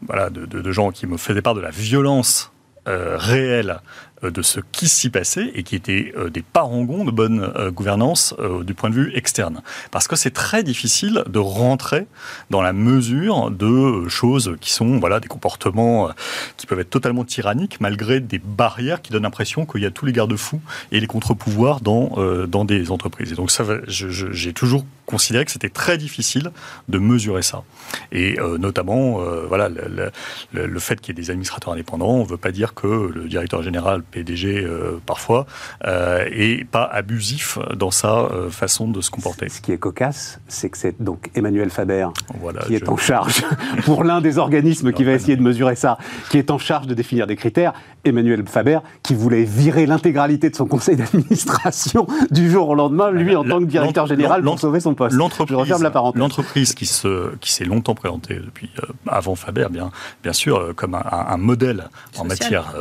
voilà, 0.07 0.31
de, 0.31 0.73
gens 0.73 0.91
qui 0.91 1.07
me 1.07 1.17
faisaient 1.17 1.43
part 1.43 1.55
de 1.55 1.61
la 1.61 1.71
violence 1.71 2.53
réelle 2.87 3.71
euh, 3.71 3.75
de 4.23 4.43
ce 4.43 4.61
qui 4.73 4.89
s'y 4.89 5.11
passait 5.11 5.51
et 5.55 5.63
qui 5.63 5.77
étaient 5.77 6.13
euh, 6.17 6.31
des 6.31 6.43
parangons 6.43 7.05
de 7.05 7.11
bonne 7.11 7.41
euh, 7.57 7.71
gouvernance 7.71 8.35
du 8.65 8.75
point 8.75 8.91
de 8.91 8.95
vue 8.95 9.13
externe. 9.15 9.63
Parce 9.91 10.09
que 10.09 10.17
c'est 10.17 10.31
très 10.31 10.63
difficile 10.63 11.23
de 11.29 11.39
rentrer 11.39 12.07
dans 12.51 12.63
la 12.63 12.73
mesure 12.73 13.51
de 13.51 14.09
choses 14.09 14.57
qui 14.61 14.73
sont 14.73 14.99
voilà, 14.99 15.21
des 15.21 15.29
comportements 15.29 16.11
qui 16.57 16.67
peuvent 16.67 16.81
être 16.81 16.91
totalement 16.91 17.25
tyranniques 17.25 17.81
malgré 17.81 18.21
des 18.21 18.39
barrières 18.39 19.03
qui 19.03 19.13
donnent 19.13 19.23
l'impression 19.23 19.67
qu'il 19.67 19.83
y 19.83 19.87
a 19.87 19.91
tous 19.91 20.07
les 20.07 20.13
garde-fous 20.13 20.61
et 20.93 21.01
les 21.01 21.07
contre-pouvoirs 21.07 21.81
dans, 21.81 22.17
dans 22.47 22.65
des 22.65 22.91
entreprises. 22.91 23.33
Et 23.33 23.35
donc 23.35 23.51
ça, 23.51 23.65
j'ai 23.87 24.53
toujours 24.53 24.85
considéré 25.07 25.45
que 25.45 25.51
c'était 25.51 25.69
très 25.69 25.99
difficile 25.99 26.51
de 26.89 26.99
mesurer 26.99 27.43
ça. 27.43 27.63
Et 28.13 28.39
notamment, 28.59 29.21
voilà, 29.49 29.69
le, 29.69 30.79
fait 30.81 31.01
qu'il 31.01 31.17
y 31.17 31.19
ait 31.19 31.23
des 31.23 31.31
administrateurs 31.31 31.73
indépendants, 31.73 32.19
ne 32.19 32.29
veut 32.29 32.37
pas 32.37 32.53
dire 32.53 32.75
que 32.75 33.11
le 33.15 33.29
directeur 33.29 33.63
général 33.63 34.03
PDG 34.11 34.65
euh, 34.65 35.01
parfois, 35.05 35.47
euh, 35.85 36.29
et 36.33 36.65
pas 36.65 36.85
abusif 36.85 37.59
dans 37.77 37.91
sa 37.91 38.21
euh, 38.21 38.51
façon 38.51 38.89
de 38.89 39.01
se 39.01 39.11
comporter. 39.11 39.49
Ce 39.49 39.61
qui 39.61 39.73
est 39.73 39.79
cocasse, 39.79 40.41
c'est 40.49 40.71
que 40.71 40.79
c'est 40.79 41.01
donc 41.03 41.31
Emmanuel 41.35 41.71
Faber 41.71 42.09
qui 42.67 42.75
est 42.75 42.89
en 42.89 42.97
charge, 42.97 43.45
pour 43.85 44.05
l'un 44.05 44.21
des 44.21 44.39
organismes 44.39 44.93
qui 44.93 45.05
va 45.05 45.13
essayer 45.13 45.37
de 45.37 45.43
mesurer 45.43 45.77
ça, 45.77 45.99
qui 46.31 46.39
est 46.39 46.51
en 46.51 46.59
charge 46.59 46.87
de 46.87 46.95
définir 46.95 47.27
des 47.27 47.37
critères, 47.37 47.73
Emmanuel 48.09 48.45
Faber 48.47 48.81
qui 49.03 49.15
voulait 49.15 49.45
virer 49.45 49.87
l'intégralité 49.87 50.51
de 50.51 50.57
son 50.57 50.67
conseil 50.67 50.97
d'administration 50.97 52.07
du 52.31 52.51
jour 52.51 52.71
au 52.71 52.75
lendemain, 52.75 53.11
lui 53.11 53.37
en 53.37 53.45
tant 53.45 53.61
que 53.61 53.65
directeur 53.65 54.07
général 54.07 54.43
pour 54.43 54.59
sauver 54.59 54.81
son 54.81 54.95
poste. 54.95 55.17
L'entreprise 56.19 56.75
qui 56.75 56.87
s'est 56.87 57.09
qui 57.41 57.65
longtemps 57.65 57.95
présentée 57.95 58.35
depuis 58.35 58.71
avant 59.07 59.35
Faber, 59.35 59.67
bien, 59.71 59.91
bien 60.23 60.33
sûr, 60.33 60.75
comme 60.77 60.95
un, 60.95 61.37
modèle 61.37 61.89
en 62.19 62.25
matière 62.25 62.75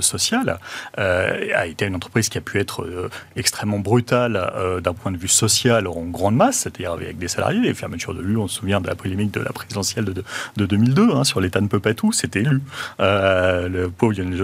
sociale, 0.00 0.58
euh, 0.98 1.48
a 1.54 1.66
été 1.66 1.86
une 1.86 1.94
entreprise 1.94 2.28
qui 2.28 2.38
a 2.38 2.40
pu 2.40 2.58
être 2.58 2.82
euh, 2.82 3.10
extrêmement 3.36 3.78
brutale 3.78 4.36
euh, 4.36 4.80
d'un 4.80 4.92
point 4.92 5.12
de 5.12 5.16
vue 5.16 5.28
social 5.28 5.86
en 5.86 6.02
grande 6.04 6.36
masse, 6.36 6.60
c'est-à-dire 6.60 6.92
avec 6.92 7.18
des 7.18 7.28
salariés, 7.28 7.60
les 7.60 7.74
fermetures 7.74 8.14
de 8.14 8.22
l'U, 8.22 8.36
on 8.36 8.48
se 8.48 8.60
souvient 8.60 8.80
de 8.80 8.86
la 8.86 8.94
polémique 8.94 9.32
de 9.32 9.40
la 9.40 9.52
présidentielle 9.52 10.04
de, 10.04 10.24
de, 10.56 10.66
2002 10.66 11.10
hein, 11.12 11.24
sur 11.24 11.40
l'État 11.40 11.60
ne 11.60 11.68
peut 11.68 11.80
pas 11.80 11.94
tout, 11.94 12.12
c'était 12.12 12.40
élu. 12.40 12.60
le 12.98 13.88
pauvre 13.88 14.12
Lionel 14.12 14.36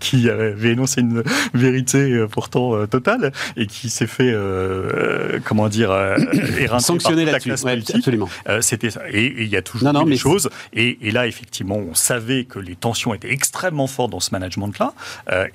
Qui 0.00 0.30
avait 0.30 0.70
énoncé 0.70 1.00
une 1.00 1.22
vérité 1.54 2.24
pourtant 2.30 2.86
totale 2.86 3.32
et 3.56 3.66
qui 3.66 3.90
s'est 3.90 4.06
fait, 4.06 4.34
comment 5.44 5.68
dire, 5.68 5.92
sanctionner 6.78 7.24
la 7.24 7.40
classe 7.40 7.64
absolument. 7.66 8.28
c'était. 8.60 8.88
Et 9.10 9.42
il 9.42 9.48
y 9.48 9.56
a 9.56 9.62
toujours 9.62 9.92
des 10.04 10.16
choses. 10.16 10.50
Et, 10.72 10.98
et, 11.02 11.10
là, 11.10 11.26
effectivement, 11.26 11.76
on 11.76 11.94
savait 11.94 12.44
que 12.44 12.58
les 12.58 12.76
tensions 12.76 13.14
étaient 13.14 13.32
extrêmement 13.32 13.86
fortes 13.86 14.10
dans 14.10 14.20
ce 14.20 14.30
management-là. 14.32 14.92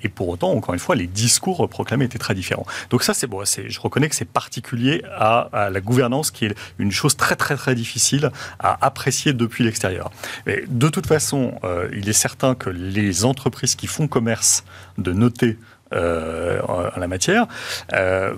Et 0.02 0.08
pour 0.08 0.28
autant, 0.28 0.52
encore 0.52 0.74
une 0.74 0.80
fois, 0.80 0.94
les 0.94 1.06
discours 1.06 1.68
proclamés 1.68 2.04
étaient 2.04 2.18
très 2.18 2.34
différents. 2.34 2.66
Donc 2.90 3.02
ça, 3.02 3.14
c'est 3.14 3.26
bon. 3.26 3.42
Je 3.44 3.80
reconnais 3.80 4.08
que 4.08 4.14
c'est 4.14 4.24
particulier 4.28 5.02
à, 5.16 5.68
la 5.70 5.80
gouvernance, 5.80 6.30
qui 6.30 6.46
est 6.46 6.54
une 6.78 6.92
chose 6.92 7.16
très 7.16 7.36
très 7.36 7.56
très 7.56 7.74
difficile 7.74 8.30
à 8.58 8.84
apprécier 8.84 9.32
depuis 9.32 9.64
l'extérieur. 9.64 10.10
Mais 10.46 10.64
de 10.68 10.88
toute 10.88 11.06
façon, 11.06 11.54
euh, 11.64 11.88
il 11.92 12.08
est 12.08 12.14
certain 12.14 12.54
que 12.54 12.70
les 12.70 13.24
entreprises 13.24 13.74
qui 13.74 13.86
font 13.86 14.03
commerce 14.08 14.64
de 14.98 15.12
noter 15.12 15.58
euh, 15.92 16.60
en 16.62 16.98
la 16.98 17.08
matière 17.08 17.46
euh, 17.92 18.34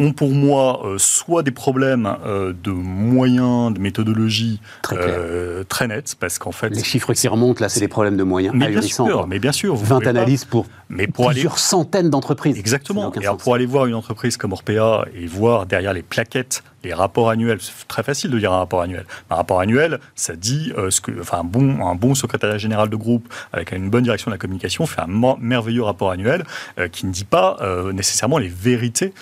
ont 0.00 0.12
pour 0.12 0.30
moi 0.30 0.80
euh, 0.84 0.96
soit 0.98 1.42
des 1.42 1.50
problèmes 1.50 2.16
euh, 2.24 2.52
de 2.64 2.70
moyens, 2.70 3.72
de 3.72 3.78
méthodologie 3.78 4.60
très, 4.82 4.96
euh, 4.98 5.62
très 5.64 5.86
nets, 5.86 6.16
parce 6.18 6.38
qu'en 6.38 6.52
fait... 6.52 6.70
Les 6.70 6.82
chiffres 6.82 7.12
qui 7.12 7.28
remontent, 7.28 7.60
là, 7.60 7.68
c'est 7.68 7.80
des 7.80 7.88
problèmes 7.88 8.16
de 8.16 8.22
moyens 8.22 8.54
mais 8.56 8.68
bien 8.68 8.80
sûr, 8.80 9.26
mais 9.26 9.38
bien 9.38 9.52
sûr. 9.52 9.76
20 9.76 10.06
analyses 10.06 10.44
pour, 10.44 10.66
mais 10.88 11.06
pour 11.06 11.28
plusieurs 11.28 11.58
centaines 11.58 12.10
d'entreprises. 12.10 12.58
Exactement. 12.58 13.12
Et 13.12 13.26
pour 13.38 13.54
aller 13.54 13.66
voir 13.66 13.86
une 13.86 13.94
entreprise 13.94 14.36
comme 14.36 14.52
Orpea 14.52 15.04
et 15.14 15.26
voir 15.26 15.66
derrière 15.66 15.92
les 15.92 16.02
plaquettes 16.02 16.62
les 16.84 16.94
rapports 16.94 17.30
annuels, 17.30 17.58
c'est 17.60 17.86
très 17.88 18.02
facile 18.02 18.30
de 18.30 18.38
dire 18.38 18.52
un 18.52 18.58
rapport 18.58 18.82
annuel. 18.82 19.04
Un 19.30 19.36
rapport 19.36 19.60
annuel, 19.60 20.00
ça 20.14 20.34
dit 20.34 20.72
euh, 20.76 20.90
ce 20.90 21.00
que, 21.00 21.12
enfin, 21.20 21.38
un 21.40 21.44
bon, 21.44 21.86
un 21.86 21.94
bon 21.94 22.14
secrétariat 22.14 22.58
général 22.58 22.88
de 22.88 22.96
groupe 22.96 23.32
avec 23.52 23.72
une 23.72 23.90
bonne 23.90 24.04
direction 24.04 24.30
de 24.30 24.34
la 24.34 24.38
communication 24.38 24.86
fait 24.86 25.00
un 25.00 25.36
merveilleux 25.40 25.82
rapport 25.82 26.10
annuel 26.10 26.44
euh, 26.78 26.88
qui 26.88 27.06
ne 27.06 27.12
dit 27.12 27.24
pas 27.24 27.58
euh, 27.60 27.92
nécessairement 27.92 28.38
les 28.38 28.48
vérités 28.48 29.12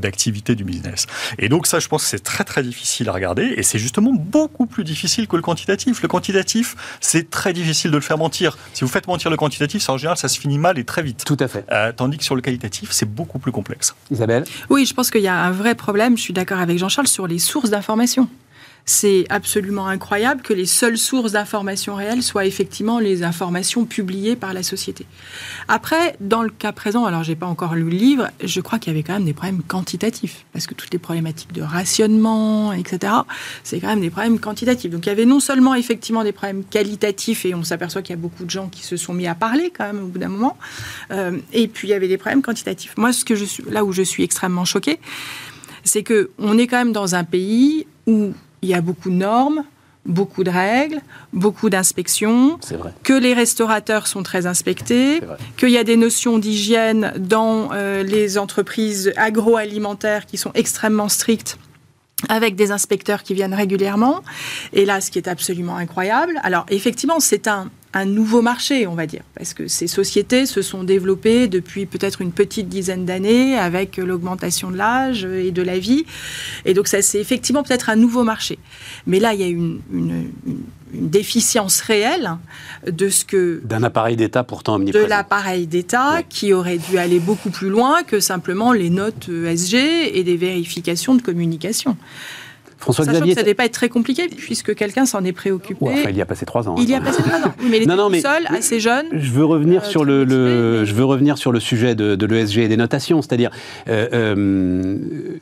d'activité 0.00 0.54
du 0.54 0.64
business. 0.64 1.06
Et 1.38 1.48
donc 1.48 1.66
ça, 1.66 1.78
je 1.78 1.88
pense 1.88 2.04
que 2.04 2.08
c'est 2.08 2.22
très 2.22 2.44
très 2.44 2.62
difficile 2.62 3.08
à 3.08 3.12
regarder 3.12 3.54
et 3.56 3.62
c'est 3.62 3.78
justement 3.78 4.12
beaucoup 4.12 4.66
plus 4.66 4.84
difficile 4.84 5.26
que 5.26 5.36
le 5.36 5.42
quantitatif. 5.42 6.02
Le 6.02 6.08
quantitatif, 6.08 6.76
c'est 7.00 7.30
très 7.30 7.52
difficile 7.52 7.90
de 7.90 7.96
le 7.96 8.02
faire 8.02 8.18
mentir. 8.18 8.56
Si 8.72 8.82
vous 8.82 8.90
faites 8.90 9.06
mentir 9.06 9.30
le 9.30 9.36
quantitatif, 9.36 9.88
en 9.88 9.96
général, 9.98 10.16
ça 10.16 10.28
se 10.28 10.38
finit 10.38 10.58
mal 10.58 10.78
et 10.78 10.84
très 10.84 11.02
vite. 11.02 11.24
Tout 11.24 11.36
à 11.40 11.48
fait. 11.48 11.64
tandis 11.96 12.18
que 12.18 12.24
sur 12.24 12.34
le 12.34 12.40
qualitatif, 12.40 12.90
c'est 12.92 13.08
beaucoup 13.08 13.38
plus 13.38 13.52
complexe. 13.52 13.94
Isabelle? 14.10 14.44
Oui, 14.70 14.86
je 14.86 14.94
pense 14.94 15.10
qu'il 15.10 15.22
y 15.22 15.28
a 15.28 15.36
un 15.36 15.52
vrai 15.52 15.74
problème. 15.74 16.16
Je 16.16 16.22
suis 16.22 16.34
d'accord 16.34 16.58
avec 16.58 16.78
Jean-Charles 16.78 17.03
sur 17.06 17.26
les 17.26 17.38
sources 17.38 17.70
d'information. 17.70 18.28
C'est 18.86 19.24
absolument 19.30 19.86
incroyable 19.86 20.42
que 20.42 20.52
les 20.52 20.66
seules 20.66 20.98
sources 20.98 21.32
d'information 21.32 21.94
réelles 21.94 22.22
soient 22.22 22.44
effectivement 22.44 22.98
les 22.98 23.22
informations 23.22 23.86
publiées 23.86 24.36
par 24.36 24.52
la 24.52 24.62
société. 24.62 25.06
Après, 25.68 26.16
dans 26.20 26.42
le 26.42 26.50
cas 26.50 26.72
présent, 26.72 27.06
alors 27.06 27.22
j'ai 27.22 27.34
pas 27.34 27.46
encore 27.46 27.74
lu 27.74 27.84
le 27.84 27.96
livre, 27.96 28.28
je 28.42 28.60
crois 28.60 28.78
qu'il 28.78 28.92
y 28.92 28.96
avait 28.96 29.02
quand 29.02 29.14
même 29.14 29.24
des 29.24 29.32
problèmes 29.32 29.62
quantitatifs, 29.62 30.44
parce 30.52 30.66
que 30.66 30.74
toutes 30.74 30.92
les 30.92 30.98
problématiques 30.98 31.52
de 31.52 31.62
rationnement, 31.62 32.74
etc., 32.74 33.14
c'est 33.62 33.80
quand 33.80 33.88
même 33.88 34.02
des 34.02 34.10
problèmes 34.10 34.38
quantitatifs. 34.38 34.90
Donc 34.90 35.06
il 35.06 35.08
y 35.08 35.12
avait 35.12 35.24
non 35.24 35.40
seulement 35.40 35.74
effectivement 35.74 36.22
des 36.22 36.32
problèmes 36.32 36.62
qualitatifs, 36.64 37.46
et 37.46 37.54
on 37.54 37.64
s'aperçoit 37.64 38.02
qu'il 38.02 38.14
y 38.14 38.18
a 38.18 38.20
beaucoup 38.20 38.44
de 38.44 38.50
gens 38.50 38.68
qui 38.68 38.82
se 38.82 38.98
sont 38.98 39.14
mis 39.14 39.26
à 39.26 39.34
parler 39.34 39.72
quand 39.74 39.86
même 39.86 40.04
au 40.04 40.08
bout 40.08 40.18
d'un 40.18 40.28
moment, 40.28 40.58
euh, 41.10 41.38
et 41.54 41.68
puis 41.68 41.88
il 41.88 41.90
y 41.90 41.94
avait 41.94 42.08
des 42.08 42.18
problèmes 42.18 42.42
quantitatifs. 42.42 42.94
Moi, 42.98 43.14
ce 43.14 43.24
que 43.24 43.34
je 43.34 43.46
suis, 43.46 43.64
là 43.70 43.82
où 43.82 43.92
je 43.92 44.02
suis 44.02 44.24
extrêmement 44.24 44.66
choquée, 44.66 45.00
c'est 45.84 46.02
que 46.02 46.30
on 46.38 46.58
est 46.58 46.66
quand 46.66 46.78
même 46.78 46.92
dans 46.92 47.14
un 47.14 47.24
pays 47.24 47.86
où 48.06 48.32
il 48.62 48.68
y 48.68 48.74
a 48.74 48.80
beaucoup 48.80 49.10
de 49.10 49.14
normes, 49.14 49.64
beaucoup 50.06 50.44
de 50.44 50.50
règles, 50.50 51.00
beaucoup 51.32 51.70
d'inspections, 51.70 52.58
que 53.02 53.12
les 53.12 53.34
restaurateurs 53.34 54.06
sont 54.06 54.22
très 54.22 54.46
inspectés, 54.46 55.20
qu'il 55.56 55.70
y 55.70 55.78
a 55.78 55.84
des 55.84 55.96
notions 55.96 56.38
d'hygiène 56.38 57.12
dans 57.18 57.70
euh, 57.72 58.02
les 58.02 58.38
entreprises 58.38 59.12
agroalimentaires 59.16 60.26
qui 60.26 60.36
sont 60.36 60.52
extrêmement 60.54 61.08
strictes 61.08 61.58
avec 62.28 62.54
des 62.54 62.70
inspecteurs 62.70 63.22
qui 63.22 63.34
viennent 63.34 63.54
régulièrement. 63.54 64.22
Et 64.72 64.84
là, 64.84 65.00
ce 65.00 65.10
qui 65.10 65.18
est 65.18 65.28
absolument 65.28 65.76
incroyable, 65.76 66.40
alors 66.42 66.64
effectivement, 66.70 67.20
c'est 67.20 67.48
un, 67.48 67.70
un 67.94 68.06
nouveau 68.06 68.42
marché, 68.42 68.88
on 68.88 68.94
va 68.94 69.06
dire, 69.06 69.22
parce 69.36 69.54
que 69.54 69.68
ces 69.68 69.86
sociétés 69.86 70.46
se 70.46 70.62
sont 70.62 70.82
développées 70.82 71.46
depuis 71.46 71.86
peut-être 71.86 72.20
une 72.20 72.32
petite 72.32 72.68
dizaine 72.68 73.04
d'années 73.04 73.56
avec 73.56 73.98
l'augmentation 73.98 74.72
de 74.72 74.76
l'âge 74.76 75.24
et 75.24 75.52
de 75.52 75.62
la 75.62 75.78
vie. 75.78 76.04
Et 76.64 76.74
donc, 76.74 76.88
ça, 76.88 77.02
c'est 77.02 77.20
effectivement 77.20 77.62
peut-être 77.62 77.90
un 77.90 77.96
nouveau 77.96 78.24
marché. 78.24 78.58
Mais 79.06 79.20
là, 79.20 79.32
il 79.32 79.40
y 79.40 79.44
a 79.44 79.48
une, 79.48 79.80
une, 79.92 80.30
déficience 80.92 81.80
réelle 81.80 82.36
de 82.86 83.08
ce 83.08 83.24
que... 83.24 83.60
D'un 83.64 83.82
appareil 83.82 84.14
d'État 84.14 84.44
pourtant 84.44 84.76
omniprésent. 84.76 85.04
De 85.04 85.10
l'appareil 85.10 85.66
d'État 85.66 86.22
qui 86.28 86.52
aurait 86.52 86.78
dû 86.78 86.98
aller 86.98 87.18
beaucoup 87.18 87.50
plus 87.50 87.68
loin 87.68 88.04
que 88.04 88.20
simplement 88.20 88.72
les 88.72 88.90
notes 88.90 89.28
ESG 89.28 89.74
et 89.74 90.22
des 90.22 90.36
vérifications 90.36 91.16
de 91.16 91.22
communication. 91.22 91.96
François 92.84 93.06
Sachant 93.06 93.24
que 93.24 93.32
ça 93.32 93.40
devait 93.40 93.54
pas 93.54 93.64
être 93.64 93.72
très 93.72 93.88
compliqué 93.88 94.28
puisque 94.28 94.74
quelqu'un 94.74 95.06
s'en 95.06 95.24
est 95.24 95.32
préoccupé. 95.32 95.86
il 96.10 96.16
y 96.16 96.20
a 96.20 96.26
passé 96.26 96.44
trois 96.44 96.68
ans. 96.68 96.74
Il 96.76 96.88
y 96.88 96.94
a 96.94 96.98
hein. 96.98 97.00
passé 97.02 97.22
trois 97.22 97.38
ans. 97.38 97.54
mais 97.62 97.78
il 97.78 97.82
était 97.84 97.96
non, 97.96 98.10
seul, 98.10 98.46
assez 98.48 98.78
jeune. 98.78 99.06
Je 99.12 99.30
veux 99.30 99.44
revenir 99.44 99.82
euh, 99.82 99.88
sur 99.88 100.04
le, 100.04 100.84
je 100.84 100.94
veux 100.94 101.04
revenir 101.04 101.38
sur 101.38 101.50
le 101.50 101.60
sujet 101.60 101.94
de, 101.94 102.26
l'ESG 102.26 102.58
et 102.58 102.68
des 102.68 102.76
notations, 102.76 103.22
c'est-à-dire. 103.22 103.50
Euh, 103.88 104.08
euh, 104.12 105.38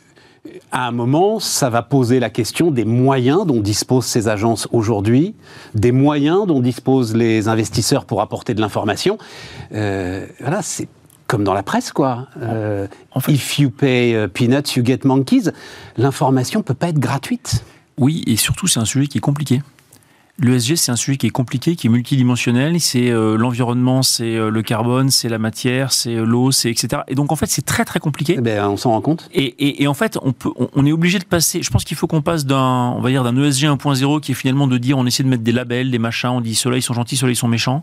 à 0.70 0.88
un 0.88 0.92
moment, 0.92 1.38
ça 1.38 1.68
va 1.70 1.82
poser 1.82 2.18
la 2.18 2.30
question 2.30 2.70
des 2.70 2.84
moyens 2.84 3.46
dont 3.46 3.60
disposent 3.60 4.06
ces 4.06 4.28
agences 4.28 4.68
aujourd'hui, 4.72 5.34
des 5.74 5.92
moyens 5.92 6.46
dont 6.46 6.60
disposent 6.60 7.14
les 7.14 7.48
investisseurs 7.48 8.04
pour 8.04 8.20
apporter 8.20 8.54
de 8.54 8.60
l'information. 8.60 9.18
voilà, 9.70 10.62
c'est 10.62 10.88
comme 11.32 11.44
dans 11.44 11.54
la 11.54 11.62
presse, 11.62 11.92
quoi. 11.92 12.28
Euh, 12.42 12.86
if 13.26 13.58
you 13.58 13.70
pay 13.70 14.12
uh, 14.12 14.28
peanuts, 14.28 14.76
you 14.76 14.84
get 14.84 14.98
monkeys. 15.04 15.50
L'information 15.96 16.62
peut 16.62 16.74
pas 16.74 16.88
être 16.88 16.98
gratuite. 16.98 17.64
Oui, 17.96 18.22
et 18.26 18.36
surtout, 18.36 18.66
c'est 18.66 18.80
un 18.80 18.84
sujet 18.84 19.06
qui 19.06 19.16
est 19.16 19.22
compliqué. 19.22 19.62
L'ESG, 20.38 20.76
c'est 20.76 20.90
un 20.90 20.96
sujet 20.96 21.18
qui 21.18 21.26
est 21.26 21.30
compliqué, 21.30 21.76
qui 21.76 21.88
est 21.88 21.90
multidimensionnel. 21.90 22.80
C'est 22.80 23.10
euh, 23.10 23.36
l'environnement, 23.36 24.02
c'est 24.02 24.34
euh, 24.34 24.50
le 24.50 24.62
carbone, 24.62 25.10
c'est 25.10 25.28
la 25.28 25.38
matière, 25.38 25.92
c'est 25.92 26.16
euh, 26.16 26.24
l'eau, 26.24 26.50
c'est 26.52 26.70
etc. 26.70 27.02
Et 27.06 27.14
donc 27.14 27.32
en 27.32 27.36
fait, 27.36 27.46
c'est 27.46 27.66
très 27.66 27.84
très 27.84 28.00
compliqué. 28.00 28.36
Eh 28.38 28.40
ben, 28.40 28.66
on 28.66 28.78
s'en 28.78 28.92
rend 28.92 29.02
compte. 29.02 29.28
Et, 29.34 29.82
et, 29.82 29.86
en 29.86 29.94
fait, 29.94 30.18
on 30.22 30.32
peut, 30.32 30.50
on, 30.56 30.86
est 30.86 30.90
obligé 30.90 31.18
de 31.18 31.24
passer. 31.24 31.62
Je 31.62 31.70
pense 31.70 31.84
qu'il 31.84 31.98
faut 31.98 32.06
qu'on 32.06 32.22
passe 32.22 32.46
d'un, 32.46 32.94
on 32.96 33.00
va 33.00 33.10
dire, 33.10 33.24
d'un 33.24 33.36
ESG 33.36 33.64
1.0 33.64 34.20
qui 34.20 34.32
est 34.32 34.34
finalement 34.34 34.66
de 34.66 34.78
dire, 34.78 34.96
on 34.96 35.04
essaie 35.04 35.22
de 35.22 35.28
mettre 35.28 35.44
des 35.44 35.52
labels, 35.52 35.90
des 35.90 35.98
machins, 35.98 36.30
on 36.30 36.40
dit 36.40 36.54
ceux-là 36.54 36.78
ils 36.78 36.82
sont 36.82 36.94
gentils, 36.94 37.16
ceux-là 37.16 37.32
ils 37.32 37.36
sont 37.36 37.48
méchants, 37.48 37.82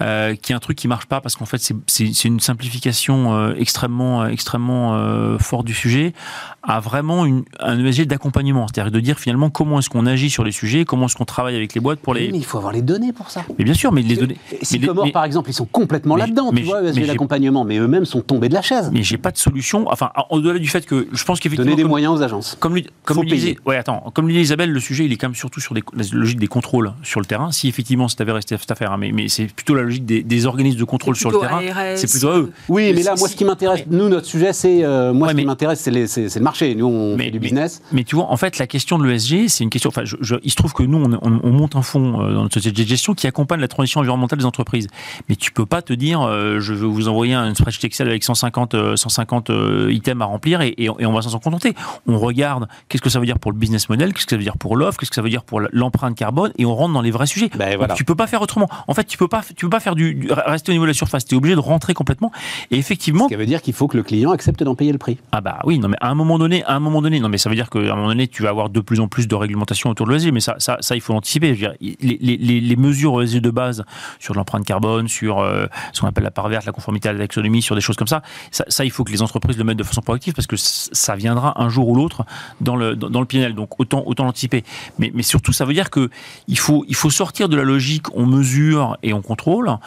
qui 0.00 0.52
est 0.52 0.54
un 0.54 0.60
truc 0.60 0.78
qui 0.78 0.88
marche 0.88 1.06
pas 1.06 1.20
parce 1.20 1.36
qu'en 1.36 1.44
fait 1.44 1.62
c'est 1.86 2.24
une 2.24 2.40
simplification 2.40 3.52
extrêmement 3.54 4.26
extrêmement 4.26 5.38
forte 5.38 5.66
du 5.66 5.74
sujet, 5.74 6.14
à 6.62 6.80
vraiment 6.80 7.26
une, 7.26 7.44
un 7.60 7.84
ESG 7.84 8.06
d'accompagnement, 8.06 8.66
c'est-à-dire 8.66 8.92
de 8.92 9.00
dire 9.00 9.18
finalement 9.18 9.50
comment 9.50 9.78
est-ce 9.78 9.90
qu'on 9.90 10.06
agit 10.06 10.30
sur 10.30 10.44
les 10.44 10.52
sujets, 10.52 10.84
comment 10.84 11.06
est-ce 11.06 11.16
qu'on 11.16 11.24
travaille 11.24 11.56
avec 11.56 11.74
les 11.74 11.80
boîtes 11.80 11.91
pour 12.00 12.14
les. 12.14 12.30
mais 12.30 12.38
il 12.38 12.44
faut 12.44 12.58
avoir 12.58 12.72
les 12.72 12.82
données 12.82 13.12
pour 13.12 13.30
ça. 13.30 13.44
Mais 13.58 13.64
bien 13.64 13.74
sûr, 13.74 13.92
mais 13.92 14.02
les 14.02 14.16
données. 14.16 14.36
Sycomore, 14.62 15.10
par 15.12 15.24
exemple, 15.24 15.50
ils 15.50 15.54
sont 15.54 15.66
complètement 15.66 16.16
là-dedans, 16.16 16.52
tu 16.52 16.62
vois, 16.62 16.80
l'accompagnement, 16.82 17.64
mais 17.64 17.78
eux-mêmes 17.78 18.04
sont 18.04 18.20
tombés 18.20 18.48
de 18.48 18.54
la 18.54 18.62
chaise. 18.62 18.90
Mais 18.92 19.02
j'ai 19.02 19.18
pas 19.18 19.30
de 19.30 19.38
solution. 19.38 19.86
Enfin, 19.90 20.10
au-delà 20.30 20.58
du 20.58 20.68
fait 20.68 20.86
que 20.86 21.08
je 21.12 21.24
pense 21.24 21.40
qu'effectivement. 21.40 21.70
Donner 21.70 21.82
des 21.82 21.88
moyens 21.88 22.18
aux 22.18 22.22
agences. 22.22 22.56
Comme 22.58 22.74
lui, 22.74 22.86
comme 23.04 23.24
disait, 23.24 23.56
ouais, 23.66 23.76
attends, 23.76 24.10
comme 24.14 24.26
lui 24.26 24.34
disait 24.34 24.44
Isabelle, 24.44 24.70
le 24.70 24.80
sujet, 24.80 25.04
il 25.04 25.12
est 25.12 25.16
quand 25.16 25.28
même 25.28 25.34
surtout 25.34 25.60
sur 25.60 25.74
des, 25.74 25.82
la 25.94 26.04
logique 26.12 26.40
des 26.40 26.46
contrôles 26.46 26.92
sur 27.02 27.20
le 27.20 27.26
terrain. 27.26 27.52
Si 27.52 27.68
effectivement 27.68 28.08
avait 28.22 28.32
resté 28.32 28.56
cette 28.58 28.70
affaire, 28.70 28.92
hein, 28.92 28.96
mais, 28.98 29.12
mais 29.12 29.28
c'est 29.28 29.46
plutôt 29.46 29.74
la 29.74 29.82
logique 29.82 30.04
des, 30.06 30.46
organismes 30.46 30.78
de 30.78 30.84
contrôle 30.84 31.16
sur 31.16 31.30
le 31.30 31.38
terrain. 31.38 31.60
C'est 31.96 32.10
plutôt 32.10 32.30
eux. 32.30 32.52
Oui, 32.68 32.92
mais 32.94 33.02
là, 33.02 33.14
moi, 33.18 33.28
ce 33.28 33.36
qui 33.36 33.44
m'intéresse, 33.44 33.84
nous, 33.88 34.08
notre 34.08 34.26
sujet, 34.26 34.52
c'est 34.52 34.84
euh, 34.84 35.12
moi, 35.12 35.30
ce 35.30 35.34
qui 35.34 35.44
m'intéresse, 35.44 35.80
c'est 35.80 35.90
le 35.90 36.40
marché. 36.40 36.74
Nous, 36.74 36.86
on 36.86 37.18
fait 37.18 37.30
du 37.30 37.38
business. 37.38 37.82
Mais, 37.92 38.04
tu 38.04 38.16
vois, 38.16 38.30
en 38.30 38.36
fait, 38.36 38.58
la 38.58 38.66
question 38.66 38.98
de 38.98 39.04
l'ESG, 39.06 39.48
c'est 39.48 39.64
une 39.64 39.70
question. 39.70 39.88
Enfin, 39.88 40.04
il 40.42 40.50
se 40.50 40.56
trouve 40.56 40.72
que 40.72 40.82
nous, 40.82 40.98
on, 40.98 41.40
on 41.42 41.52
monte 41.72 41.76
un 41.76 41.82
fonds 41.82 42.20
euh, 42.20 42.32
dans 42.32 42.42
notre 42.42 42.54
société 42.54 42.82
de 42.82 42.88
gestion 42.88 43.14
qui 43.14 43.26
accompagne 43.26 43.60
la 43.60 43.68
transition 43.68 44.00
environnementale 44.00 44.38
des 44.38 44.44
entreprises. 44.44 44.88
Mais 45.28 45.36
tu 45.36 45.52
peux 45.52 45.66
pas 45.66 45.82
te 45.82 45.92
dire, 45.92 46.22
euh, 46.22 46.60
je 46.60 46.74
vais 46.74 46.86
vous 46.86 47.08
envoyer 47.08 47.34
un 47.34 47.54
spreadsheet 47.54 47.86
Excel 47.86 48.08
avec 48.08 48.24
150, 48.24 48.96
150 48.96 49.50
euh, 49.50 49.92
items 49.92 50.22
à 50.22 50.26
remplir 50.26 50.60
et, 50.60 50.74
et, 50.78 50.88
on 50.88 51.12
va 51.12 51.22
s'en 51.22 51.38
contenter. 51.38 51.74
On 52.06 52.18
regarde 52.18 52.68
qu'est-ce 52.88 53.02
que 53.02 53.10
ça 53.10 53.18
veut 53.18 53.26
dire 53.26 53.38
pour 53.38 53.52
le 53.52 53.58
business 53.58 53.88
model, 53.88 54.12
qu'est-ce 54.12 54.26
que 54.26 54.30
ça 54.30 54.36
veut 54.36 54.42
dire 54.42 54.56
pour 54.56 54.76
l'offre, 54.76 54.98
qu'est-ce 54.98 55.10
que 55.10 55.14
ça 55.14 55.22
veut 55.22 55.30
dire 55.30 55.44
pour 55.44 55.60
l'empreinte 55.72 56.16
carbone 56.16 56.52
et 56.58 56.64
on 56.64 56.74
rentre 56.74 56.94
dans 56.94 57.02
les 57.02 57.10
vrais 57.10 57.26
sujets. 57.26 57.50
Ben, 57.56 57.76
voilà. 57.76 57.94
tu 57.94 58.04
peux 58.04 58.14
pas 58.14 58.26
faire 58.26 58.42
autrement. 58.42 58.68
En 58.88 58.94
fait, 58.94 59.04
tu 59.04 59.18
peux 59.18 59.28
pas, 59.28 59.42
tu 59.56 59.66
peux 59.66 59.70
pas 59.70 59.80
faire 59.80 59.94
du, 59.94 60.28
rester 60.30 60.72
au 60.72 60.74
niveau 60.74 60.84
de 60.84 60.90
la 60.90 60.94
surface. 60.94 61.24
Tu 61.24 61.34
es 61.34 61.38
obligé 61.38 61.54
de 61.54 61.60
rentrer 61.60 61.94
complètement. 61.94 62.32
Et 62.70 62.78
effectivement. 62.78 63.24
Ce 63.24 63.28
qui 63.28 63.36
veut 63.36 63.46
dire 63.46 63.62
qu'il 63.62 63.74
faut 63.74 63.88
que 63.88 63.96
le 63.96 64.02
client 64.02 64.30
accepte 64.30 64.62
d'en 64.62 64.74
payer 64.74 64.92
le 64.92 64.98
prix. 64.98 65.18
Ah 65.32 65.40
bah 65.40 65.58
oui, 65.64 65.78
non 65.78 65.88
mais 65.88 65.96
à 66.00 66.08
un 66.08 66.14
moment 66.14 66.38
donné, 66.38 66.64
à 66.64 66.74
un 66.74 66.80
moment 66.80 67.02
donné, 67.02 67.20
non 67.20 67.28
mais 67.28 67.38
ça 67.38 67.48
veut 67.48 67.56
dire 67.56 67.70
qu'à 67.70 67.78
un 67.78 67.96
moment 67.96 68.08
donné, 68.08 68.28
tu 68.28 68.42
vas 68.42 68.50
avoir 68.50 68.70
de 68.70 68.80
plus 68.80 69.00
en 69.00 69.08
plus 69.08 69.28
de 69.28 69.34
réglementation 69.34 69.90
autour 69.90 70.06
de 70.06 70.12
l'ESG, 70.12 70.32
mais 70.32 70.40
ça, 70.40 70.56
ça, 70.58 70.78
ça, 70.80 70.94
il 70.94 71.00
faut 71.00 71.12
l'anticiper. 71.12 71.54
Les, 71.80 72.76
mesures 72.76 73.18
de 73.18 73.50
base 73.50 73.84
sur 74.18 74.34
l'empreinte 74.34 74.64
carbone, 74.64 75.08
sur 75.08 75.40
euh, 75.40 75.66
ce 75.92 76.00
qu'on 76.00 76.06
appelle 76.06 76.24
la 76.24 76.30
part 76.30 76.48
verte, 76.48 76.66
la 76.66 76.72
conformité 76.72 77.08
à 77.08 77.12
la 77.12 77.20
taxonomie, 77.20 77.62
sur 77.62 77.74
des 77.74 77.80
choses 77.80 77.96
comme 77.96 78.08
ça. 78.08 78.22
ça. 78.50 78.84
il 78.84 78.90
faut 78.90 79.04
que 79.04 79.12
les 79.12 79.22
entreprises 79.22 79.56
le 79.58 79.64
mettent 79.64 79.78
de 79.78 79.84
façon 79.84 80.00
proactive 80.00 80.34
parce 80.34 80.46
que 80.46 80.56
ça 80.56 81.16
viendra 81.16 81.60
un 81.62 81.68
jour 81.68 81.88
ou 81.88 81.94
l'autre 81.94 82.24
dans 82.60 82.76
le, 82.76 82.96
dans, 82.96 83.20
le 83.20 83.26
PNL. 83.26 83.54
Donc 83.54 83.80
autant, 83.80 84.02
autant 84.06 84.24
l'anticiper. 84.24 84.64
Mais, 84.98 85.10
mais 85.14 85.22
surtout, 85.22 85.52
ça 85.52 85.64
veut 85.64 85.74
dire 85.74 85.90
qu'il 85.90 86.58
faut, 86.58 86.84
il 86.88 86.96
faut 86.96 87.10
sortir 87.10 87.48
de 87.48 87.56
la 87.56 87.64
logique 87.64 88.06
on 88.14 88.26
mesure 88.26 88.96
et 89.02 89.12
on 89.12 89.22
contrôle 89.22 89.78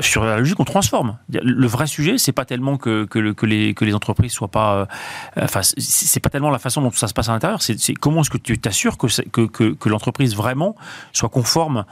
sur 0.00 0.24
la 0.24 0.38
logique, 0.38 0.58
on 0.60 0.64
transforme. 0.64 1.18
Le 1.30 1.66
vrai 1.66 1.86
sujet, 1.86 2.18
c'est 2.18 2.32
pas 2.32 2.44
tellement 2.44 2.78
que, 2.78 3.06
les, 3.44 3.74
que 3.74 3.84
les 3.84 3.94
entreprises 3.94 4.32
soient 4.32 4.48
pas. 4.48 4.74
Euh, 4.76 4.86
enfin, 5.42 5.60
c'est 5.62 6.20
pas 6.20 6.30
tellement 6.30 6.50
la 6.50 6.58
façon 6.58 6.80
dont 6.80 6.90
ça 6.90 7.06
se 7.06 7.14
passe 7.14 7.28
à 7.28 7.32
l'intérieur, 7.32 7.60
c'est 7.62 7.94
comment 7.94 8.22
est-ce 8.22 8.30
que 8.30 8.38
tu 8.38 8.58
t'assures 8.58 8.96
que, 8.96 9.88
l'entreprise 9.88 10.34
vraiment 10.36 10.76
soit 11.12 11.28
conforme 11.28 11.84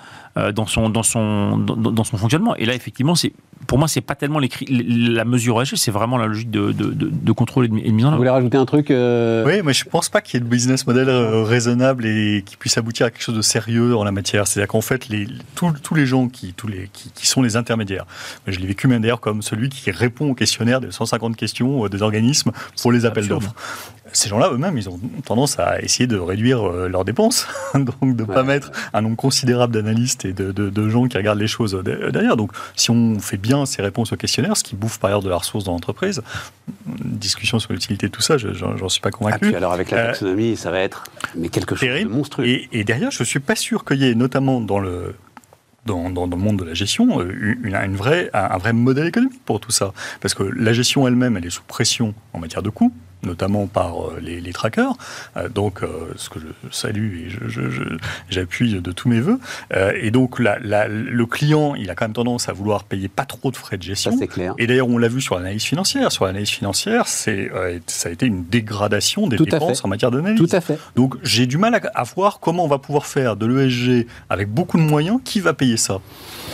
dans, 0.55 0.67
son, 0.67 0.91
dans, 0.91 1.03
son, 1.03 1.57
dans, 1.59 2.05
son 2.05 2.17
fonctionnement. 2.17 2.55
Et 2.57 2.67
là, 2.67 2.75
effectivement, 2.75 3.15
c'est 3.15 3.33
pour 3.67 3.79
moi, 3.79 3.89
c'est 3.89 4.03
pas 4.03 4.15
tellement 4.15 4.39
la 4.69 5.25
mesure 5.25 5.61
ESG, 5.61 5.77
c'est 5.77 5.91
vraiment 5.91 6.19
la 6.19 6.27
logique 6.27 6.51
de, 6.51 6.73
de, 6.73 6.93
de, 6.93 7.33
contrôle 7.33 7.65
et 7.65 7.69
de, 7.69 7.75
mise 7.75 8.05
en 8.05 8.09
œuvre. 8.09 8.17
Vous 8.17 8.19
voulez 8.19 8.31
rajouter 8.31 8.59
un 8.59 8.67
truc 8.67 8.89
Oui, 8.91 9.63
mais 9.65 9.73
je 9.73 9.85
pense 9.85 10.09
pas 10.09 10.21
qu'il 10.21 10.35
y 10.35 10.37
ait 10.37 10.45
de 10.45 10.49
business 10.51 10.87
model 10.87 11.09
raisonnable 11.09 12.07
et 12.07 12.43
qui 12.45 12.57
puisse 12.57 12.77
aboutir 12.77 13.07
à 13.07 13.11
quelque 13.11 13.23
chose 13.23 13.35
de 13.35 13.43
sérieux 13.43 13.97
en 13.97 14.05
la 14.05 14.13
matière. 14.13 14.47
C'est-à-dire 14.47 14.69
qu'en 14.69 14.83
fait, 14.83 15.09
les, 15.09 15.27
tous, 15.55 15.73
tous 15.83 15.95
les 15.95 16.07
gens 16.07 16.29
qui, 16.29 16.53
tous 16.53 16.69
les, 16.69 16.91
qui, 16.93 17.11
qui 17.11 17.27
sont 17.27 17.43
les 17.43 17.57
intermédiaires. 17.57 18.07
Je 18.47 18.59
l'ai 18.59 18.67
vécu 18.67 18.89
même 18.89 19.03
d'ailleurs 19.03 19.21
comme 19.21 19.43
celui 19.43 19.69
qui 19.69 19.91
répond 19.91 20.31
aux 20.31 20.35
questionnaires 20.35 20.81
des 20.81 20.91
150 20.91 21.37
questions 21.37 21.85
euh, 21.85 21.89
des 21.89 22.03
organismes 22.03 22.53
pour 22.81 22.93
les 22.93 23.07
appels 23.07 23.29
d'offres. 23.29 23.55
Ces 24.13 24.29
gens-là, 24.29 24.51
eux-mêmes, 24.53 24.79
ils 24.79 24.89
ont 24.89 25.01
tendance 25.25 25.59
à 25.59 25.81
essayer 25.81 26.07
de 26.07 26.17
réduire 26.17 26.63
euh, 26.63 26.89
leurs 26.89 27.05
dépenses, 27.05 27.47
donc 27.75 28.17
de 28.17 28.23
ne 28.23 28.27
pas 28.27 28.43
mettre 28.43 28.71
un 28.93 29.03
nombre 29.03 29.17
considérable 29.17 29.75
d'analystes 29.75 30.26
et 30.27 30.33
de, 30.33 30.89
gens 30.89 31.07
qui 31.09 31.17
regardent 31.17 31.41
les 31.41 31.47
choses 31.47 31.81
derrière. 31.85 32.37
Donc, 32.37 32.53
si 32.75 32.91
on 32.91 33.19
fait 33.19 33.37
bien 33.37 33.67
ces 33.67 33.83
réponses 33.83 34.13
aux 34.13 34.17
questionnaires, 34.17 34.57
ce 34.57 34.65
qui 34.65 34.77
bouffe 34.77 34.99
par 34.99 35.09
ailleurs 35.09 35.23
de 35.23 35.29
la 35.29 35.37
ressource 35.37 35.65
dans 35.65 35.73
l'entreprise, 35.73 36.23
discussion 36.87 37.59
sur 37.59 37.73
l'utilité 37.73 38.07
de 38.07 38.13
tout 38.13 38.23
ça, 38.23 38.37
j'en 38.39 38.89
suis 38.89 39.01
pas 39.01 39.11
convaincu. 39.11 39.53
Ah, 39.55 39.57
alors 39.57 39.73
avec 39.73 39.91
la 39.91 39.99
euh, 39.99 40.07
taxonomie, 40.09 40.57
ça 40.57 40.71
va 40.71 40.81
être 40.81 41.05
mais 41.35 41.49
quelque 41.49 41.75
chose 41.75 41.89
de 41.89 42.05
monstrueux. 42.05 42.47
Et, 42.47 42.69
et 42.73 42.85
derrière, 42.85 43.11
je 43.11 43.25
suis 43.25 43.41
pas 43.41 43.57
sûr 43.57 43.85
qu'il 43.85 43.99
y 43.99 44.09
ait, 44.09 44.15
notamment 44.15 44.61
dans 44.61 44.79
le 44.79 45.15
dans, 45.87 46.11
dans, 46.11 46.27
le 46.27 46.37
monde 46.37 46.59
de 46.59 46.65
la 46.65 46.75
gestion 46.75 47.21
euh, 47.21 47.57
une, 47.63 47.77
une 47.77 47.97
vraie, 47.97 48.29
un 48.35 48.59
vrai 48.59 48.73
modèle 48.73 49.07
économique 49.07 49.41
pour 49.45 49.61
tout 49.61 49.71
ça. 49.71 49.93
Parce 50.21 50.35
que 50.35 50.43
la 50.43 50.73
gestion 50.73 51.07
elle-même, 51.07 51.37
elle 51.37 51.47
est 51.47 51.51
sous 51.51 51.63
pression 51.63 52.13
en 52.33 52.41
matière 52.41 52.63
de 52.63 52.71
coûts 52.71 52.93
notamment 53.23 53.67
par 53.67 54.01
euh, 54.01 54.19
les, 54.21 54.41
les 54.41 54.53
trackers. 54.53 54.93
Euh, 55.37 55.49
donc, 55.49 55.83
euh, 55.83 56.13
ce 56.17 56.29
que 56.29 56.39
je 56.39 56.47
salue 56.71 57.27
et 57.27 57.29
j'appuie 58.31 58.81
de 58.81 58.93
tous 58.93 59.09
mes 59.09 59.21
voeux. 59.21 59.39
et 59.95 60.11
donc, 60.11 60.39
la, 60.39 60.59
la, 60.59 60.89
le 60.89 61.27
client, 61.27 61.75
il 61.75 61.91
a 61.91 61.95
quand 61.95 62.05
même 62.05 62.13
tendance 62.13 62.49
à 62.49 62.53
vouloir 62.53 62.85
payer 62.85 63.09
pas 63.09 63.25
trop 63.25 63.51
de 63.51 63.57
frais 63.57 63.77
de 63.77 63.83
gestion. 63.83 64.13
Ça, 64.13 64.19
c'est 64.19 64.27
clair. 64.27 64.55
Et 64.59 64.67
d'ailleurs, 64.67 64.89
on 64.89 64.99
l'a 64.99 65.09
vu 65.09 65.21
sur 65.21 65.37
l'analyse 65.37 65.65
financière. 65.65 66.13
Sur 66.13 66.27
l'analyse 66.27 66.51
financière, 66.51 67.09
c'est 67.09 67.51
ça 67.87 68.09
a 68.09 68.13
été 68.13 68.27
une 68.27 68.45
dégradation 68.45 69.27
des 69.27 69.37
dépenses 69.37 69.85
en 69.85 69.89
matière 69.89 70.11
d'analyse. 70.11 70.39
Tout 70.39 70.55
à 70.55 70.61
fait. 70.61 70.79
Donc, 70.95 71.17
j'ai 71.23 71.47
du 71.47 71.59
mal 71.59 71.75
à, 71.75 71.81
à 71.95 72.03
voir 72.05 72.41
comment 72.41 72.65
on 72.65 72.69
va 72.69 72.79
pouvoir 72.79 73.07
faire 73.07 73.37
de 73.37 73.47
l'ESG 73.47 74.07
avec 74.29 74.49
beaucoup 74.49 74.77
de 74.79 74.83
moyens. 74.83 75.21
Qui 75.25 75.41
va 75.41 75.53
payer 75.55 75.77
ça? 75.77 76.01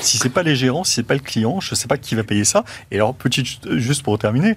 Si 0.03 0.19
c'est 0.19 0.29
pas 0.29 0.43
les 0.43 0.57
gérants, 0.57 0.85
si 0.85 0.95
c'est 0.95 1.03
pas 1.03 1.15
le 1.15 1.21
client, 1.21 1.61
je 1.61 1.75
sais 1.75 1.89
pas 1.89 1.97
qui 1.97 2.15
va 2.15 2.25
payer 2.25 2.45
ça. 2.45 2.65
Et 2.91 2.97
alors, 2.97 3.15
petit, 3.15 3.59
juste 3.73 4.03
pour 4.03 4.19
terminer, 4.19 4.57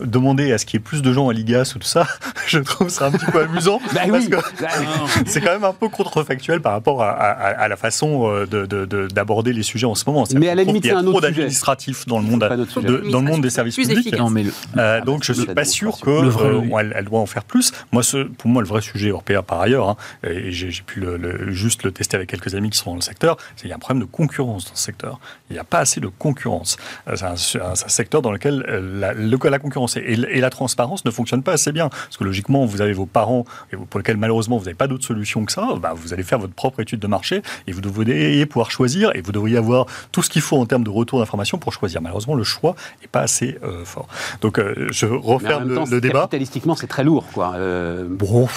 demander 0.00 0.52
à 0.52 0.58
ce 0.58 0.66
qu'il 0.66 0.78
y 0.78 0.80
ait 0.80 0.84
plus 0.84 1.02
de 1.02 1.12
gens 1.12 1.28
à 1.28 1.32
l'IGAS 1.32 1.72
ou 1.76 1.78
tout 1.78 1.86
ça, 1.88 2.06
je 2.46 2.58
trouve 2.58 2.88
ça 2.88 3.06
un 3.06 3.12
petit 3.12 3.26
peu 3.26 3.40
amusant. 3.42 3.80
bah 3.94 4.00
parce 4.08 4.24
oui. 4.24 4.30
que 4.30 4.36
Bah, 4.62 4.68
c'est 5.26 5.40
quand 5.40 5.52
même 5.52 5.64
un 5.64 5.72
peu 5.72 5.88
contrefactuel 5.88 6.60
par 6.60 6.72
rapport 6.72 7.02
à, 7.02 7.10
à- 7.10 7.62
à 7.62 7.68
la 7.68 7.76
façon 7.76 8.28
euh, 8.30 8.46
de- 8.46 8.66
de- 8.66 8.84
de- 8.84 9.06
d'aborder 9.08 9.52
les 9.52 9.62
sujets 9.62 9.86
en 9.86 9.94
ce 9.94 10.04
moment. 10.06 10.24
Mais 10.34 10.48
à 10.48 10.54
la 10.54 10.64
limite, 10.64 10.82
qu'il 10.82 10.92
y 10.92 10.94
a 10.94 10.98
un 10.98 11.04
trop 11.04 11.20
d'administratifs 11.20 12.06
dans 12.06 12.18
le 12.18 12.24
monde, 12.24 12.40
de- 12.40 13.10
dans 13.10 13.20
le 13.20 13.26
monde 13.26 13.42
des 13.42 13.50
services 13.50 13.76
publics. 13.76 13.98
efficace. 13.98 14.18
Non, 14.18 14.30
mais 14.30 14.44
le- 14.44 14.52
Euh, 14.78 15.00
donc 15.02 15.24
je 15.24 15.32
suis 15.32 15.46
pas 15.46 15.64
sûr 15.64 15.98
que 16.00 16.10
Le 16.10 16.28
vrai, 16.28 16.48
euh, 16.48 16.58
oui. 16.58 16.70
elle, 16.80 16.92
elle 16.96 17.04
doit 17.04 17.20
en 17.20 17.26
faire 17.26 17.44
plus. 17.44 17.72
Moi, 17.92 18.02
ce, 18.02 18.24
pour 18.24 18.50
moi, 18.50 18.62
le 18.62 18.68
vrai 18.68 18.80
sujet 18.80 19.08
européen 19.10 19.42
par 19.42 19.60
ailleurs, 19.60 19.88
hein, 19.90 19.96
et 20.26 20.50
j'ai 20.52 20.70
j'ai 20.70 20.82
pu 20.82 21.00
le- 21.00 21.16
le- 21.16 21.52
juste 21.52 21.82
le 21.82 21.92
tester 21.92 22.16
avec 22.16 22.28
quelques 22.30 22.54
amis 22.54 22.70
qui 22.70 22.78
sont 22.78 22.90
dans 22.90 22.96
le 22.96 23.02
secteur, 23.02 23.36
c'est 23.56 23.62
qu'il 23.62 23.70
y 23.70 23.72
a 23.72 23.76
un 23.76 23.78
problème 23.78 24.00
de 24.00 24.10
concurrence 24.10 24.61
dans 24.70 24.74
ce 24.76 24.82
secteur. 24.82 25.18
Il 25.50 25.54
n'y 25.54 25.58
a 25.58 25.64
pas 25.64 25.78
assez 25.78 26.00
de 26.00 26.08
concurrence. 26.08 26.76
Euh, 27.08 27.16
C'est 27.36 27.60
un, 27.60 27.74
secteur 27.74 28.22
dans 28.22 28.32
lequel 28.32 28.64
euh, 28.68 28.80
la, 29.00 29.12
le- 29.12 29.38
la 29.50 29.58
concurrence 29.58 29.96
et, 29.96 30.00
et 30.00 30.40
la 30.40 30.50
transparence 30.50 31.04
ne 31.04 31.10
fonctionnent 31.10 31.42
pas 31.42 31.52
assez 31.52 31.72
bien. 31.72 31.88
Parce 31.88 32.16
que 32.16 32.24
logiquement, 32.24 32.64
vous 32.64 32.80
avez 32.80 32.92
vos 32.92 33.06
parents 33.06 33.44
pour 33.90 33.98
lesquels 34.00 34.16
malheureusement 34.16 34.56
vous 34.58 34.64
n'avez 34.64 34.74
pas 34.76 34.86
d'autre 34.86 35.04
solution 35.04 35.44
que 35.44 35.52
ça, 35.52 35.68
bah, 35.80 35.92
vous 35.94 36.12
allez 36.12 36.22
faire 36.22 36.38
votre 36.38 36.54
propre 36.54 36.80
étude 36.80 37.00
de 37.00 37.06
marché 37.06 37.42
et 37.66 37.72
vous 37.72 37.80
devriez 37.80 38.46
pouvoir 38.46 38.70
choisir 38.70 39.14
et 39.14 39.20
vous 39.20 39.32
devriez 39.32 39.56
avoir 39.56 39.86
tout 40.12 40.22
ce 40.22 40.30
qu'il 40.30 40.42
faut 40.42 40.58
en 40.58 40.66
termes 40.66 40.84
de 40.84 40.90
retour 40.90 41.18
d'information 41.18 41.58
pour 41.58 41.72
choisir. 41.72 42.00
Malheureusement, 42.02 42.34
le 42.34 42.44
choix 42.44 42.74
n'est 43.00 43.08
pas 43.08 43.20
assez 43.20 43.58
euh, 43.64 43.84
fort. 43.84 44.08
Donc 44.40 44.58
euh, 44.58 44.88
je 44.90 45.06
referme 45.06 45.68
le, 45.68 45.74
temps, 45.74 45.84
le 45.90 46.00
débat. 46.00 46.20
capitalistiquement, 46.20 46.74
c'est 46.76 46.86
très 46.86 47.04
lourd, 47.04 47.24
quoi. 47.32 47.54
Euh, 47.56 48.06
Bon, 48.08 48.48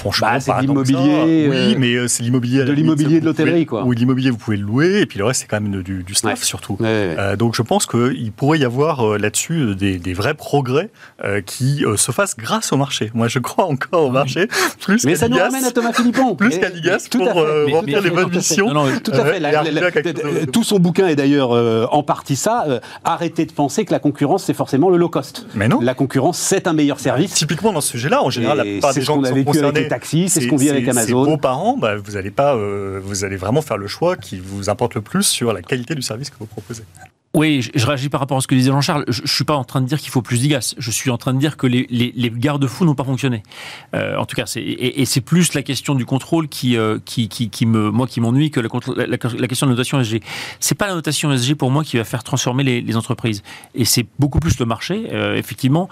franchement, 0.00 0.28
Bah, 0.32 0.40
c'est 0.40 0.60
l'immobilier, 0.60 1.46
Oui, 1.48 1.56
euh, 1.56 1.74
mais 1.78 1.94
euh, 1.94 2.08
c'est 2.08 2.22
l'immobilier. 2.22 2.64
de 2.64 2.72
l'immobilier 2.72 3.14
vous 3.16 3.20
de 3.20 3.24
l'hôtellerie, 3.26 3.52
pouvez- 3.52 3.66
quoi. 3.66 3.84
Oui, 3.84 3.96
l'immobilier, 3.96 4.30
vous 4.30 4.36
pouvez 4.38 4.56
le 4.56 4.64
louer, 4.64 5.00
et 5.00 5.06
puis 5.06 5.18
le 5.18 5.24
reste, 5.24 5.42
c'est 5.42 5.46
quand 5.46 5.60
même 5.60 5.82
du, 5.82 6.02
du 6.02 6.14
staff 6.14 6.40
Ouais. 6.40 6.44
surtout. 6.44 6.76
ouais, 6.80 6.86
ouais. 6.86 7.16
Euh, 7.18 7.36
donc 7.36 7.54
je 7.54 7.62
pense 7.62 7.86
qu'il 7.86 8.32
pourrait 8.32 8.58
y 8.58 8.64
avoir 8.64 9.06
euh, 9.06 9.18
là-dessus 9.18 9.74
des, 9.76 9.98
des 9.98 10.12
vrais 10.14 10.34
progrès 10.34 10.90
euh, 11.24 11.40
qui 11.40 11.84
euh, 11.84 11.96
se 11.96 12.10
fassent 12.12 12.36
grâce 12.36 12.72
au 12.72 12.76
marché. 12.76 13.10
Moi, 13.14 13.28
je 13.28 13.38
crois 13.38 13.64
encore 13.66 14.04
au 14.06 14.10
marché, 14.10 14.48
plus 14.80 15.04
mais 15.04 15.14
ça 15.14 15.28
nous 15.28 15.36
ramène 15.38 15.64
à 15.64 15.70
Thomas 15.70 15.92
Philippon. 15.92 16.34
Plus 16.40 16.58
qu'à 16.58 16.68
l'IGAS 16.70 17.08
pour, 17.10 17.38
euh, 17.38 17.66
remplir 17.70 18.00
les 18.00 18.10
bonnes 18.10 18.24
tout 18.24 18.28
à 18.30 18.32
fait. 18.32 18.36
missions. 18.38 18.68
Tout 19.04 19.12
à 19.12 19.24
fait. 19.24 20.46
Tout 20.52 20.64
son 20.64 20.78
bouquin 20.78 21.08
est 21.08 21.16
d'ailleurs 21.16 21.50
en 21.92 22.02
partie 22.02 22.36
ça. 22.36 22.64
arrêtez 23.04 23.44
de 23.46 23.52
penser 23.52 23.84
que 23.84 23.92
la 23.92 23.98
concurrence, 23.98 24.44
c'est 24.44 24.54
forcément 24.54 24.88
le 24.90 24.96
low 24.96 25.08
cost. 25.08 25.46
Mais 25.54 25.68
non. 25.68 25.80
La 25.80 25.94
concurrence, 25.94 26.38
c'est 26.38 26.66
un 26.66 26.72
meilleur 26.72 27.00
service. 27.00 27.34
Typiquement 27.34 27.72
dans 27.72 27.80
ce 27.80 27.90
sujet-là, 27.90 28.22
en 28.22 28.30
général, 28.30 28.58
la 28.58 28.64
plupart 28.64 28.94
des 28.94 29.02
gens 29.02 29.20
qui 29.20 29.28
sont 29.28 29.44
concernés, 29.44 29.88
les 29.90 29.96
taxis, 29.96 30.28
c'est 30.28 30.40
ce 30.40 30.46
qu'on 30.48 30.56
vit 30.56 30.70
avec 30.70 30.86
Amazon. 30.88 31.24
vos 31.24 31.36
parents, 31.36 31.76
bah, 31.76 31.96
vous 31.96 32.16
allez 32.16 32.30
pas, 32.30 32.54
euh, 32.54 33.00
vous 33.02 33.24
allez 33.24 33.36
vraiment 33.36 33.62
faire 33.62 33.76
le 33.76 33.86
choix 33.86 34.16
qui 34.16 34.38
vous 34.38 34.70
importe 34.70 34.94
le 34.94 35.02
plus 35.02 35.24
sur 35.24 35.52
la 35.52 35.62
qualité 35.62 35.94
du 35.94 36.02
service 36.02 36.30
que 36.30 36.36
vous 36.38 36.46
proposez. 36.46 36.84
Oui, 37.32 37.62
je, 37.62 37.86
réagis 37.86 38.08
par 38.08 38.18
rapport 38.18 38.38
à 38.38 38.40
ce 38.40 38.48
que 38.48 38.56
disait 38.56 38.72
Jean-Charles. 38.72 39.04
Je, 39.06 39.22
je 39.24 39.32
suis 39.32 39.44
pas 39.44 39.54
en 39.54 39.62
train 39.62 39.80
de 39.80 39.86
dire 39.86 40.00
qu'il 40.00 40.10
faut 40.10 40.20
plus 40.20 40.40
d'IGAS. 40.40 40.74
Je 40.76 40.90
suis 40.90 41.10
en 41.10 41.16
train 41.16 41.32
de 41.32 41.38
dire 41.38 41.56
que 41.56 41.68
les, 41.68 41.86
les, 41.88 42.12
les 42.16 42.28
garde-fous 42.28 42.84
n'ont 42.84 42.96
pas 42.96 43.04
fonctionné. 43.04 43.44
Euh, 43.94 44.16
en 44.16 44.26
tout 44.26 44.34
cas, 44.34 44.46
c'est 44.46 44.60
et, 44.60 45.04
c'est 45.04 45.20
plus 45.20 45.54
la 45.54 45.62
question 45.62 45.94
du 45.94 46.04
contrôle 46.04 46.48
qui 46.48 46.76
euh, 46.76 46.98
qui, 47.04 47.28
qui, 47.28 47.66
me 47.66 47.92
moi 47.92 48.08
qui 48.08 48.20
m'ennuie 48.20 48.50
que 48.50 48.58
la, 48.58 48.68
question 48.68 49.66
de 49.68 49.70
la 49.70 49.76
notation 49.76 50.00
ESG. 50.00 50.22
C'est 50.58 50.74
pas 50.74 50.88
la 50.88 50.94
notation 50.94 51.30
ESG 51.32 51.54
pour 51.54 51.70
moi 51.70 51.84
qui 51.84 51.98
va 51.98 52.04
faire 52.04 52.24
transformer 52.24 52.64
les, 52.64 52.96
entreprises. 52.96 53.44
Et 53.76 53.84
c'est 53.84 54.06
beaucoup 54.18 54.40
plus 54.40 54.58
le 54.58 54.66
marché. 54.66 55.06
Euh, 55.12 55.36
effectivement, 55.36 55.88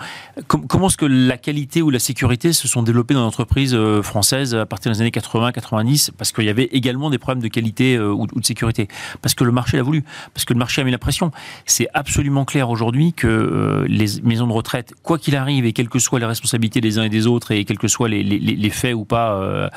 Com- 0.49 0.67
comment 0.67 0.89
est-ce 0.89 0.97
que 0.97 1.07
la 1.07 1.37
qualité 1.37 1.83
ou 1.83 1.91
la 1.91 2.01
sécurité 2.01 2.53
se 2.53 2.67
sont 2.67 2.83
développées 2.83 3.15
dans 3.15 3.23
l'entreprise 3.23 3.77
euh, 3.77 4.03
française 4.03 4.57
à 4.57 4.67
partir 4.67 4.91
des 4.91 5.01
années 5.03 5.11
80-90 5.11 6.11
Parce 6.19 6.33
qu'il 6.33 6.47
y 6.47 6.49
avait 6.49 6.69
également 6.73 7.11
des 7.11 7.19
problèmes 7.19 7.45
de 7.45 7.49
qualité 7.49 7.97
ou 7.97 8.27
de 8.27 8.45
sécurité. 8.45 8.89
Parce 9.23 9.35
que 9.35 9.45
le 9.45 9.53
marché 9.53 9.77
l'a 9.77 9.85
voulu. 9.85 10.03
Parce 10.35 10.45
que 10.45 10.53
le 10.53 10.59
marché 10.59 10.81
a 10.81 10.85
mis 10.85 10.91
la 10.91 10.99
pression. 10.99 11.28
C'est 11.67 11.89
absolument 11.95 12.45
clair 12.45 12.71
aujourd'hui 12.71 13.13
que 13.13 13.27
euh, 13.27 13.85
les 13.89 14.07
maisons 14.23 14.47
de 14.47 14.53
retraite, 14.53 14.93
quoi 15.03 15.19
qu'il 15.19 15.37
arrive 15.37 15.65
et 15.67 15.73
quelles 15.73 15.89
que 15.89 15.99
soient 15.99 16.19
les 16.19 16.27
responsabilités 16.27 16.81
des 16.81 16.99
uns 16.99 17.05
et 17.05 17.09
des 17.09 17.27
autres 17.27 17.53
et 17.53 17.65
quels 17.65 17.79
que 17.79 17.89
soient 17.89 18.09
les, 18.09 18.23
les- 18.23 18.39
les 18.39 18.71
faits 18.71 18.95
ou 18.95 19.05
pas 19.05 19.33
euh, 19.35 19.69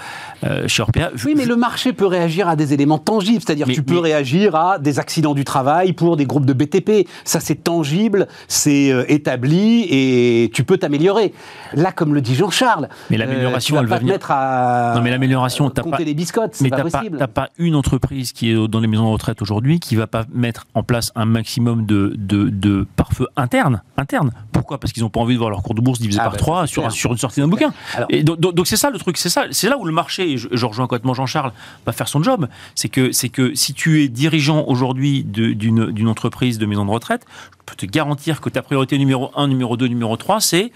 euh, 0.44 0.68
chez 0.68 0.82
Orpea, 0.84 1.10
je- 1.16 1.26
Oui, 1.28 1.34
mais 1.38 1.46
le 1.46 1.56
marché 1.56 1.94
peut 1.94 2.06
réagir 2.06 2.48
à 2.48 2.56
des 2.56 2.74
éléments 2.74 2.98
tangibles, 2.98 3.42
c'est-à-dire 3.46 3.68
tu 3.68 3.84
peux 3.84 3.96
mais- 3.96 4.00
réagir 4.02 4.56
à 4.56 4.80
des 4.80 5.00
accidents 5.00 5.34
du 5.34 5.44
travail 5.46 5.94
pour 5.94 6.18
des 6.18 6.26
groupes 6.26 6.46
de 6.46 6.54
BTP. 6.54 7.08
Ça, 7.24 7.40
c'est 7.40 7.64
tangible, 7.64 8.28
c'est 8.48 8.92
euh, 8.92 9.06
établi 9.08 9.86
et 9.90 10.50
tu 10.54 10.64
peux 10.64 10.78
t'améliorer. 10.78 11.34
Là, 11.74 11.92
comme 11.92 12.14
le 12.14 12.22
dit 12.22 12.36
Jean-Charles, 12.36 12.90
Mais 13.10 13.18
l'amélioration, 13.18 13.78
euh, 13.78 13.82
elle 13.82 13.86
va 13.88 13.98
venir- 13.98 14.14
mettre 14.14 14.32
à 14.32 14.94
Non, 14.96 15.02
mais 15.02 15.10
l'amélioration, 15.12 15.70
t'as 15.70 15.82
compter 15.84 15.98
pas- 15.98 16.04
les 16.04 16.14
biscottes, 16.14 16.52
c'est 16.56 16.64
Mais 16.64 16.70
pas 16.70 16.78
t'as 16.78 16.84
pas, 16.90 16.98
possible. 17.00 17.18
t'as 17.18 17.28
pas 17.28 17.50
une 17.58 17.76
entreprise 17.76 18.32
qui 18.32 18.52
est 18.52 18.68
dans 18.68 18.80
les 18.80 18.88
maisons 18.88 19.06
de 19.08 19.14
retraite 19.14 19.42
aujourd'hui 19.42 19.80
qui 19.80 19.96
va 19.96 20.08
pas 20.08 20.26
mettre 20.34 20.66
en 20.74 20.84
place 20.84 21.12
un 21.16 21.26
maximum 21.42 21.86
de, 21.88 22.14
de, 22.18 22.50
de 22.50 22.86
pare-feu 22.96 23.28
interne, 23.36 23.82
interne. 23.98 24.32
Pourquoi? 24.52 24.80
Parce 24.80 24.94
qu'ils 24.94 25.02
n'ont 25.04 25.10
pas 25.10 25.20
envie 25.20 25.34
de 25.34 25.40
voir 25.40 25.50
leur 25.50 25.64
cours 25.64 25.74
de 25.74 25.82
bourse 25.82 26.00
divisé 26.00 26.20
Ah 26.22 26.26
par 26.26 26.34
bah, 26.34 26.38
trois 26.38 26.68
c'est 26.68 26.74
sur, 26.74 26.82
clair. 26.84 26.92
sur 26.92 27.12
une 27.12 27.18
sortie 27.18 27.40
d'un 27.42 27.48
bouquin. 27.48 27.74
Alors- 27.96 28.08
Et 28.12 28.24
donc, 28.24 28.40
donc- 28.40 28.68
c'est 28.68 28.78
ça 28.78 28.90
le 28.92 29.00
truc, 29.00 29.18
c'est 29.18 29.30
ça, 29.30 29.46
c'est 29.52 29.70
là 29.70 29.78
où 29.80 29.86
le 29.86 29.92
marché, 29.92 30.32
et 30.32 30.38
je, 30.38 30.48
je 30.52 30.66
rejoins 30.68 30.86
complètement 30.88 31.14
Jean-Charles, 31.16 31.52
va 31.86 31.92
faire 31.94 32.08
son 32.08 32.22
job. 32.22 32.48
C'est 32.76 32.90
que, 32.90 33.12
c'est 33.12 33.30
que 33.30 33.56
si 33.56 33.74
tu 33.74 34.04
es 34.04 34.08
dirigeant 34.08 34.64
aujourd'hui 34.68 35.24
de- 35.24 35.54
d'une 35.54 35.92
d'une 35.92 36.08
entreprise 36.08 36.58
de 36.60 36.66
maison 36.68 36.86
de 36.86 36.92
retraite, 36.92 37.26
je 37.52 37.58
peux 37.66 37.76
te 37.76 37.86
garantir 37.92 38.40
que 38.40 38.50
ta 38.50 38.62
priorité 38.62 38.98
numéro 39.00 39.32
1, 39.36 39.48
numéro 39.48 39.78
2, 39.78 39.88
numéro 39.88 40.16
3, 40.18 40.40
c'est 40.42 40.72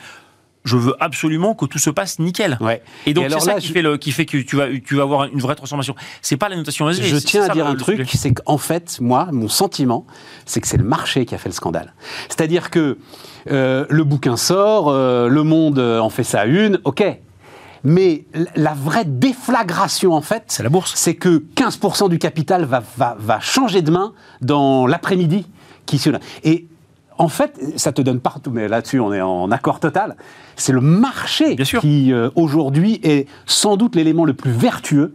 je 0.66 0.76
veux 0.76 0.94
absolument 1.00 1.56
que 1.56 1.66
tout 1.66 1.80
se 1.80 1.90
passe 1.90 2.20
nickel. 2.20 2.58
Ouais. 2.60 2.82
Et 3.06 3.14
donc 3.14 3.26
c'est 3.30 3.40
ça 3.40 3.54
là, 3.54 3.60
qui, 3.62 3.68
je- 3.68 3.74
fait 3.74 3.82
le, 3.82 3.96
qui 3.98 4.12
fait 4.12 4.26
que 4.26 4.38
tu 4.40 4.58
vas, 4.58 4.66
tu 4.86 4.96
vas 4.96 5.04
avoir 5.04 5.26
une 5.26 5.40
vraie 5.40 5.56
transformation. 5.56 5.96
C'est 6.22 6.36
pas 6.38 6.50
la 6.50 6.58
notation 6.58 6.90
ESG. 6.90 7.04
Je 7.04 7.16
tiens 7.18 7.44
à 7.44 7.48
ça 7.48 7.54
dire 7.54 7.64
le- 7.66 7.70
un 7.72 7.74
le 7.74 7.80
truc, 7.80 8.10
c'est 8.14 8.34
qu'en 8.34 8.58
fait, 8.58 8.98
moi, 9.00 9.30
mon 9.32 9.48
sentiment, 9.48 10.06
c'est 10.46 10.60
que 10.60 10.68
c'est 10.68 10.78
le 10.78 10.84
marché 10.84 11.26
qui 11.26 11.34
a 11.36 11.38
fait 11.38 11.48
le 11.50 11.54
scandale. 11.56 11.94
C'est-à-dire 12.28 12.70
que 12.72 12.98
euh, 13.50 13.86
le 13.90 14.04
bouquin 14.04 14.36
sort, 14.38 14.90
euh, 14.90 15.30
le 15.30 15.44
monde 15.44 15.80
euh, 15.80 16.00
en 16.00 16.10
fait 16.10 16.24
sa 16.24 16.46
une, 16.46 16.80
ok. 16.84 17.04
Mais 17.88 18.26
la 18.56 18.74
vraie 18.74 19.06
déflagration, 19.06 20.14
en 20.14 20.22
fait, 20.22 20.46
C'est 20.48 20.64
la 20.64 20.70
bourse. 20.70 20.94
c'est 20.96 21.14
que 21.14 21.44
15% 21.56 22.10
du 22.10 22.18
capital 22.18 22.66
va, 22.66 22.82
va, 22.98 23.16
va 23.20 23.40
changer 23.40 23.84
de 23.84 23.92
main 23.92 24.14
dans 24.42 24.88
l'après-midi. 24.88 25.46
Qui 25.86 26.02
Et 26.44 26.66
en 27.18 27.28
fait, 27.28 27.60
ça 27.78 27.92
te 27.92 28.02
donne 28.02 28.20
partout, 28.20 28.52
mais 28.52 28.68
là-dessus, 28.68 29.00
on 29.00 29.14
est 29.14 29.22
en 29.22 29.52
accord 29.52 29.80
total. 29.80 30.16
C'est 30.56 30.74
le 30.74 30.82
marché 30.82 31.56
Bien 31.56 31.66
sûr. 31.66 31.82
qui, 31.82 32.12
euh, 32.12 32.30
aujourd'hui, 32.36 33.00
est 33.04 33.28
sans 33.46 33.78
doute 33.78 33.96
l'élément 33.96 34.26
le 34.26 34.34
plus 34.34 34.52
vertueux 34.52 35.14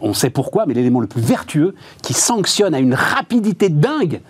on 0.00 0.14
sait 0.14 0.30
pourquoi, 0.30 0.64
mais 0.66 0.74
l'élément 0.74 1.00
le 1.00 1.06
plus 1.06 1.20
vertueux 1.20 1.74
qui 2.02 2.14
sanctionne 2.14 2.74
à 2.74 2.78
une 2.78 2.94
rapidité 2.94 3.68
dingue 3.68 4.20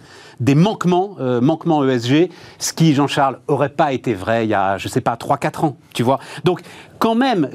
des 0.40 0.56
manquements, 0.56 1.16
euh, 1.20 1.40
manquements 1.40 1.84
ESG, 1.88 2.30
ce 2.58 2.72
qui, 2.72 2.94
Jean-Charles, 2.94 3.38
aurait 3.46 3.68
pas 3.68 3.92
été 3.92 4.12
vrai 4.12 4.44
il 4.44 4.48
y 4.48 4.54
a, 4.54 4.76
je 4.76 4.88
sais 4.88 5.00
pas, 5.00 5.14
3-4 5.14 5.64
ans, 5.64 5.76
tu 5.94 6.02
vois. 6.02 6.18
Donc, 6.42 6.62
quand 7.02 7.16
même... 7.16 7.50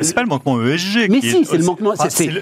c'est 0.00 0.12
pas 0.12 0.22
le 0.22 0.28
manquement 0.28 0.60
ESG. 0.60 1.08
Mais 1.08 1.20
qui 1.20 1.30
si, 1.30 1.36
est- 1.36 1.44
c'est 1.44 1.56
le 1.58 1.62
manquement- 1.64 1.92
Ah, 2.00 2.10
c'est- 2.10 2.26
le- 2.26 2.40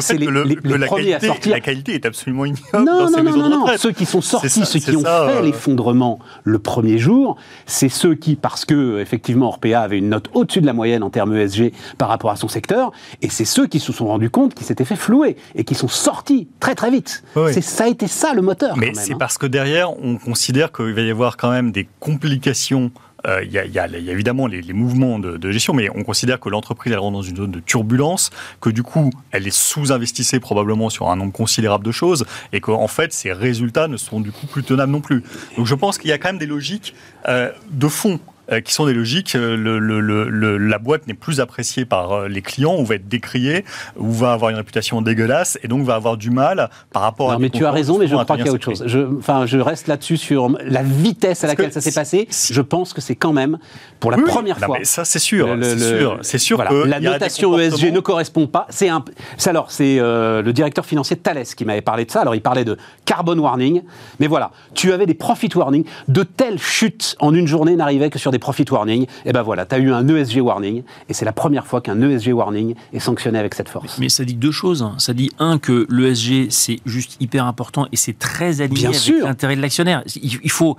fait 0.00 0.14
les- 0.16 0.26
que, 0.26 0.30
le- 0.30 0.42
les- 0.44 0.78
la, 0.78 0.86
qualité, 0.86 1.26
sortir. 1.26 1.52
la 1.52 1.58
qualité 1.58 1.94
est 1.94 2.06
absolument 2.06 2.44
ignoble 2.44 2.62
Non, 2.74 2.84
dans 2.84 3.08
ces 3.08 3.22
non, 3.22 3.36
non, 3.36 3.48
non. 3.50 3.66
Ceux 3.76 3.90
qui 3.90 4.06
sont 4.06 4.20
sortis, 4.20 4.48
ça- 4.48 4.64
ceux 4.66 4.78
qui 4.78 4.94
ont 4.96 5.00
ça, 5.00 5.26
fait 5.28 5.38
euh, 5.38 5.42
l'effondrement 5.42 6.20
le 6.44 6.60
premier 6.60 6.98
jour, 6.98 7.36
c'est 7.66 7.88
ceux 7.88 8.14
qui, 8.14 8.36
parce 8.36 8.64
que 8.64 9.00
effectivement 9.00 9.48
Orpea 9.48 9.74
avait 9.80 9.98
une 9.98 10.10
note 10.10 10.30
au-dessus 10.32 10.60
de 10.60 10.66
la 10.66 10.74
moyenne 10.74 11.02
en 11.02 11.10
termes 11.10 11.34
ESG 11.36 11.72
par 11.98 12.08
rapport 12.08 12.30
à 12.30 12.36
son 12.36 12.46
secteur, 12.46 12.92
et 13.20 13.28
c'est 13.28 13.44
ceux 13.44 13.66
qui 13.66 13.80
se 13.80 13.92
sont 13.92 14.06
rendus 14.06 14.30
compte 14.30 14.54
qu'ils 14.54 14.66
s'étaient 14.66 14.84
fait 14.84 14.94
flouer 14.94 15.34
et 15.56 15.64
qui 15.64 15.74
sont 15.74 15.88
sortis 15.88 16.46
très 16.60 16.76
très 16.76 16.92
vite. 16.92 17.24
Oui. 17.34 17.52
C'est 17.52 17.62
ça 17.62 17.84
a 17.84 17.88
été 17.88 18.06
ça 18.06 18.32
le 18.32 18.42
moteur. 18.42 18.76
Mais 18.76 18.92
c'est 18.94 19.14
hein. 19.14 19.16
parce 19.18 19.38
que 19.38 19.46
derrière, 19.46 19.90
on 20.00 20.18
considère 20.18 20.70
qu'il 20.70 20.92
va 20.94 21.00
y 21.02 21.10
avoir 21.10 21.36
quand 21.36 21.50
même 21.50 21.72
des 21.72 21.88
complications. 21.98 22.92
Euh, 23.26 23.44
Il 23.44 23.52
y, 23.52 23.78
a, 23.78 23.86
évidemment 23.86 24.46
les, 24.46 24.62
mouvements 24.72 25.18
de, 25.18 25.36
de 25.36 25.50
gestion, 25.50 25.74
mais 25.74 25.88
on 25.94 26.04
considère 26.04 26.40
que 26.40 26.48
l'entreprise 26.48 26.92
elle 26.92 26.98
rentre 26.98 27.12
dans 27.12 27.22
une 27.22 27.36
zone 27.36 27.50
de 27.50 27.60
turbulence, 27.60 28.30
que 28.60 28.70
du 28.70 28.82
coup 28.82 29.10
elle 29.30 29.46
est 29.46 29.54
sous-investissée 29.54 30.40
probablement 30.40 30.90
sur 30.90 31.10
un 31.10 31.16
nombre 31.16 31.32
considérable 31.32 31.84
de 31.84 31.92
choses, 31.92 32.24
et 32.52 32.60
qu'en 32.60 32.88
fait 32.88 33.12
ses 33.12 33.32
résultats 33.32 33.88
ne 33.88 33.96
sont 33.96 34.20
du 34.20 34.32
coup 34.32 34.46
plus 34.46 34.62
tenables 34.62 34.92
non 34.92 35.00
plus. 35.00 35.22
Donc 35.56 35.66
je 35.66 35.74
pense 35.74 35.98
qu'il 35.98 36.10
y 36.10 36.12
a 36.12 36.18
quand 36.18 36.28
même 36.28 36.38
des 36.38 36.46
logiques 36.46 36.94
euh, 37.28 37.50
de 37.70 37.88
fond 37.88 38.20
euh, 38.52 38.60
qui 38.60 38.72
sont 38.72 38.86
des 38.86 38.94
logiques. 38.94 39.34
euh, 39.34 39.56
Le, 39.56 39.78
le- 39.78 40.00
le- 40.00 40.28
le- 40.28 40.58
la 40.58 40.78
boîte 40.78 41.06
n'est 41.06 41.14
plus 41.14 41.40
appréciée 41.40 41.84
par 41.84 42.12
euh, 42.12 42.28
les 42.28 42.42
clients, 42.42 42.76
ou 42.78 42.84
va 42.84 42.94
être 42.96 43.08
décriée, 43.08 43.64
ou 43.96 44.10
va 44.10 44.32
avoir 44.32 44.50
une 44.50 44.56
réputation 44.56 45.02
dégueulasse, 45.02 45.58
et 45.62 45.68
donc 45.68 45.84
va 45.84 45.94
avoir 45.94 46.16
du 46.16 46.30
mal 46.30 46.70
par 46.92 47.02
rapport 47.02 47.30
à. 47.30 47.34
Non, 47.34 47.38
des 47.38 47.44
mais 47.44 47.50
tu 47.50 47.64
as 47.66 47.70
raison, 47.70 47.98
mais 47.98 48.06
je 48.06 48.16
à 48.16 48.24
crois 48.24 48.36
qu'il 48.36 48.46
y 48.46 48.48
a 48.48 48.52
autre 48.52 48.64
chose. 48.64 48.82
Je, 48.86 48.98
enfin, 49.18 49.46
je 49.46 49.58
reste 49.58 49.86
là-dessus 49.86 50.16
sur 50.16 50.48
la 50.64 50.82
vitesse 50.82 51.44
à 51.44 51.46
laquelle 51.46 51.72
ça 51.72 51.80
s'est 51.80 51.92
passé. 51.92 52.26
si- 52.30 52.52
Je 52.54 52.60
pense 52.60 52.92
que 52.92 53.00
c'est 53.00 53.16
quand 53.16 53.32
même, 53.32 53.58
pour 54.00 54.10
la 54.10 54.16
Oui, 54.18 54.24
première 54.26 54.58
non, 54.60 54.66
fois, 54.66 54.78
mais 54.78 54.84
ça, 54.84 55.04
c'est 55.04 55.18
sûr. 55.18 55.48
c'est 55.62 55.78
sûr. 55.78 56.18
C'est 56.22 56.38
sûr 56.38 56.56
voilà, 56.56 56.70
que 56.70 56.88
la 56.88 57.00
notation 57.00 57.58
ESG 57.58 57.92
ne 57.92 58.00
correspond 58.00 58.46
pas. 58.46 58.66
C'est 58.70 58.88
un. 58.88 59.04
alors 59.46 59.70
c'est 59.70 59.98
euh, 59.98 60.42
le 60.42 60.52
directeur 60.52 60.84
financier 60.86 61.16
de 61.16 61.20
Thales 61.20 61.44
qui 61.56 61.64
m'avait 61.64 61.80
parlé 61.82 62.04
de 62.04 62.10
ça. 62.10 62.20
Alors 62.22 62.34
il 62.34 62.40
parlait 62.42 62.64
de 62.64 62.76
carbon 63.04 63.38
warning, 63.38 63.82
mais 64.18 64.26
voilà, 64.26 64.50
tu 64.74 64.92
avais 64.92 65.06
des 65.06 65.14
profit 65.14 65.50
warning. 65.54 65.84
De 66.08 66.22
telles 66.22 66.58
chutes 66.58 67.16
en 67.20 67.34
une 67.34 67.46
journée 67.46 67.76
n'arrivaient 67.76 68.10
que 68.10 68.18
sur 68.18 68.30
des 68.30 68.38
profit 68.40 68.64
warnings. 68.70 69.06
Et 69.24 69.32
ben 69.32 69.42
voilà, 69.42 69.66
tu 69.66 69.74
as 69.74 69.78
eu 69.78 69.92
un 69.92 70.06
ESG 70.08 70.40
warning, 70.40 70.82
et 71.08 71.14
c'est 71.14 71.24
la 71.24 71.32
première 71.32 71.66
fois 71.66 71.80
qu'un 71.80 72.00
ESG 72.00 72.32
warning 72.32 72.74
est 72.92 72.98
sanctionné 72.98 73.38
avec 73.38 73.54
cette 73.54 73.68
force. 73.68 73.98
Mais 73.98 74.08
ça 74.08 74.24
dit 74.24 74.34
deux 74.34 74.50
choses. 74.50 74.82
Hein. 74.82 74.94
Ça 74.98 75.14
dit, 75.14 75.30
un, 75.38 75.58
que 75.58 75.86
l'ESG, 75.90 76.50
c'est 76.50 76.80
juste 76.86 77.16
hyper 77.20 77.44
important 77.44 77.86
et 77.92 77.96
c'est 77.96 78.18
très 78.18 78.60
aligné 78.60 78.86
avec 78.86 79.22
l'intérêt 79.22 79.56
de 79.56 79.62
l'actionnaire. 79.62 80.02
Il, 80.22 80.50
faut, 80.50 80.76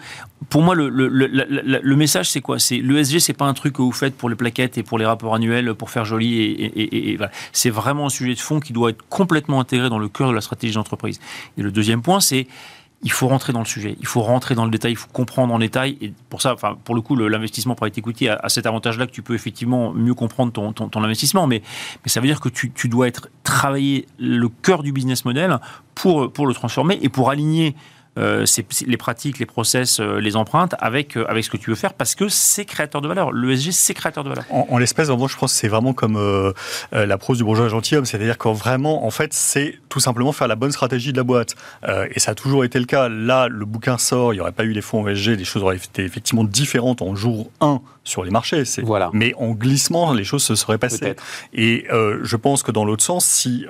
pour 0.50 0.62
moi, 0.62 0.76
le, 0.76 0.90
le, 0.90 1.08
le, 1.08 1.96
message, 1.96 2.30
c'est 2.30 2.42
quoi? 2.42 2.60
C'est 2.60 2.78
l'ESG, 2.78 3.20
c'est 3.20 3.34
pas 3.34 3.46
un 3.46 3.54
truc 3.54 3.74
que 3.74 3.82
vous 3.82 3.92
faites 3.92 4.16
pour 4.16 4.30
les 4.30 4.36
plaquettes 4.36 4.78
et 4.78 4.84
pour 4.84 4.98
les 4.98 5.06
rapports 5.06 5.36
annuels 5.36 5.74
pour 5.76 5.90
faire 5.90 6.06
joli. 6.06 6.42
Et, 6.42 7.12
et, 7.12 7.18
voilà. 7.18 7.32
C'est 7.54 7.70
vraiment 7.70 8.08
un 8.08 8.10
sujet 8.10 8.34
de 8.34 8.40
fond 8.40 8.60
qui 8.60 8.74
doit 8.74 8.90
être 8.90 9.04
complètement 9.10 9.60
intégré 9.60 9.90
dans 9.90 10.00
le 10.00 10.10
cœur 10.10 10.30
de 10.30 10.36
la 10.36 10.42
stratégie 10.42 10.74
d'entreprise. 10.74 11.20
Et 11.58 11.62
le 11.62 11.72
deuxième 11.72 12.02
point, 12.02 12.20
c'est 12.20 12.48
il 13.04 13.12
faut 13.12 13.28
rentrer 13.28 13.52
dans 13.52 13.60
le 13.60 13.66
sujet, 13.66 13.96
il 14.00 14.06
faut 14.06 14.22
rentrer 14.22 14.54
dans 14.54 14.66
le 14.66 14.72
détail, 14.72 14.92
il 14.92 14.98
faut 14.98 15.10
comprendre 15.12 15.54
en 15.54 15.60
détail. 15.60 15.98
Et 16.02 16.14
pour 16.30 16.42
ça, 16.42 16.54
enfin, 16.54 16.78
pour 16.84 16.94
le 16.94 17.02
coup, 17.02 17.16
l'investissement 17.16 17.74
private 17.74 17.98
equity 17.98 18.30
a, 18.30 18.36
a 18.36 18.50
cet 18.50 18.66
avantage-là 18.66 19.08
que 19.08 19.12
tu 19.12 19.24
peux 19.24 19.34
effectivement 19.34 19.92
mieux 19.92 20.14
comprendre 20.14 20.52
ton, 20.52 20.72
ton, 20.72 21.04
investissement. 21.04 21.48
Mais, 21.48 21.64
mais 22.04 22.10
ça 22.10 22.20
veut 22.20 22.28
dire 22.28 22.40
que 22.40 22.50
tu, 22.50 22.72
tu 22.72 22.90
dois 22.90 23.08
être 23.08 23.30
travailler 23.44 24.08
le 24.20 24.50
cœur 24.50 24.84
du 24.84 24.92
business 24.92 25.26
model 25.26 25.60
pour, 25.96 26.32
pour 26.32 26.46
le 26.46 26.54
transformer 26.54 27.00
et 27.02 27.10
pour 27.10 27.32
aligner 27.32 27.76
euh, 28.18 28.46
les 28.86 28.98
pratiques, 28.98 29.40
les 29.40 29.46
process, 29.46 30.02
euh, 30.02 30.20
les 30.20 30.36
empreintes 30.36 30.76
avec, 30.80 31.16
euh, 31.16 31.24
avec 31.30 31.46
ce 31.46 31.50
que 31.50 31.56
tu 31.56 31.70
veux 31.70 31.78
faire 31.78 31.94
parce 31.94 32.14
que 32.14 32.28
c'est 32.28 32.66
créateur 32.66 33.00
de 33.00 33.08
valeur. 33.08 33.32
L'ESG, 33.32 33.72
c'est 33.72 33.94
créateur 33.94 34.26
de 34.26 34.30
valeur. 34.30 34.44
En, 34.50 34.78
l'espèce, 34.78 35.10
en 35.10 35.28
je 35.28 35.38
pense 35.38 35.54
que 35.54 35.58
c'est 35.58 35.70
vraiment 35.70 35.94
comme 35.94 36.54
la 36.92 37.18
prose 37.18 37.38
du 37.38 37.46
bourgeois 37.46 37.70
gentilhomme, 37.70 38.06
c'est-à-dire 38.06 38.38
qu'en 38.38 38.52
vraiment, 38.52 39.06
en 39.06 39.12
fait, 39.12 39.34
c'est 39.34 39.80
tout 39.88 40.02
simplement 40.02 40.34
faire 40.34 40.50
la 40.50 40.56
bonne 40.56 40.72
stratégie 40.72 41.14
de 41.14 41.18
la 41.18 41.24
boîte. 41.24 41.56
et 42.14 42.20
ça 42.20 42.32
a 42.32 42.36
toujours 42.36 42.66
été 42.66 42.80
le 42.80 42.86
cas. 42.86 43.08
Là, 43.08 43.48
le 43.48 43.66
bouquin 43.66 43.98
sort, 43.98 44.34
il 44.34 44.38
n'y 44.38 44.42
aurait 44.42 44.52
pas 44.52 44.66
eu 44.66 44.72
les 44.72 44.82
fonds 44.82 45.08
ESG, 45.08 45.38
les 45.38 45.46
choses 45.46 45.64
auraient 45.64 45.78
été 45.78 46.04
effectivement 46.04 46.44
différentes 46.44 47.02
en 47.02 47.16
jour 47.16 47.50
1 47.62 47.82
sur 48.04 48.24
les 48.24 48.32
marchés. 48.32 48.64
Voilà. 48.84 49.10
Mais 49.14 49.34
en 49.38 49.52
glissement, 49.52 50.14
les 50.14 50.24
choses 50.24 50.44
se 50.44 50.56
seraient 50.56 50.78
passées. 50.78 51.16
Et 51.54 51.86
je 51.90 52.36
pense 52.36 52.64
que 52.64 52.72
dans 52.72 52.84
l'autre 52.84 53.04
sens, 53.04 53.26
si 53.26 53.66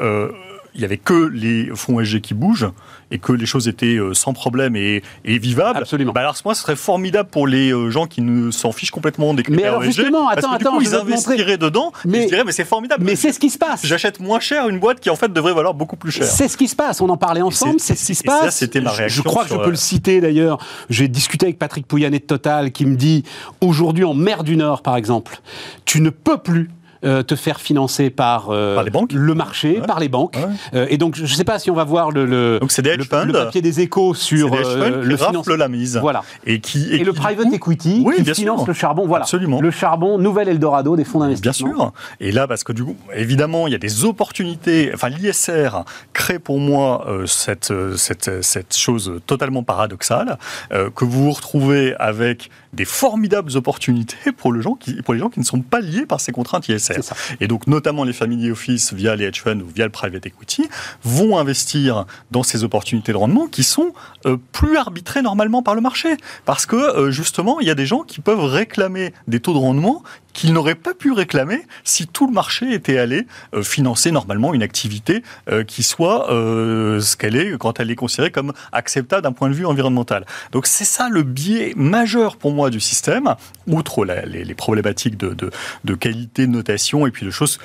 il 0.74 0.82
y 0.82 0.86
avait 0.86 0.98
que 0.98 1.30
les 1.34 1.70
fonds 1.76 2.00
ESG 2.00 2.22
qui 2.22 2.34
bougent 2.34 2.70
et 3.12 3.20
que 3.20 3.34
les 3.34 3.46
choses 3.46 3.68
étaient 3.68 3.98
euh, 3.98 4.14
sans 4.14 4.34
problème 4.34 4.76
et, 4.76 5.04
vivables. 5.26 5.80
Absolument. 5.80 6.14
Bah 6.14 6.22
alors 6.22 6.36
moi, 6.46 6.56
ce 6.56 6.62
serait 6.62 6.76
formidable 6.76 7.30
pour 7.30 7.46
les 7.46 7.74
euh, 7.74 7.90
gens 7.90 8.08
qui 8.08 8.22
ne 8.22 8.52
s'en 8.52 8.72
fichent 8.72 8.92
complètement 8.92 9.34
des 9.34 9.44
critères 9.44 9.62
Mais 9.62 9.68
alors 9.68 9.82
e 9.82 9.86
justement, 9.86 10.30
attends, 10.30 10.50
parce 10.50 10.64
que, 10.64 10.68
attends, 10.68 10.78
du 10.78 10.86
coup, 10.86 10.92
ils 10.92 10.96
investiraient 10.96 11.58
dedans. 11.58 11.92
Mais, 12.06 12.24
ils 12.24 12.28
diraient, 12.28 12.44
mais 12.46 12.54
c'est 12.54 12.66
formidable. 12.66 13.04
Mais 13.04 13.16
c'est 13.16 13.34
ce 13.34 13.40
qui 13.40 13.50
se 13.50 13.58
passe. 13.58 13.86
J'achète 13.86 14.20
moins 14.20 14.40
cher 14.40 14.70
une 14.70 14.80
boîte 14.80 15.02
qui 15.02 15.10
en 15.10 15.16
fait 15.16 15.32
devrait 15.32 15.54
valoir 15.54 15.74
beaucoup 15.74 15.98
plus 15.98 16.12
cher. 16.12 16.26
C'est 16.26 16.48
ce 16.48 16.56
qui 16.56 16.68
se 16.68 16.76
passe. 16.76 17.02
On 17.02 17.10
en 17.10 17.18
parlait 17.18 17.42
ensemble. 17.42 17.80
C'est 17.80 17.96
ce 17.96 18.06
qui 18.06 18.16
se 18.16 18.24
passe. 18.24 18.56
c'était 18.56 18.82
ma 18.82 18.92
réaction. 18.92 19.24
Je 19.24 19.28
crois 19.28 19.44
que 19.44 19.50
je 19.50 19.56
peux 19.56 19.70
le 19.70 19.76
citer 19.76 20.22
d'ailleurs. 20.22 20.66
J'ai 20.90 21.08
discuté 21.08 21.48
avec 21.48 21.60
Patrick 21.60 21.86
Pouyanné 21.86 22.20
de 22.20 22.24
Total 22.24 22.72
qui 22.72 22.86
me 22.86 22.96
dit 22.96 23.24
aujourd'hui 23.60 24.04
en 24.04 24.14
mer 24.14 24.44
du 24.44 24.56
Nord, 24.56 24.82
par 24.82 24.96
exemple, 24.96 25.42
tu 25.86 26.02
ne 26.02 26.10
peux 26.10 26.38
plus 26.38 26.70
euh, 27.04 27.24
te 27.24 27.36
faire 27.36 27.60
financer 27.60 28.12
par, 28.12 28.50
euh, 28.52 28.84
les 28.84 28.92
banques 28.92 29.12
le 29.14 29.34
marché, 29.34 29.82
par 29.88 30.00
les 30.00 30.08
banques. 30.08 30.38
Euh, 30.76 30.86
et 30.88 30.98
donc, 30.98 31.16
je 31.16 31.24
ne 31.24 31.28
sais 31.28 31.44
pas 31.44 31.58
si 31.58 31.72
on 31.72 31.74
va 31.74 31.84
voir 31.84 32.12
le, 32.12 32.26
le, 32.28 32.60
donc 32.60 32.80
des 32.80 32.96
le, 32.96 33.06
papier 33.06 33.62
des 33.62 33.80
échos 33.80 34.14
sur 34.14 34.56
le 34.56 35.18
financement. 35.18 35.56
la 35.56 35.68
mise. 35.68 35.98
Voilà. 35.98 36.22
Et, 36.46 36.60
qui, 36.60 36.94
et, 36.94 37.04
le 37.04 37.14
private 37.14 37.52
equity 37.52 38.06
qui 38.18 38.34
finance 38.36 38.68
le 38.68 38.74
charbon. 38.74 39.08
Voilà. 39.08 39.24
Absolument. 39.24 39.60
Le 39.62 39.72
charbon, 39.72 40.20
nouvel 40.20 40.48
Eldorado 40.48 40.96
des 40.96 41.04
fonds 41.04 41.22
d'investissement. 41.22 41.70
Bien 41.70 41.78
sûr. 41.78 41.94
Et 42.20 42.32
là, 42.32 42.48
parce 42.48 42.64
que 42.64 42.72
du 42.72 42.84
coup, 42.84 42.96
évidemment, 43.16 43.66
il 43.66 43.72
y 43.72 43.76
a 43.76 43.80
des 43.80 44.06
opportunités. 44.06 44.92
Enfin, 44.94 45.10
l'ISR 45.10 45.84
crée 46.14 46.38
pour 46.38 46.60
moi 46.60 47.08
cette, 47.26 47.74
cette, 47.98 48.44
cette, 48.44 48.78
chose 48.78 49.20
totalement 49.26 49.64
paradoxale 49.64 50.38
que 50.70 51.04
vous 51.04 51.24
vous 51.24 51.32
retrouvez 51.32 51.96
avec 51.98 52.50
des 52.74 52.86
formidables 52.86 53.58
opportunités 53.58 54.32
pour, 54.38 54.52
le 54.52 54.62
gens 54.62 54.76
qui, 54.76 55.02
pour 55.02 55.14
les 55.14 55.20
gens 55.20 55.30
qui 55.30 55.40
ne 55.40 55.46
sont 55.46 55.62
pas 55.62 55.82
liés 55.82 56.06
par 56.06 56.20
ces 56.20 56.32
contraintes 56.32 56.70
ISR. 56.70 56.91
Et 57.40 57.48
donc, 57.48 57.68
notamment 57.68 58.04
les 58.04 58.14
family 58.14 58.52
office 58.52 58.94
via 58.94 59.16
les 59.16 59.26
hedge 59.26 59.42
funds 59.42 59.60
ou 59.60 59.68
via 59.68 59.86
le 59.86 59.92
private 59.92 60.26
equity 60.26 60.68
vont 61.04 61.38
investir 61.38 62.06
dans 62.32 62.44
ces 62.44 62.64
opportunités 62.64 63.12
de 63.12 63.18
rendement 63.18 63.48
qui 63.48 63.64
sont 63.64 63.94
euh, 64.26 64.38
plus 64.52 64.78
arbitrées 64.78 65.22
normalement 65.22 65.64
par 65.64 65.76
le 65.76 65.82
marché. 65.82 66.18
Parce 66.46 66.66
que, 66.66 66.76
euh, 66.76 67.12
justement, 67.12 67.60
il 67.60 67.68
y 67.68 67.72
a 67.72 67.76
des 67.76 67.86
gens 67.86 68.02
qui 68.02 68.22
peuvent 68.22 68.44
réclamer 68.44 69.14
des 69.28 69.40
taux 69.40 69.54
de 69.54 69.60
rendement 69.60 70.04
qu'ils 70.34 70.54
n'auraient 70.54 70.76
pas 70.76 70.94
pu 70.94 71.12
réclamer 71.12 71.66
si 71.84 72.08
tout 72.08 72.28
le 72.28 72.34
marché 72.34 72.74
était 72.74 72.98
allé 72.98 73.28
euh, 73.54 73.64
financer 73.64 74.12
normalement 74.12 74.54
une 74.54 74.64
activité 74.64 75.24
euh, 75.50 75.64
qui 75.64 75.84
soit 75.84 76.32
euh, 76.32 77.00
ce 77.00 77.18
qu'elle 77.18 77.36
est 77.36 77.58
quand 77.58 77.80
elle 77.80 77.92
est 77.92 77.96
considérée 77.96 78.32
comme 78.32 78.54
acceptable 78.72 79.24
d'un 79.24 79.32
point 79.32 79.50
de 79.50 79.54
vue 79.54 79.66
environnemental. 79.66 80.26
Donc 80.52 80.68
c'est 80.68 80.86
ça 80.86 81.10
le 81.10 81.24
biais 81.24 81.74
majeur 81.76 82.38
pour 82.38 82.54
moi 82.54 82.70
du 82.70 82.80
système, 82.80 83.36
outre 83.68 84.06
les, 84.06 84.54
problématiques 84.56 85.18
de, 85.18 85.96
qualité 85.96 86.48
de 86.48 86.52
notation 86.52 87.08
et 87.08 87.12
puis 87.12 87.26
de 87.26 87.32
choses, 87.32 87.60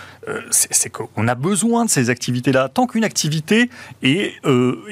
c'est 0.50 0.90
qu'on 0.90 1.28
a 1.28 1.34
besoin 1.34 1.84
de 1.84 1.90
ces 1.90 2.10
activités-là. 2.10 2.68
Tant 2.68 2.86
qu'une 2.86 3.04
activité 3.04 3.70
est, 4.02 4.34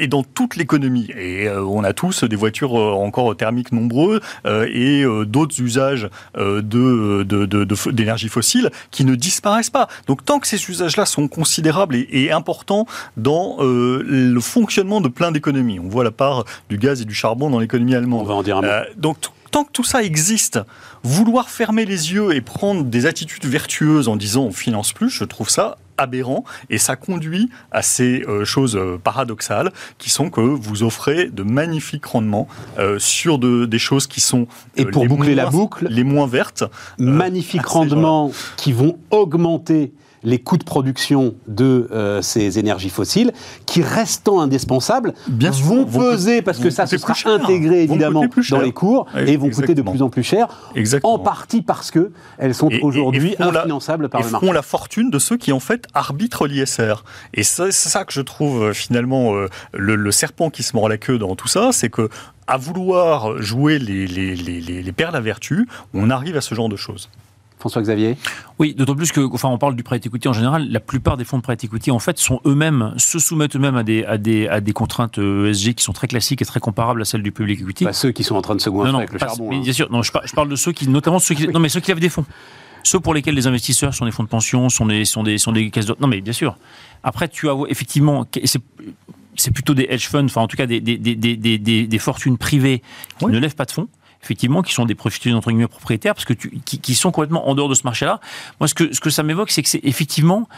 dans 0.09 0.23
toute 0.23 0.57
l'économie, 0.57 1.11
et 1.17 1.49
on 1.51 1.85
a 1.85 1.93
tous 1.93 2.25
des 2.25 2.37
voitures 2.37 2.75
encore 2.75 3.37
thermiques 3.37 3.73
nombreuses 3.73 4.21
et 4.47 5.05
d'autres 5.27 5.61
usages 5.61 6.09
de 6.37 7.64
d'énergie 7.65 8.29
fossile 8.29 8.71
qui 8.91 9.05
ne 9.05 9.15
disparaissent 9.15 9.71
pas. 9.71 9.89
Donc 10.07 10.25
tant 10.25 10.39
que 10.39 10.47
ces 10.47 10.63
usages-là 10.71 11.07
sont 11.07 11.29
considérables 11.29 11.97
et, 11.97 12.31
importants 12.33 12.87
dans 13.17 13.57
euh, 13.61 14.03
le 14.05 14.41
fonctionnement 14.41 15.01
de 15.01 15.09
plein 15.09 15.31
d'économies, 15.31 15.79
on 15.79 15.89
voit 15.89 16.05
la 16.05 16.11
part 16.11 16.45
du 16.69 16.79
gaz 16.79 17.01
et 17.01 17.05
du 17.05 17.15
charbon 17.15 17.51
dans 17.51 17.59
l'économie 17.59 17.95
allemande. 17.95 18.23
On 18.23 18.29
va 18.29 18.35
en 18.35 18.43
dire 18.43 18.59
un 18.59 18.65
euh, 18.65 18.85
donc 18.97 19.19
tant 19.51 19.65
que 19.65 19.71
tout 19.71 19.85
ça 19.85 20.03
existe, 20.03 20.59
vouloir 21.05 21.49
fermer 21.49 21.85
les 21.85 22.13
yeux 22.13 22.35
et 22.35 22.41
prendre 22.41 22.83
des 22.83 23.07
attitudes 23.07 23.47
vertueuses 23.47 24.09
en 24.09 24.17
disant 24.17 24.45
on 24.45 24.53
finance 24.53 24.93
plus, 24.93 25.11
je 25.11 25.23
trouve 25.23 25.49
ça 25.49 25.77
aberrant 25.97 26.45
et 26.71 26.79
ça 26.79 26.97
conduit 26.97 27.51
à 27.73 27.83
ces 27.83 28.23
euh, 28.23 28.45
choses 28.45 28.77
euh, 28.77 28.99
paradoxales 29.03 29.73
qui 29.99 30.11
sont 30.11 30.31
que 30.31 30.41
vous 30.41 30.83
offrez 30.83 31.31
de 31.31 31.43
magnifiques 31.43 32.07
rendements 32.07 32.49
euh, 32.79 32.99
sur 32.99 33.39
de, 33.39 33.65
des 33.65 33.79
choses 33.79 34.07
qui 34.07 34.21
sont 34.21 34.47
et 34.77 34.85
pour 34.85 35.07
boucler 35.07 35.35
la 35.35 35.47
boucle 35.47 35.87
les 35.89 36.05
moins 36.05 36.27
vertes 36.27 36.65
magnifiques 36.99 37.67
rendements 37.67 38.33
qui 38.57 38.73
vont 38.73 38.99
augmenter 39.11 39.93
les 40.25 40.39
coûts 40.39 40.57
de 40.57 40.65
production 40.65 41.35
de 41.47 41.89
euh, 41.93 42.23
ces 42.23 42.59
énergies 42.59 42.91
fossiles, 42.91 43.33
qui 43.67 43.83
restant 43.83 44.41
indispensables, 44.41 45.15
Bien 45.29 45.51
vont 45.51 45.85
peser, 45.85 46.43
parce 46.43 46.59
que 46.59 46.71
ça 46.71 46.87
se 46.87 46.99
sera 46.99 47.15
intégré 47.27 47.83
évidemment 47.83 48.25
dans 48.51 48.61
les 48.61 48.73
cours, 48.73 49.07
et 49.15 49.37
vont 49.37 49.51
coûter 49.51 49.75
de 49.75 49.83
plus 49.83 50.03
en 50.03 50.09
plus 50.09 50.23
cher, 50.23 50.49
en 51.03 51.19
partie 51.19 51.63
parce 51.63 51.91
que 51.91 52.11
elles 52.39 52.55
sont 52.55 52.71
aujourd'hui 52.83 53.37
infinançables 53.39 54.09
par 54.09 54.23
le 54.23 54.31
marché. 54.31 54.47
font 54.47 54.53
la 54.53 54.63
fortune 54.63 55.11
de 55.11 55.19
ceux 55.19 55.37
qui 55.37 55.53
en 55.53 55.61
fait 55.61 55.87
arbitrent 55.95 56.47
l'ISR. 56.47 57.05
Et 57.35 57.43
c'est 57.43 57.73
ça 57.73 58.05
que 58.05 58.13
je 58.13 58.21
trouve 58.21 58.65
euh, 58.65 58.73
finalement 58.73 59.35
euh, 59.35 59.49
le, 59.73 60.11
serpent 60.11 60.51
qui 60.51 60.63
se 60.63 60.75
mord 60.75 60.89
la 60.89 60.97
queue 60.97 61.19
dans 61.19 61.35
tout 61.37 61.49
ça, 61.49 61.71
c'est 61.73 61.91
que 61.91 62.09
à 62.47 62.57
vouloir 62.57 63.41
jouer 63.43 63.79
les, 63.79 64.07
les, 64.07 64.37
les, 64.37 64.61
les 64.61 64.93
perles 64.93 65.17
à 65.17 65.21
vertu, 65.21 65.67
on 65.95 66.11
arrive 66.11 66.37
à 66.37 66.41
ce 66.41 66.55
genre 66.55 66.69
de 66.69 66.77
choses. 66.77 67.09
François-Xavier 67.59 68.17
Oui, 68.59 68.75
d'autant 68.75 68.95
plus 68.95 69.11
que, 69.11 69.21
enfin, 69.21 69.49
on 69.49 69.59
parle 69.59 69.75
du 69.75 69.83
prêt 69.83 69.97
equity 69.97 70.29
en 70.29 70.33
général. 70.33 70.69
La 70.71 70.81
plupart 70.81 71.17
des 71.17 71.25
fonds 71.25 71.39
de 71.39 71.43
prêt 71.43 71.55
equity, 71.55 71.91
en 71.91 71.99
fait, 71.99 72.19
sont 72.19 72.41
eux-mêmes, 72.45 72.95
se 72.99 73.19
soumettent 73.19 73.57
eux-mêmes 73.57 73.77
à 73.77 73.83
des, 73.83 74.05
à, 74.05 74.19
des, 74.19 74.49
à 74.49 74.61
des 74.61 74.73
contraintes 74.73 75.19
ESG 75.19 75.75
qui 75.75 75.85
sont 75.85 75.93
très 75.93 76.07
classiques 76.07 76.43
et 76.43 76.45
très 76.45 76.61
comparables 76.61 77.01
à 77.01 77.05
celles 77.05 77.23
du 77.23 77.33
public 77.33 77.61
equity. 77.61 77.85
Pas 77.85 77.93
ceux 77.93 78.13
qui 78.13 78.25
sont 78.25 78.37
en 78.37 78.43
train 78.43 78.55
de 78.55 78.61
se 78.61 78.71
goinfrer 78.71 78.97
avec 78.97 79.13
le 79.13 79.19
charbon. 79.19 79.51
Hein. 79.53 79.61
bien 79.61 79.73
sûr, 79.73 79.91
non, 79.91 80.03
je, 80.03 80.13
parle 80.13 80.49
de 80.49 80.57
ceux 80.57 80.73
qui, 80.73 80.89
notamment 80.89 81.19
ceux 81.19 81.35
qui, 81.35 81.49
non, 81.53 81.61
mais 81.61 81.69
ceux 81.69 81.81
qui 81.81 81.91
lèvent 81.91 82.01
des 82.01 82.09
fonds. 82.09 82.27
Ceux 82.83 83.01
pour 83.01 83.15
lesquels 83.15 83.35
les 83.35 83.47
investisseurs 83.47 83.95
sont 83.95 84.05
des 84.05 84.11
fonds 84.11 84.25
de 84.25 84.29
pension, 84.29 84.69
sont 84.69 84.87
des, 84.87 85.07
sont 85.07 85.23
des, 85.23 85.39
sont 85.39 85.53
des 85.53 85.71
caisses 85.71 85.87
de... 85.87 85.97
Non, 86.01 86.07
mais 86.07 86.21
bien 86.21 86.35
sûr. 86.35 86.59
Après, 87.03 87.29
tu 87.29 87.49
as 87.49 87.55
effectivement, 87.69 88.27
c'est 89.37 89.51
plutôt 89.53 89.73
des 89.73 89.87
hedge 89.89 90.07
funds, 90.07 90.27
enfin 90.27 90.43
en 90.43 90.49
tout 90.49 90.57
cas 90.57 90.67
des, 90.67 90.81
des, 90.81 90.99
des, 90.99 91.17
des, 91.17 91.59
des 91.87 91.99
fortunes 91.99 92.37
privées 92.37 92.83
qui 93.19 93.27
ne 93.27 93.39
lèvent 93.39 93.55
pas 93.55 93.65
de 93.65 93.71
fonds 93.71 93.89
effectivement, 94.25 94.63
qui 94.63 94.73
sont 94.73 94.87
des 94.87 94.95
professionnels 94.95 95.37
entre 95.37 95.51
guillemets 95.51 95.69
propriétaires, 95.69 96.15
parce 96.15 96.25
que 96.25 96.33
qui, 96.33 96.95
sont 96.95 97.11
complètement 97.11 97.49
en 97.49 97.55
dehors 97.55 97.69
de 97.69 97.75
ce 97.75 97.83
marché-là. 97.85 98.21
Moi, 98.59 98.69
ce 98.69 98.75
que, 98.75 98.95
ce 98.95 99.01
que 99.01 99.11
ça 99.11 99.23
m'évoque, 99.23 99.51
c'est 99.51 99.63
que 99.63 99.69
c'est 99.69 99.81
effectivement 99.85 100.49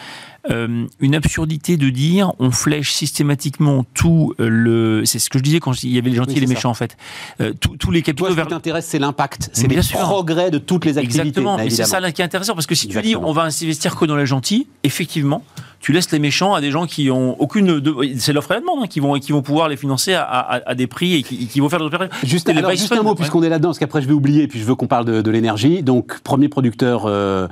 euh, 0.50 0.86
une 1.00 1.14
absurdité 1.14 1.76
de 1.76 1.88
dire 1.90 2.32
on 2.38 2.52
flèche 2.52 2.92
systématiquement 2.92 3.84
tout 3.94 4.34
euh, 4.38 4.48
le. 4.48 5.04
C'est 5.04 5.18
ce 5.18 5.28
que 5.28 5.38
je 5.38 5.42
disais 5.42 5.58
quand 5.58 5.82
il 5.82 5.90
y 5.90 5.98
avait 5.98 6.10
les 6.10 6.16
gentils 6.16 6.36
et 6.36 6.40
les 6.40 6.46
méchants, 6.46 6.70
en 6.70 6.74
fait. 6.74 6.96
Euh, 7.40 7.52
tous 7.52 7.90
les 7.90 8.02
capitaux. 8.02 8.26
Toi, 8.26 8.36
ce 8.36 8.40
qui 8.40 8.48
t'intéresse, 8.48 8.86
c'est 8.86 8.98
l'impact, 8.98 9.50
c'est 9.52 9.66
les 9.66 9.80
progrès 9.92 10.50
de 10.50 10.58
toutes 10.58 10.84
les 10.84 10.98
activités. 10.98 11.20
Exactement, 11.20 11.58
et 11.58 11.70
c'est 11.70 11.84
ça 11.84 12.00
là 12.00 12.12
qui 12.12 12.22
est 12.22 12.24
intéressant, 12.24 12.54
parce 12.54 12.66
que 12.66 12.74
si 12.74 12.88
tu 12.88 13.00
dis 13.02 13.16
on 13.16 13.32
va 13.32 13.42
investir 13.42 13.96
que 13.96 14.04
dans 14.04 14.16
les 14.16 14.26
gentils, 14.26 14.68
effectivement, 14.84 15.42
tu 15.86 15.92
laisses 15.92 16.10
les 16.10 16.18
méchants 16.18 16.52
à 16.52 16.60
des 16.60 16.72
gens 16.72 16.84
qui 16.84 17.12
ont 17.12 17.40
aucune. 17.40 17.80
C'est 18.18 18.32
l'offre 18.32 18.50
et 18.50 18.54
la 18.54 18.60
demande, 18.60 18.80
hein, 18.82 18.86
qui, 18.88 18.98
vont, 18.98 19.14
qui 19.20 19.30
vont 19.30 19.42
pouvoir 19.42 19.68
les 19.68 19.76
financer 19.76 20.14
à, 20.14 20.24
à, 20.24 20.74
des 20.74 20.88
prix 20.88 21.14
et 21.14 21.22
qui, 21.22 21.60
vont 21.60 21.68
faire 21.68 21.78
de. 21.78 21.88
Juste, 22.24 22.50
juste 22.72 22.90
un 22.90 23.02
mot, 23.04 23.14
puisqu'on 23.14 23.40
est 23.44 23.48
là-dedans, 23.48 23.68
parce 23.68 23.78
qu'après 23.78 24.02
je 24.02 24.08
vais 24.08 24.12
oublier, 24.12 24.48
puis 24.48 24.58
je 24.58 24.64
veux 24.64 24.74
qu'on 24.74 24.88
parle 24.88 25.04
de, 25.04 25.22
de 25.22 25.30
l'énergie. 25.30 25.84
Donc, 25.84 26.18
premier 26.22 26.48
producteur. 26.48 27.04
Euh, 27.06 27.46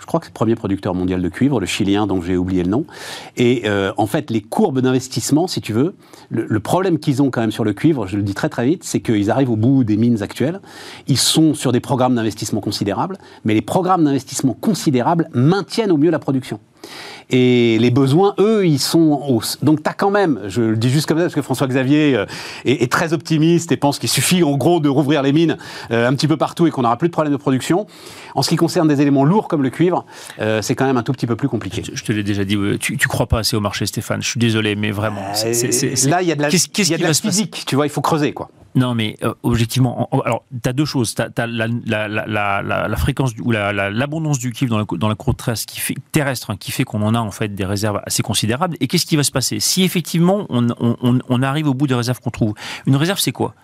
je 0.00 0.04
crois 0.04 0.18
que 0.18 0.26
c'est 0.26 0.30
le 0.30 0.34
premier 0.34 0.56
producteur 0.56 0.94
mondial 0.94 1.22
de 1.22 1.28
cuivre, 1.28 1.60
le 1.60 1.66
chilien 1.66 2.08
dont 2.08 2.20
j'ai 2.20 2.36
oublié 2.36 2.64
le 2.64 2.70
nom. 2.70 2.86
Et 3.36 3.62
euh, 3.66 3.92
en 3.96 4.06
fait, 4.06 4.30
les 4.30 4.42
courbes 4.42 4.80
d'investissement, 4.80 5.46
si 5.46 5.60
tu 5.60 5.72
veux, 5.72 5.94
le, 6.28 6.60
problème 6.60 6.98
qu'ils 6.98 7.22
ont 7.22 7.30
quand 7.30 7.40
même 7.40 7.52
sur 7.52 7.64
le 7.64 7.72
cuivre, 7.72 8.06
je 8.06 8.16
le 8.16 8.22
dis 8.22 8.34
très 8.34 8.48
très 8.48 8.66
vite, 8.66 8.82
c'est 8.84 9.00
qu'ils 9.00 9.30
arrivent 9.30 9.50
au 9.50 9.56
bout 9.56 9.84
des 9.84 9.96
mines 9.96 10.22
actuelles. 10.22 10.60
Ils 11.06 11.18
sont 11.18 11.54
sur 11.54 11.72
des 11.72 11.80
programmes 11.80 12.16
d'investissement 12.16 12.60
considérables, 12.60 13.16
mais 13.44 13.54
les 13.54 13.62
programmes 13.62 14.04
d'investissement 14.04 14.54
considérables 14.54 15.28
maintiennent 15.32 15.92
au 15.92 15.96
mieux 15.96 16.10
la 16.10 16.18
production. 16.18 16.60
Et 17.30 17.78
les 17.80 17.90
besoins, 17.90 18.34
eux, 18.38 18.66
ils 18.66 18.78
sont 18.78 19.20
en 19.20 19.28
hausse. 19.28 19.58
Donc 19.62 19.82
tu 19.82 19.90
as 19.90 19.94
quand 19.94 20.10
même, 20.10 20.40
je 20.46 20.62
le 20.62 20.76
dis 20.76 20.90
juste 20.90 21.06
comme 21.06 21.18
ça, 21.18 21.24
parce 21.24 21.34
que 21.34 21.42
François-Xavier 21.42 22.14
euh, 22.14 22.26
est, 22.64 22.90
très 22.90 23.12
optimiste 23.12 23.72
et 23.72 23.76
pense 23.76 23.98
qu'il 23.98 24.08
suffit 24.08 24.44
en 24.44 24.56
gros 24.56 24.78
de 24.78 24.88
rouvrir 24.88 25.22
les 25.22 25.32
mines 25.32 25.56
euh, 25.90 26.08
un 26.08 26.14
petit 26.14 26.28
peu 26.28 26.36
partout 26.36 26.68
et 26.68 26.70
qu'on 26.70 26.82
n'aura 26.82 26.96
plus 26.96 27.08
de 27.08 27.12
problème 27.12 27.32
de 27.32 27.38
production. 27.38 27.86
En 28.36 28.42
ce 28.42 28.48
qui 28.48 28.56
concerne 28.56 28.86
des 28.86 29.00
éléments 29.00 29.24
lourds 29.24 29.48
comme 29.48 29.64
le 29.64 29.70
cuivre, 29.70 30.04
euh, 30.38 30.62
c'est 30.62 30.76
quand 30.76 30.86
même 30.86 30.98
un 30.98 31.02
tout 31.02 31.12
petit 31.12 31.26
peu 31.26 31.34
plus 31.34 31.48
compliqué. 31.48 31.82
Je, 31.92 32.04
te 32.04 32.12
l'ai 32.12 32.22
déjà 32.22 32.44
dit, 32.44 32.56
tu, 32.78 32.92
ne 32.92 33.08
crois 33.08 33.26
pas 33.26 33.40
assez 33.40 33.56
au 33.56 33.60
marché, 33.60 33.86
Stéphane. 33.86 34.22
Je 34.22 34.28
suis 34.28 34.40
désolé, 34.40 34.76
mais 34.76 34.92
vraiment. 34.92 35.22
là, 35.32 36.22
il 36.22 36.28
y 36.28 36.32
a 36.32 36.36
de 36.36 36.42
la, 36.42 36.48
y 36.48 37.04
a 37.04 37.14
physique, 37.14 37.64
tu 37.66 37.74
vois, 37.74 37.86
il 37.86 37.90
faut 37.90 38.02
creuser, 38.02 38.32
quoi. 38.32 38.50
Non, 38.76 38.94
mais 38.94 39.16
objectivement, 39.42 40.08
alors 40.26 40.44
tu 40.62 40.68
as 40.68 40.74
deux 40.74 40.84
choses. 40.84 41.14
Tu 41.14 41.22
as, 41.22 41.46
la, 41.46 41.66
la, 41.66 42.62
la, 42.62 42.96
fréquence 42.96 43.32
ou 43.42 43.50
l'abondance 43.50 44.38
du 44.38 44.52
cuivre 44.52 44.70
dans 44.70 44.78
la, 44.78 44.98
dans 44.98 45.08
la 45.08 45.14
cour 45.14 45.34
terrestre 45.34 45.72
qui 45.72 45.80
fait, 45.80 45.96
terrestre 46.12 46.50
hein, 46.50 46.56
qui 46.60 46.72
fait 46.72 46.84
qu'on 46.84 47.00
en 47.00 47.14
en 47.22 47.30
fait 47.30 47.54
des 47.54 47.64
réserves 47.64 48.00
assez 48.04 48.22
considérables. 48.22 48.76
Et 48.80 48.86
qu'est-ce 48.86 49.06
qui 49.06 49.16
va 49.16 49.22
se 49.22 49.32
passer? 49.32 49.60
Si 49.60 49.82
effectivement 49.82 50.46
on 50.48 51.42
arrive 51.42 51.68
au 51.68 51.74
bout 51.74 51.86
des 51.86 51.94
réserves 51.94 52.20
qu'on 52.20 52.30
trouve, 52.30 52.54
une 52.86 52.96
réserve 52.96 53.18
c'est 53.18 53.32
quoi? 53.32 53.54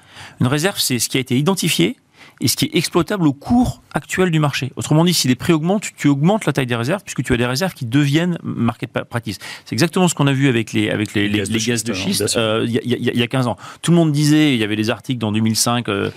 Une 0.40 0.46
réserve 0.46 0.78
c'est 0.78 0.98
ce 0.98 1.09
qui 1.09 1.16
a 1.16 1.20
été 1.20 1.38
identifié 1.38 1.96
et 2.40 2.48
ce 2.48 2.56
qui 2.56 2.66
est 2.66 2.76
exploitable 2.76 3.26
au 3.26 3.32
cours 3.32 3.82
actuel 3.94 4.30
du 4.30 4.38
marché. 4.38 4.72
Autrement 4.76 5.04
dit, 5.04 5.14
si 5.14 5.28
les 5.28 5.34
prix 5.34 5.52
augmentent, 5.52 5.88
tu 5.96 6.08
augmentes 6.08 6.46
la 6.46 6.52
taille 6.52 6.66
des 6.66 6.74
réserves 6.74 7.02
puisque 7.02 7.22
tu 7.22 7.32
as 7.32 7.36
des 7.36 7.46
réserves 7.46 7.74
qui 7.74 7.84
deviennent 7.86 8.38
market 8.42 8.90
practice. 9.08 9.38
C'est 9.64 9.74
exactement 9.74 10.08
ce 10.08 10.14
qu'on 10.14 10.26
a 10.26 10.32
vu 10.32 10.48
avec 10.48 10.72
les, 10.72 10.90
avec 10.90 11.14
les, 11.14 11.28
les, 11.28 11.38
gaz, 11.38 11.84
de 11.84 11.92
schiste, 11.92 12.36
euh, 12.36 12.66
il 12.66 12.72
y, 12.72 13.22
a 13.22 13.26
15 13.26 13.46
ans. 13.46 13.56
Tout 13.82 13.90
le 13.90 13.96
monde 13.96 14.12
disait, 14.12 14.54
il 14.54 14.60
y 14.60 14.64
avait 14.64 14.76
des 14.76 14.90
articles 14.90 15.18
dans 15.18 15.32
2005. 15.32 15.88
Euh, 15.88 16.10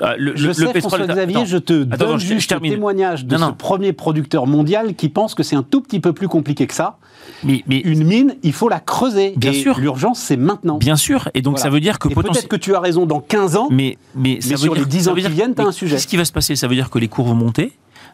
euh, 0.00 0.14
le, 0.18 0.36
je 0.36 0.52
sais, 0.52 0.72
pétrole. 0.72 1.06
Xavier, 1.06 1.46
je 1.46 1.58
te 1.58 1.72
donne 1.72 2.18
juste 2.18 2.52
le 2.52 2.60
témoignage 2.60 3.24
de 3.24 3.36
ce 3.36 3.50
premier 3.50 3.92
producteur 3.92 4.46
mondial 4.46 4.94
qui 4.94 5.08
pense 5.08 5.34
que 5.34 5.42
c'est 5.42 5.56
un 5.56 5.62
tout 5.62 5.80
petit 5.80 6.00
peu 6.00 6.12
plus 6.12 6.28
compliqué 6.28 6.66
que 6.66 6.74
ça. 6.74 6.98
Mais, 7.44 7.62
mais 7.66 7.78
une 7.78 8.04
mine, 8.04 8.36
il 8.42 8.52
faut 8.52 8.68
la 8.68 8.80
creuser. 8.80 9.34
Bien 9.36 9.52
sûr. 9.52 9.78
L'urgence, 9.78 10.18
c'est 10.18 10.36
maintenant. 10.36 10.78
Bien 10.78 10.96
sûr. 10.96 11.28
Et 11.34 11.42
donc, 11.42 11.58
ça 11.58 11.70
veut 11.70 11.80
dire 11.80 11.98
que 11.98 12.08
peut-être 12.08 12.48
que 12.48 12.56
tu 12.56 12.74
as 12.74 12.80
raison 12.80 13.06
dans 13.06 13.20
15 13.20 13.56
ans. 13.56 13.68
Mais, 13.70 13.98
mais, 14.14 14.40
ça 14.40 14.56
sur 14.56 14.74
les 14.74 14.84
10 14.84 15.08
ans 15.08 15.14
qui 15.14 15.28
viennent, 15.28 15.54
un 15.68 15.72
sujet. 15.72 15.96
Qu'est-ce 15.96 16.06
qui 16.06 16.16
va 16.16 16.24
se 16.24 16.32
passer? 16.32 16.56
Ça 16.56 16.68
veut 16.68 16.74
dire 16.74 16.90
que 16.90 16.98
les 16.98 17.08
cours 17.08 17.26
vont 17.26 17.34
monter? 17.34 17.72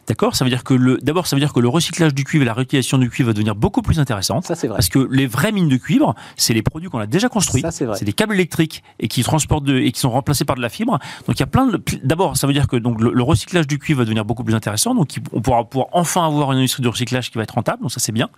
D'accord 0.09 0.35
Ça 0.35 0.43
veut 0.43 0.49
dire 0.49 0.63
que 0.63 0.73
le, 0.73 0.97
d'abord, 0.97 1.27
ça 1.27 1.35
veut 1.35 1.39
dire 1.39 1.53
que 1.53 1.59
le 1.59 1.69
recyclage 1.69 2.15
du 2.15 2.23
cuivre 2.23 2.41
et 2.41 2.45
la 2.45 2.55
réutilisation 2.55 2.97
du 2.97 3.11
cuivre 3.11 3.27
va 3.27 3.33
devenir 3.33 3.53
beaucoup 3.53 3.83
plus 3.83 3.99
intéressante. 3.99 4.43
Ça, 4.43 4.55
c'est 4.55 4.67
vrai. 4.67 4.77
Parce 4.77 4.89
que 4.89 5.07
les 5.11 5.27
vraies 5.27 5.51
mines 5.51 5.69
de 5.69 5.77
cuivre, 5.77 6.15
c'est 6.35 6.55
les 6.55 6.63
produits 6.63 6.89
qu'on 6.89 6.97
a 6.97 7.05
déjà 7.05 7.29
construits. 7.29 7.61
Ça, 7.61 7.69
c'est 7.69 7.85
vrai. 7.85 7.95
C'est 7.95 8.05
des 8.05 8.13
câbles 8.13 8.33
électriques 8.33 8.83
et 8.99 9.07
qui 9.07 9.21
transportent 9.21 9.65
de, 9.65 9.77
et 9.77 9.91
qui 9.91 9.99
sont 9.99 10.09
remplacés 10.09 10.45
par 10.45 10.55
de 10.55 10.63
la 10.63 10.69
fibre. 10.69 10.97
Donc, 11.27 11.35
il 11.35 11.41
y 11.41 11.43
a 11.43 11.47
plein 11.47 11.67
de, 11.67 11.79
d'abord, 12.03 12.37
ça 12.37 12.47
veut 12.47 12.53
dire 12.53 12.67
que 12.67 12.75
donc, 12.75 12.99
le, 12.99 13.21
recyclage 13.21 13.67
du 13.67 13.77
cuivre 13.77 13.99
va 13.99 14.05
devenir 14.05 14.25
beaucoup 14.25 14.43
plus 14.43 14.55
intéressant. 14.55 14.95
Donc, 14.95 15.09
on 15.31 15.41
pourra 15.41 15.63
pouvoir 15.63 15.89
enfin 15.91 16.25
avoir 16.25 16.53
une 16.53 16.57
industrie 16.57 16.81
de 16.81 16.87
recyclage 16.87 17.29
qui 17.29 17.37
va 17.37 17.43
être 17.43 17.53
rentable. 17.53 17.83
Donc, 17.83 17.91
ça, 17.91 17.99
c'est 17.99 18.11
bien. 18.11 18.29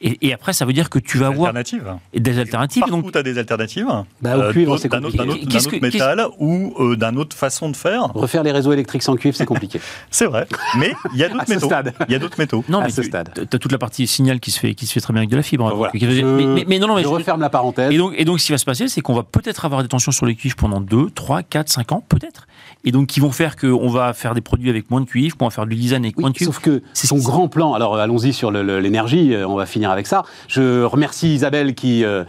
Et, 0.00 0.32
après, 0.32 0.54
ça 0.54 0.64
veut 0.64 0.72
dire 0.72 0.88
que 0.88 0.98
tu 0.98 1.18
vas 1.18 1.26
avoir. 1.26 1.48
Alternatives. 1.48 1.96
Et 2.14 2.20
des 2.20 2.38
alternatives. 2.38 2.80
Partout, 2.80 3.02
donc, 3.02 3.12
tu 3.12 3.18
as 3.18 3.22
des 3.22 3.36
alternatives. 3.36 3.88
Bah, 4.22 4.38
au 4.38 4.52
cuivre, 4.52 4.78
c'est 4.78 4.88
compliqué. 4.88 5.18
D'un 5.18 5.28
autre, 5.28 5.66
autre, 5.66 5.82
métal 5.82 6.26
ou 6.38 6.72
euh, 6.78 6.96
d'un 6.96 7.16
autre 7.16 7.36
façon 7.36 7.68
de 7.68 7.76
faire. 7.76 8.04
Refaire 8.14 8.42
les 8.42 8.52
réseaux 8.52 8.72
électriques 8.72 9.02
sans 9.02 9.16
cuivre, 9.16 9.36
c'est 9.36 9.44
compliqué. 9.44 9.82
c'est 10.10 10.24
vrai. 10.24 10.46
Mais 10.78 10.94
il 11.12 11.20
y 11.20 11.24
a 11.24 11.28
d'autres 11.28 11.48
métaux. 11.48 11.70
Il 12.08 12.12
y 12.12 12.14
a 12.14 12.18
d'autres 12.18 12.38
métaux. 12.38 12.64
Non, 12.68 12.80
à 12.80 12.84
mais 12.84 12.90
ce 12.90 13.02
stade. 13.02 13.30
Tu 13.34 13.56
as 13.56 13.58
toute 13.58 13.72
la 13.72 13.78
partie 13.78 14.06
signal 14.06 14.40
qui 14.40 14.50
se 14.50 14.58
fait, 14.58 14.74
qui 14.74 14.86
se 14.86 14.92
fait 14.92 15.00
très 15.00 15.12
bien 15.12 15.20
avec 15.20 15.30
de 15.30 15.36
la 15.36 15.42
fibre. 15.42 15.72
Voilà. 15.74 15.92
Je, 15.94 16.64
mais, 16.66 16.78
non, 16.78 16.88
non, 16.88 16.96
mais 16.96 17.02
je, 17.02 17.08
referme 17.08 17.40
la 17.40 17.50
parenthèse. 17.50 17.92
Et 17.92 17.98
donc, 17.98 18.14
et 18.16 18.24
donc, 18.24 18.40
ce 18.40 18.46
qui 18.46 18.52
va 18.52 18.58
se 18.58 18.64
passer, 18.64 18.88
c'est 18.88 19.00
qu'on 19.00 19.14
va 19.14 19.22
peut-être 19.22 19.64
avoir 19.64 19.82
des 19.82 19.88
tensions 19.88 20.12
sur 20.12 20.26
les 20.26 20.34
cuivres 20.34 20.56
pendant 20.56 20.80
2, 20.80 21.10
3, 21.10 21.42
4, 21.42 21.68
5 21.68 21.92
ans, 21.92 22.04
peut-être. 22.08 22.46
Et 22.84 22.92
donc, 22.92 23.08
qui 23.08 23.20
vont 23.20 23.30
faire 23.30 23.56
qu'on 23.56 23.88
va 23.88 24.12
faire 24.12 24.34
des 24.34 24.40
produits 24.40 24.70
avec 24.70 24.90
moins 24.90 25.00
de 25.00 25.06
cuivre, 25.06 25.36
qu'on 25.36 25.46
va 25.46 25.50
faire 25.50 25.66
du 25.66 25.76
lisane 25.76 26.04
avec 26.04 26.18
moins 26.18 26.30
de 26.30 26.34
cuivre. 26.34 26.52
Sauf 26.52 26.62
que 26.62 26.82
c'est 26.94 27.06
son 27.06 27.18
grand 27.18 27.48
plan. 27.48 27.74
Alors, 27.74 27.96
allons-y 27.96 28.32
sur 28.32 28.50
l'énergie. 28.50 29.34
Euh, 29.34 29.46
on 29.46 29.56
va 29.56 29.66
finir 29.66 29.90
avec 29.90 30.06
ça. 30.06 30.24
Je 30.48 30.82
remercie 30.84 31.34
Isabelle 31.34 31.74
qui, 31.74 32.04
euh, 32.04 32.24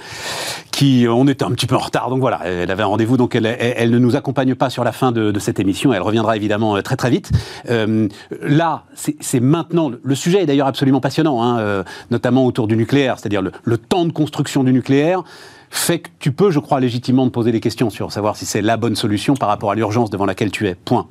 qui, 0.82 1.06
on 1.08 1.28
était 1.28 1.44
un 1.44 1.52
petit 1.52 1.68
peu 1.68 1.76
en 1.76 1.80
retard. 1.80 2.10
Donc 2.10 2.22
voilà, 2.22 2.40
elle 2.44 2.72
avait 2.72 2.82
un 2.82 2.88
rendez-vous. 2.88 3.16
Donc 3.16 3.36
elle, 3.36 3.46
elle, 3.46 3.92
ne 3.92 4.00
nous 4.00 4.16
accompagne 4.16 4.56
pas 4.56 4.72
sur 4.72 4.84
la 4.84 4.92
fin 4.92 5.12
de, 5.12 5.38
cette 5.38 5.60
émission. 5.60 5.94
Elle 5.94 6.02
reviendra 6.02 6.36
évidemment 6.36 6.76
euh, 6.76 6.82
très 6.82 6.96
très 6.96 7.12
vite. 7.12 7.32
Euh, 7.70 8.08
là, 8.42 8.86
c'est 8.96 9.40
maintenant. 9.40 9.92
Le 10.04 10.16
sujet 10.16 10.42
est 10.42 10.48
d'ailleurs 10.48 10.66
absolument 10.66 11.00
passionnant, 11.00 11.44
hein, 11.44 11.60
euh, 11.60 11.84
notamment 12.10 12.48
autour 12.48 12.68
du 12.68 12.76
nucléaire, 12.76 13.20
c'est-à-dire 13.20 13.44
le, 13.44 13.52
le, 13.64 13.78
temps 13.78 14.06
de 14.06 14.12
construction 14.12 14.64
du 14.64 14.74
nucléaire 14.74 15.24
fait 15.70 16.00
que 16.00 16.10
tu 16.20 16.32
peux, 16.32 16.52
je 16.52 16.60
crois, 16.60 16.80
légitimement 16.80 17.26
te 17.28 17.32
poser 17.32 17.52
des 17.52 17.62
questions 17.62 17.90
sur 17.90 18.12
savoir 18.12 18.36
si 18.36 18.46
c'est 18.46 18.62
la 18.62 18.76
bonne 18.76 18.96
solution 18.96 19.36
par 19.36 19.50
rapport 19.50 19.72
à 19.72 19.76
l'urgence 19.76 20.10
devant 20.10 20.26
laquelle 20.26 20.52
tu 20.52 20.68
es. 20.68 20.76
Point. 20.76 21.08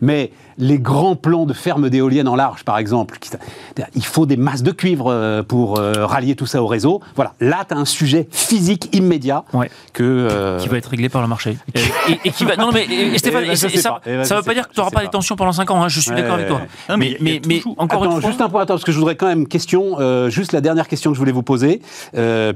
Mais 0.00 0.32
les 0.58 0.78
grands 0.78 1.16
plans 1.16 1.46
de 1.46 1.52
fermes 1.52 1.88
d'éoliennes 1.90 2.28
en 2.28 2.36
large, 2.36 2.64
par 2.64 2.78
exemple, 2.78 3.18
il 3.94 4.04
faut 4.04 4.26
des 4.26 4.36
masses 4.36 4.62
de 4.62 4.70
cuivre 4.70 5.06
euh, 5.08 5.42
pour 5.42 5.78
euh, 5.78 6.06
rallier 6.06 6.34
tout 6.34 6.46
ça 6.46 6.62
au 6.62 6.66
réseau. 6.66 7.00
Voilà, 7.16 7.34
là, 7.40 7.64
tu 7.66 7.74
as 7.74 7.76
un 7.76 7.84
sujet 7.84 8.28
physique 8.30 8.94
immédiat 8.94 9.44
que, 9.92 10.02
euh, 10.02 10.58
qui 10.58 10.68
va 10.68 10.78
être 10.78 10.86
réglé 10.86 11.08
par 11.08 11.22
le 11.22 11.28
marché. 11.28 11.56
et, 12.24 12.30
qui 12.30 12.44
va... 12.44 12.56
Non, 12.56 12.70
mais 12.72 12.86
Stéphane, 13.18 13.54
ça 13.56 13.68
ne 14.06 14.36
veut 14.36 14.42
pas 14.42 14.54
dire 14.54 14.68
que 14.68 14.74
tu 14.74 14.80
n'auras 14.80 14.90
pas 14.90 15.02
des 15.02 15.08
tensions 15.08 15.36
pendant 15.36 15.52
5 15.52 15.70
ans, 15.70 15.82
hein, 15.82 15.88
je 15.88 16.00
suis 16.00 16.10
d'accord 16.10 16.34
avec 16.34 16.48
toi. 16.48 16.62
mais, 16.96 17.16
mais, 17.20 17.40
mais, 17.46 17.62
encore 17.76 18.04
une 18.04 18.12
fois... 18.12 18.20
Juste 18.20 18.40
un 18.40 18.48
point, 18.48 18.62
attends, 18.62 18.74
parce 18.74 18.84
que 18.84 18.92
je 18.92 18.98
voudrais 18.98 19.16
quand 19.16 19.26
même 19.26 19.46
question, 19.46 19.98
juste 20.28 20.52
la 20.52 20.60
dernière 20.60 20.88
question 20.88 21.10
que 21.10 21.14
je 21.14 21.20
voulais 21.20 21.32
vous 21.32 21.42
poser, 21.42 21.80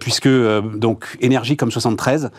puisque, 0.01 0.29
donc, 0.29 1.17
énergie 1.21 1.57
comme 1.57 1.71
73, 1.71 2.31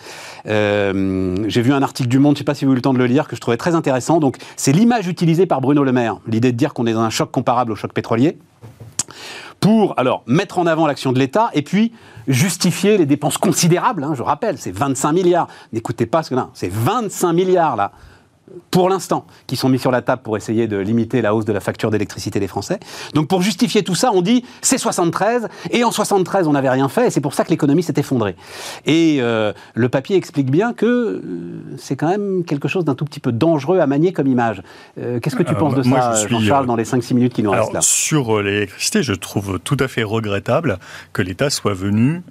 j'ai 0.45 1.61
vu 1.61 1.73
un 1.73 1.81
article 1.81 2.09
du 2.09 2.19
Monde, 2.19 2.35
je 2.35 2.37
ne 2.37 2.37
sais 2.39 2.43
pas 2.43 2.53
si 2.53 2.65
vous 2.65 2.71
avez 2.71 2.73
eu 2.73 2.77
le 2.77 2.81
temps 2.81 2.93
de 2.93 2.99
le 2.99 3.05
lire, 3.05 3.27
que 3.27 3.35
je 3.35 3.41
trouvais 3.41 3.57
très 3.57 3.75
intéressant. 3.75 4.19
Donc, 4.19 4.37
c'est 4.55 4.71
l'image 4.71 5.07
utilisée 5.07 5.46
par 5.47 5.61
Bruno 5.61 5.83
Le 5.83 5.91
Maire, 5.91 6.17
l'idée 6.27 6.51
de 6.51 6.57
dire 6.57 6.73
qu'on 6.73 6.85
est 6.85 6.93
dans 6.93 7.01
un 7.01 7.09
choc 7.09 7.31
comparable 7.31 7.71
au 7.71 7.75
choc 7.75 7.93
pétrolier, 7.93 8.37
pour 9.59 9.95
alors 9.97 10.23
mettre 10.27 10.59
en 10.59 10.67
avant 10.67 10.85
l'action 10.85 11.11
de 11.11 11.19
l'État 11.19 11.49
et 11.53 11.61
puis 11.61 11.91
justifier 12.27 12.97
les 12.97 13.05
dépenses 13.05 13.37
considérables. 13.37 14.03
Hein, 14.03 14.13
je 14.15 14.21
rappelle, 14.21 14.57
c'est 14.57 14.71
25 14.71 15.11
milliards. 15.13 15.47
N'écoutez 15.73 16.05
pas 16.05 16.21
ce 16.21 16.29
que 16.29 16.35
là, 16.35 16.49
c'est 16.53 16.71
25 16.71 17.33
milliards 17.33 17.75
là 17.75 17.91
pour 18.71 18.89
l'instant, 18.89 19.25
qui 19.45 19.55
sont 19.55 19.69
mis 19.69 19.79
sur 19.79 19.91
la 19.91 20.01
table 20.01 20.21
pour 20.21 20.37
essayer 20.37 20.67
de 20.67 20.77
limiter 20.77 21.21
la 21.21 21.35
hausse 21.35 21.45
de 21.45 21.53
la 21.53 21.59
facture 21.59 21.91
d'électricité 21.91 22.39
des 22.39 22.47
Français. 22.47 22.79
Donc 23.13 23.27
pour 23.27 23.41
justifier 23.41 23.83
tout 23.83 23.95
ça, 23.95 24.11
on 24.13 24.21
dit 24.21 24.43
c'est 24.61 24.77
73, 24.77 25.47
et 25.71 25.83
en 25.83 25.91
73 25.91 26.47
on 26.47 26.53
n'avait 26.53 26.69
rien 26.69 26.89
fait, 26.89 27.07
et 27.07 27.09
c'est 27.09 27.21
pour 27.21 27.33
ça 27.33 27.43
que 27.43 27.49
l'économie 27.49 27.83
s'est 27.83 27.93
effondrée. 27.97 28.35
Et 28.85 29.17
euh, 29.19 29.53
le 29.73 29.89
papier 29.89 30.15
explique 30.15 30.49
bien 30.49 30.73
que 30.73 30.85
euh, 30.85 31.21
c'est 31.77 31.95
quand 31.95 32.07
même 32.07 32.43
quelque 32.45 32.67
chose 32.67 32.85
d'un 32.85 32.95
tout 32.95 33.05
petit 33.05 33.19
peu 33.19 33.31
dangereux 33.31 33.79
à 33.79 33.87
manier 33.87 34.13
comme 34.13 34.27
image. 34.27 34.61
Euh, 34.99 35.19
qu'est-ce 35.19 35.35
que 35.35 35.43
tu 35.43 35.55
penses 35.55 35.75
de 35.75 35.83
ça, 35.83 36.27
Jean-Charles, 36.27 36.65
dans 36.65 36.75
les 36.75 36.85
5-6 36.85 37.13
minutes 37.13 37.33
qui 37.33 37.43
nous 37.43 37.51
restent 37.51 37.73
là? 37.73 37.81
Sur 37.81 38.41
l'électricité, 38.41 39.03
je 39.03 39.13
trouve 39.13 39.59
tout 39.63 39.77
à 39.79 39.87
fait 39.87 40.03
regrettable 40.03 40.79
que 41.13 41.21
l'État 41.21 41.49
soit 41.49 41.73
venu 41.73 42.23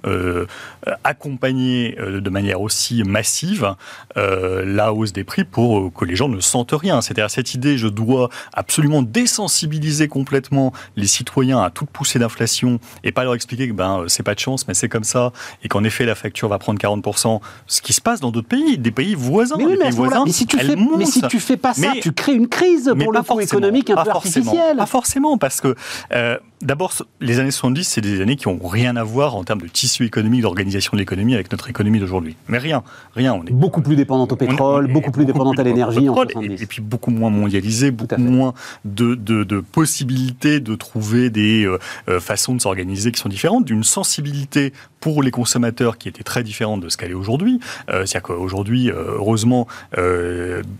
accompagner 1.03 1.95
de 1.97 2.29
manière 2.29 2.61
aussi 2.61 3.03
massive 3.03 3.75
la 4.15 4.93
hausse 4.93 5.13
des 5.13 5.23
prix 5.23 5.43
pour 5.43 5.93
que 5.93 6.05
les 6.05 6.15
gens 6.17 6.27
ne 6.27 6.39
sentent 6.39 6.73
rien. 6.73 7.01
C'est-à-dire 7.01 7.29
cette 7.29 7.53
idée, 7.53 7.77
je 7.77 7.87
dois 7.87 8.29
absolument 8.53 9.01
désensibiliser 9.01 10.07
complètement 10.07 10.73
les 10.95 11.07
citoyens 11.07 11.61
à 11.61 11.69
toute 11.69 11.89
poussée 11.89 12.19
d'inflation 12.19 12.79
et 13.03 13.11
pas 13.11 13.23
leur 13.23 13.35
expliquer 13.35 13.69
que 13.69 13.73
ben 13.73 14.03
c'est 14.07 14.23
pas 14.23 14.35
de 14.35 14.39
chance, 14.39 14.67
mais 14.67 14.73
c'est 14.73 14.89
comme 14.89 15.03
ça 15.03 15.31
et 15.63 15.69
qu'en 15.69 15.83
effet 15.83 16.05
la 16.05 16.15
facture 16.15 16.49
va 16.49 16.59
prendre 16.59 16.79
40%. 16.79 17.39
Ce 17.67 17.81
qui 17.81 17.93
se 17.93 18.01
passe 18.01 18.19
dans 18.19 18.31
d'autres 18.31 18.47
pays, 18.47 18.77
des 18.77 18.91
pays 18.91 19.15
voisins, 19.15 19.55
mais, 19.57 19.77
pays 19.77 19.91
voisins, 19.91 20.23
mais 20.25 20.31
si 20.31 20.45
tu 20.45 20.57
fais, 20.57 20.75
mais 20.75 21.05
si 21.05 21.21
tu 21.21 21.39
fais 21.39 21.57
pas 21.57 21.73
ça, 21.73 21.93
tu 22.01 22.11
crées 22.11 22.33
une 22.33 22.47
crise 22.47 22.91
pour 22.99 23.11
le 23.13 23.21
coup 23.21 23.39
économique 23.39 23.89
un 23.89 24.03
peu 24.03 24.09
artificielle. 24.09 24.77
Pas 24.77 24.85
forcément, 24.85 25.37
parce 25.37 25.61
que 25.61 25.75
euh, 26.13 26.37
D'abord, 26.63 26.91
les 27.21 27.39
années 27.39 27.51
70, 27.51 27.83
c'est 27.83 28.01
des 28.01 28.19
années 28.19 28.35
qui 28.35 28.47
n'ont 28.49 28.57
rien 28.67 28.95
à 28.95 29.03
voir 29.03 29.35
en 29.35 29.43
termes 29.43 29.61
de 29.61 29.67
tissu 29.67 30.05
économique, 30.05 30.41
d'organisation 30.41 30.91
de 30.93 30.97
l'économie 30.97 31.35
avec 31.35 31.51
notre 31.51 31.69
économie 31.69 31.99
d'aujourd'hui. 31.99 32.35
Mais 32.47 32.57
rien, 32.57 32.81
rien. 33.13 33.35
On 33.35 33.45
est 33.45 33.51
beaucoup 33.51 33.81
plus 33.83 33.95
dépendante 33.95 34.31
au 34.33 34.35
pétrole, 34.35 34.91
beaucoup 34.91 35.11
plus 35.11 35.25
dépendante 35.25 35.59
à 35.59 35.63
l'énergie 35.63 35.96
en 35.97 36.13
70. 36.13 36.61
Et, 36.61 36.65
puis 36.65 36.81
beaucoup 36.81 37.11
moins 37.11 37.29
mondialisé, 37.29 37.91
beaucoup 37.91 38.21
moins 38.21 38.53
de, 38.85 39.15
de, 39.15 39.59
possibilités 39.59 40.59
de 40.59 40.75
trouver 40.75 41.29
des 41.29 41.65
euh, 41.65 41.79
euh, 42.09 42.19
façons 42.19 42.55
de 42.55 42.61
s'organiser 42.61 43.11
qui 43.11 43.19
sont 43.19 43.29
différentes, 43.29 43.65
d'une 43.65 43.83
sensibilité 43.83 44.73
pour 44.99 45.21
les 45.21 45.31
consommateurs 45.31 45.97
qui 45.97 46.09
était 46.09 46.23
très 46.23 46.43
différente 46.43 46.81
de 46.81 46.89
ce 46.89 46.97
qu'elle 46.97 47.11
est 47.11 47.15
aujourd'hui. 47.15 47.59
Euh, 47.89 48.05
C'est-à-dire 48.05 48.23
qu'aujourd'hui, 48.23 48.89
euh, 48.89 49.15
heureusement, 49.15 49.67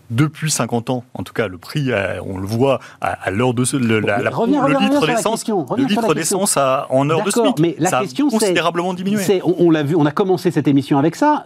depuis 0.09 0.51
50 0.51 0.89
ans, 0.89 1.03
en 1.13 1.24
tout 1.24 1.34
cas, 1.34 1.47
le 1.47 1.57
prix, 1.57 1.91
on 2.26 2.38
le 2.38 2.47
voit 2.47 2.80
à, 3.01 3.32
l'heure 3.32 3.53
de 3.53 3.63
ce, 3.63 3.78
le, 3.78 3.99
la, 3.99 4.20
le 4.20 4.80
litre 4.80 5.05
d'essence 5.07 5.47
le 5.47 5.86
litre 5.86 6.13
d'essence 6.13 6.57
en 6.57 7.09
heure 7.09 7.24
de 7.24 7.32
SMIC. 7.32 7.59
Mais 7.59 7.76
la 7.80 7.89
ça 7.89 7.99
question, 8.01 8.28
a 8.28 8.32
considérablement 8.32 8.93
diminué. 8.93 9.41
On, 9.43 9.55
on 9.59 9.72
l'a 9.72 9.84
vu, 9.84 9.95
on 9.95 10.05
a 10.05 10.11
commencé 10.11 10.51
cette 10.51 10.68
émission 10.68 10.97
avec 10.97 11.15
ça. 11.15 11.45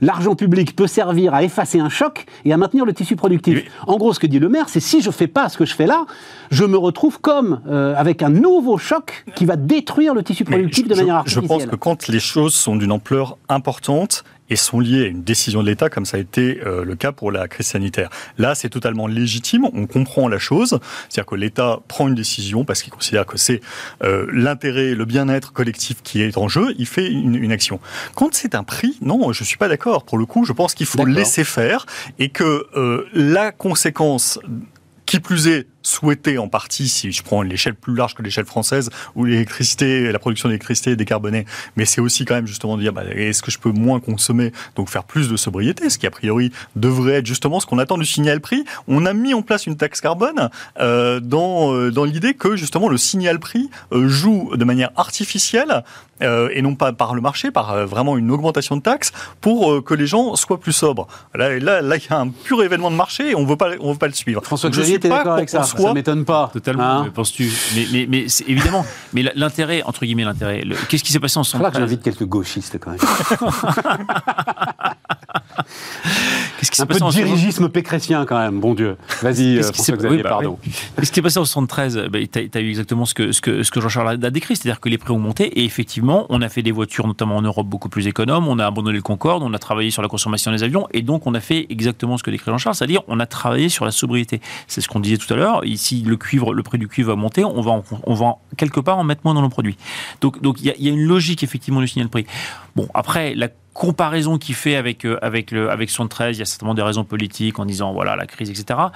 L'argent 0.00 0.34
public 0.34 0.74
peut 0.74 0.86
servir 0.86 1.34
à 1.34 1.42
effacer 1.42 1.80
un 1.80 1.88
choc 1.88 2.26
et 2.44 2.52
à 2.52 2.56
maintenir 2.56 2.84
le 2.84 2.92
tissu 2.92 3.05
tissu 3.06 3.16
productif. 3.16 3.64
En 3.86 3.96
gros, 3.96 4.12
ce 4.12 4.20
que 4.20 4.26
dit 4.26 4.38
le 4.38 4.48
maire, 4.48 4.68
c'est 4.68 4.80
si 4.80 5.00
je 5.00 5.10
fais 5.10 5.26
pas 5.28 5.48
ce 5.48 5.56
que 5.56 5.64
je 5.64 5.74
fais 5.74 5.86
là, 5.86 6.06
je 6.50 6.64
me 6.64 6.76
retrouve 6.76 7.20
comme 7.20 7.60
euh, 7.68 7.94
avec 7.96 8.22
un 8.22 8.30
nouveau 8.30 8.78
choc 8.78 9.24
qui 9.34 9.44
va 9.44 9.56
détruire 9.56 10.14
le 10.14 10.22
tissu 10.22 10.44
productif 10.44 10.88
de 10.88 10.94
manière 10.94 11.16
artificielle. 11.16 11.44
Je 11.44 11.48
pense 11.48 11.66
que 11.66 11.76
quand 11.76 12.08
les 12.08 12.20
choses 12.20 12.54
sont 12.54 12.76
d'une 12.76 12.92
ampleur 12.92 13.38
importante, 13.48 14.24
et 14.50 14.56
sont 14.56 14.80
liées 14.80 15.04
à 15.04 15.06
une 15.06 15.22
décision 15.22 15.62
de 15.62 15.68
l'État, 15.68 15.88
comme 15.88 16.04
ça 16.04 16.16
a 16.16 16.20
été 16.20 16.60
euh, 16.64 16.84
le 16.84 16.96
cas 16.96 17.12
pour 17.12 17.30
la 17.32 17.48
crise 17.48 17.66
sanitaire. 17.66 18.10
Là, 18.38 18.54
c'est 18.54 18.68
totalement 18.68 19.06
légitime, 19.06 19.66
on 19.72 19.86
comprend 19.86 20.28
la 20.28 20.38
chose, 20.38 20.78
c'est-à-dire 21.08 21.26
que 21.26 21.34
l'État 21.34 21.80
prend 21.88 22.08
une 22.08 22.14
décision 22.14 22.64
parce 22.64 22.82
qu'il 22.82 22.92
considère 22.92 23.26
que 23.26 23.38
c'est 23.38 23.60
euh, 24.02 24.26
l'intérêt, 24.32 24.94
le 24.94 25.04
bien-être 25.04 25.52
collectif 25.52 26.02
qui 26.02 26.22
est 26.22 26.36
en 26.38 26.48
jeu, 26.48 26.74
il 26.78 26.86
fait 26.86 27.10
une, 27.10 27.34
une 27.34 27.52
action. 27.52 27.80
Quand 28.14 28.34
c'est 28.34 28.54
un 28.54 28.64
prix, 28.64 28.98
non, 29.00 29.32
je 29.32 29.44
suis 29.44 29.56
pas 29.56 29.68
d'accord. 29.68 30.04
Pour 30.04 30.18
le 30.18 30.26
coup, 30.26 30.44
je 30.44 30.52
pense 30.52 30.74
qu'il 30.74 30.86
faut 30.86 31.04
laisser 31.04 31.44
faire 31.44 31.86
et 32.18 32.28
que 32.28 32.66
euh, 32.76 33.06
la 33.12 33.52
conséquence 33.52 34.38
qui 35.06 35.20
plus 35.20 35.46
est, 35.46 35.68
souhaité 35.86 36.38
en 36.38 36.48
partie, 36.48 36.88
si 36.88 37.12
je 37.12 37.22
prends 37.22 37.42
l'échelle 37.42 37.74
plus 37.74 37.94
large 37.94 38.14
que 38.14 38.22
l'échelle 38.22 38.44
française, 38.44 38.90
où 39.14 39.24
l'électricité, 39.24 40.10
la 40.10 40.18
production 40.18 40.48
d'électricité 40.48 40.90
est 40.90 40.96
décarbonée, 40.96 41.46
mais 41.76 41.84
c'est 41.84 42.00
aussi 42.00 42.24
quand 42.24 42.34
même 42.34 42.46
justement 42.46 42.76
de 42.76 42.82
dire, 42.82 42.92
bah, 42.92 43.04
est-ce 43.14 43.42
que 43.42 43.50
je 43.50 43.58
peux 43.58 43.70
moins 43.70 44.00
consommer, 44.00 44.52
donc 44.74 44.88
faire 44.88 45.04
plus 45.04 45.28
de 45.28 45.36
sobriété, 45.36 45.88
ce 45.88 45.98
qui 45.98 46.06
a 46.06 46.10
priori 46.10 46.52
devrait 46.74 47.14
être 47.14 47.26
justement 47.26 47.60
ce 47.60 47.66
qu'on 47.66 47.78
attend 47.78 47.98
du 47.98 48.04
signal 48.04 48.40
prix. 48.40 48.64
On 48.88 49.06
a 49.06 49.12
mis 49.12 49.34
en 49.34 49.42
place 49.42 49.66
une 49.66 49.76
taxe 49.76 50.00
carbone 50.00 50.50
euh, 50.80 51.20
dans, 51.20 51.72
euh, 51.72 51.90
dans 51.90 52.04
l'idée 52.04 52.34
que 52.34 52.56
justement 52.56 52.88
le 52.88 52.98
signal 52.98 53.38
prix 53.38 53.70
euh, 53.92 54.08
joue 54.08 54.56
de 54.56 54.64
manière 54.64 54.90
artificielle 54.96 55.84
euh, 56.22 56.48
et 56.52 56.62
non 56.62 56.74
pas 56.74 56.92
par 56.92 57.14
le 57.14 57.20
marché, 57.20 57.50
par 57.50 57.72
euh, 57.72 57.84
vraiment 57.84 58.16
une 58.16 58.30
augmentation 58.30 58.76
de 58.76 58.82
taxes 58.82 59.12
pour 59.40 59.70
euh, 59.70 59.82
que 59.82 59.92
les 59.92 60.06
gens 60.06 60.34
soient 60.34 60.58
plus 60.58 60.72
sobres. 60.72 61.06
Là, 61.34 61.58
là, 61.58 61.82
là, 61.82 61.96
il 61.96 62.02
y 62.02 62.12
a 62.12 62.18
un 62.18 62.28
pur 62.28 62.62
événement 62.62 62.90
de 62.90 62.96
marché 62.96 63.30
et 63.30 63.34
on 63.34 63.42
ne 63.42 63.46
veut 63.46 63.56
pas, 63.56 63.70
on 63.80 63.92
veut 63.92 63.98
pas 63.98 64.06
le 64.06 64.14
suivre. 64.14 64.42
François 64.42 64.70
d'accord 64.70 65.34
avec 65.34 65.50
ça 65.50 65.62
Ça 65.76 65.94
m'étonne 65.94 66.24
pas. 66.24 66.50
Totalement. 66.52 67.00
Hein 67.00 67.10
penses-tu 67.14 67.50
Mais, 67.74 67.86
mais, 67.92 68.06
mais 68.08 68.26
évidemment. 68.46 68.84
mais 69.12 69.24
l'intérêt, 69.34 69.82
entre 69.82 70.04
guillemets, 70.04 70.24
l'intérêt. 70.24 70.62
Qu'est-ce 70.88 71.04
qui 71.04 71.12
s'est 71.12 71.20
passé 71.20 71.38
en 71.38 71.44
73 71.44 71.72
que 71.72 71.78
j'invite 71.78 72.02
quelques 72.02 72.26
gauchistes 72.26 72.78
quand 72.78 72.90
même. 72.90 73.00
Qu'est-ce 76.58 76.70
qui 76.70 76.76
s'est 76.76 76.86
passé 76.86 77.02
Un 77.02 77.10
peu 77.10 77.18
de 77.18 77.24
dirigisme 77.24 77.68
pécrétien 77.68 78.24
quand 78.24 78.38
même, 78.38 78.60
bon 78.60 78.74
Dieu. 78.74 78.96
Vas-y, 79.22 79.62
François 79.62 79.96
Xavier, 79.96 80.22
bah 80.22 80.30
pardon. 80.30 80.58
Qu'est-ce 80.96 81.10
qui 81.10 81.16
s'est 81.16 81.22
passé 81.22 81.38
en 81.38 81.44
73 81.44 82.08
bah, 82.10 82.18
Tu 82.30 82.50
as, 82.54 82.60
eu 82.60 82.68
exactement 82.68 83.04
ce 83.04 83.14
que, 83.14 83.32
ce 83.32 83.40
que, 83.40 83.62
ce 83.62 83.70
que 83.70 83.80
Jean-Charles 83.80 84.24
a 84.24 84.30
décrit, 84.30 84.56
c'est-à-dire 84.56 84.80
que 84.80 84.88
les 84.88 84.98
prix 84.98 85.12
ont 85.12 85.18
monté 85.18 85.44
et 85.60 85.64
effectivement, 85.64 86.26
on 86.28 86.42
a 86.42 86.48
fait 86.48 86.62
des 86.62 86.72
voitures, 86.72 87.06
notamment 87.06 87.36
en 87.36 87.42
Europe, 87.42 87.66
beaucoup 87.66 87.88
plus 87.88 88.06
économes, 88.06 88.48
on 88.48 88.58
a 88.58 88.66
abandonné 88.66 88.96
le 88.96 89.02
Concorde, 89.02 89.42
on 89.42 89.52
a 89.54 89.58
travaillé 89.58 89.90
sur 89.90 90.02
la 90.02 90.08
consommation 90.08 90.50
des 90.50 90.62
avions 90.62 90.86
et 90.92 91.02
donc 91.02 91.26
on 91.26 91.34
a 91.34 91.40
fait 91.40 91.66
exactement 91.68 92.16
ce 92.16 92.22
que 92.22 92.30
décrit 92.30 92.50
Jean-Charles, 92.50 92.74
c'est-à-dire 92.74 93.02
on 93.08 93.20
a 93.20 93.26
travaillé 93.26 93.68
sur 93.68 93.84
la 93.84 93.90
sobriété. 93.90 94.40
C'est 94.66 94.80
ce 94.80 94.88
qu'on 94.88 95.00
disait 95.00 95.18
tout 95.18 95.32
à 95.32 95.36
l'heure. 95.36 95.64
Ici, 95.66 96.02
le 96.06 96.16
cuivre, 96.16 96.54
le 96.54 96.62
prix 96.62 96.78
du 96.78 96.88
cuivre 96.88 97.10
va 97.10 97.16
monter, 97.16 97.44
on 97.44 97.60
va, 97.60 97.82
on 98.04 98.14
va 98.14 98.36
quelque 98.56 98.80
part 98.80 98.98
en 98.98 99.04
mettre 99.04 99.22
moins 99.24 99.34
dans 99.34 99.42
nos 99.42 99.48
produits. 99.48 99.76
Donc, 100.20 100.40
donc 100.42 100.60
il 100.60 100.66
y, 100.66 100.88
a 100.88 100.92
une 100.92 101.04
logique 101.04 101.42
effectivement 101.42 101.80
du 101.80 101.88
signal 101.88 102.08
prix. 102.08 102.26
Bon, 102.74 102.88
après 102.94 103.34
la 103.34 103.48
comparaison 103.76 104.38
qu'il 104.38 104.54
fait 104.54 104.74
avec, 104.74 105.04
euh, 105.04 105.18
avec, 105.20 105.50
le, 105.50 105.70
avec 105.70 105.90
73, 105.90 106.36
il 106.36 106.38
y 106.38 106.42
a 106.42 106.46
certainement 106.46 106.74
des 106.74 106.82
raisons 106.82 107.04
politiques 107.04 107.58
en 107.58 107.66
disant 107.66 107.92
voilà 107.92 108.16
la 108.16 108.26
crise, 108.26 108.48
etc. 108.48 108.64
Moi, 108.78 108.90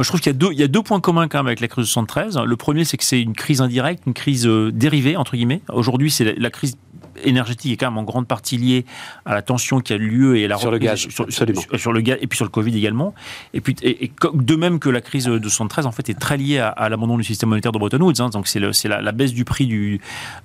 je 0.00 0.08
trouve 0.08 0.20
qu'il 0.20 0.30
y, 0.30 0.34
a 0.34 0.38
deux, 0.38 0.52
il 0.52 0.58
y 0.58 0.62
a 0.62 0.68
deux 0.68 0.82
points 0.82 1.00
communs 1.00 1.28
quand 1.28 1.38
même 1.38 1.46
avec 1.46 1.60
la 1.60 1.68
crise 1.68 1.86
de 1.86 1.90
73. 1.90 2.38
Le 2.44 2.56
premier, 2.56 2.84
c'est 2.84 2.98
que 2.98 3.04
c'est 3.04 3.20
une 3.20 3.32
crise 3.32 3.62
indirecte, 3.62 4.02
une 4.06 4.14
crise 4.14 4.46
euh, 4.46 4.70
dérivée, 4.70 5.16
entre 5.16 5.34
guillemets. 5.34 5.62
Aujourd'hui, 5.70 6.10
c'est 6.10 6.38
la, 6.38 6.50
crise 6.50 6.76
énergétique 7.24 7.72
est 7.72 7.76
quand 7.76 7.90
même 7.90 7.98
en 7.98 8.04
grande 8.04 8.26
partie 8.26 8.56
liée 8.56 8.84
à 9.24 9.34
la 9.34 9.42
tension 9.42 9.80
qui 9.80 9.92
a 9.92 9.98
lieu 9.98 10.36
et 10.36 10.44
à 10.44 10.48
la 10.48 10.56
sur 10.56 10.70
le 10.70 10.78
gaz, 10.78 10.98
sur, 10.98 11.10
sur, 11.30 11.46
sur, 11.78 11.92
le 11.92 12.00
gaz 12.00 12.18
et 12.20 12.26
puis 12.26 12.36
sur 12.36 12.44
le 12.44 12.50
Covid 12.50 12.76
également. 12.76 13.14
Et 13.54 13.60
puis 13.60 13.76
et, 13.82 14.04
et, 14.04 14.12
de 14.34 14.56
même 14.56 14.78
que 14.78 14.88
la 14.88 15.00
crise 15.00 15.24
de 15.24 15.48
73 15.48 15.86
en 15.86 15.92
fait 15.92 16.08
est 16.08 16.18
très 16.18 16.36
liée 16.36 16.58
à, 16.58 16.68
à 16.68 16.88
l'abandon 16.88 17.16
du 17.16 17.24
système 17.24 17.48
monétaire 17.48 17.72
de 17.72 17.78
Bretton 17.78 18.00
Woods. 18.00 18.20
Hein, 18.20 18.30
donc 18.30 18.48
c'est 18.48 18.58
la, 18.60 19.00
la, 19.00 19.12
baisse 19.12 19.32
du 19.32 19.44
prix 19.44 19.66
du, 19.66 20.00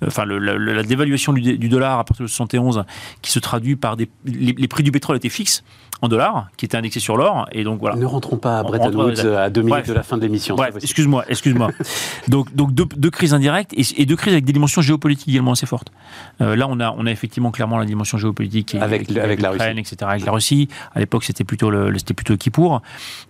enfin 0.05 0.26
le, 0.26 0.39
la, 0.39 0.57
la, 0.57 0.84
dévaluation 0.84 1.34
du, 1.34 1.57
du, 1.57 1.69
dollar 1.69 1.99
à 1.99 2.03
partir 2.03 2.24
de 2.24 2.30
71 2.30 2.84
qui 3.21 3.32
se 3.32 3.39
traduit 3.39 3.76
par 3.76 3.97
des 3.97 4.09
les, 4.26 4.53
les 4.53 4.67
prix 4.67 4.84
du 4.84 4.91
pétrole 4.91 5.17
étaient 5.17 5.30
fixes 5.30 5.63
en 6.03 6.09
dollars, 6.09 6.47
qui 6.57 6.65
était 6.65 6.76
indexé 6.76 6.99
sur 6.99 7.15
l'or. 7.15 7.47
Et 7.53 7.63
donc 7.63 7.80
voilà. 7.80 7.95
Ne 7.95 8.05
rentrons 8.05 8.36
pas 8.36 8.59
à 8.59 8.63
Bretton 8.63 8.93
Woods 8.93 9.26
à 9.26 9.49
deux 9.49 9.61
minutes 9.61 9.78
Bref. 9.78 9.88
de 9.88 9.93
la 9.93 10.03
fin 10.03 10.17
de 10.17 10.21
l'émission. 10.21 10.57
Excuse-moi, 10.82 11.24
excuse-moi. 11.30 11.71
donc 12.28 12.53
donc 12.53 12.74
deux, 12.74 12.86
deux, 12.86 13.09
crises 13.09 13.34
indirectes 13.34 13.74
et, 13.74 13.84
et, 13.97 14.05
deux 14.05 14.17
crises 14.17 14.34
avec 14.34 14.43
des 14.43 14.51
dimensions 14.51 14.82
géopolitiques 14.82 15.30
également 15.30 15.53
assez 15.53 15.65
fortes. 15.65 15.93
Euh, 16.41 16.57
là, 16.64 16.68
on 16.70 16.80
a 16.80 16.93
on 16.97 17.05
a 17.05 17.11
effectivement 17.11 17.51
clairement 17.51 17.78
la 17.78 17.86
dimension 17.86 18.18
géopolitique 18.18 18.76
avec, 18.76 19.09
avec, 19.09 19.18
avec 19.18 19.41
la 19.41 19.51
Russie, 19.51 19.80
etc. 19.80 19.95
Avec 20.01 20.26
la 20.26 20.32
Russie. 20.32 20.68
À 20.95 20.99
l'époque, 20.99 21.24
c'était 21.24 21.43
plutôt 21.43 21.70
le 21.70 21.97
c'était 21.97 22.14
plutôt 22.14 22.38
Kippour. 22.38 22.82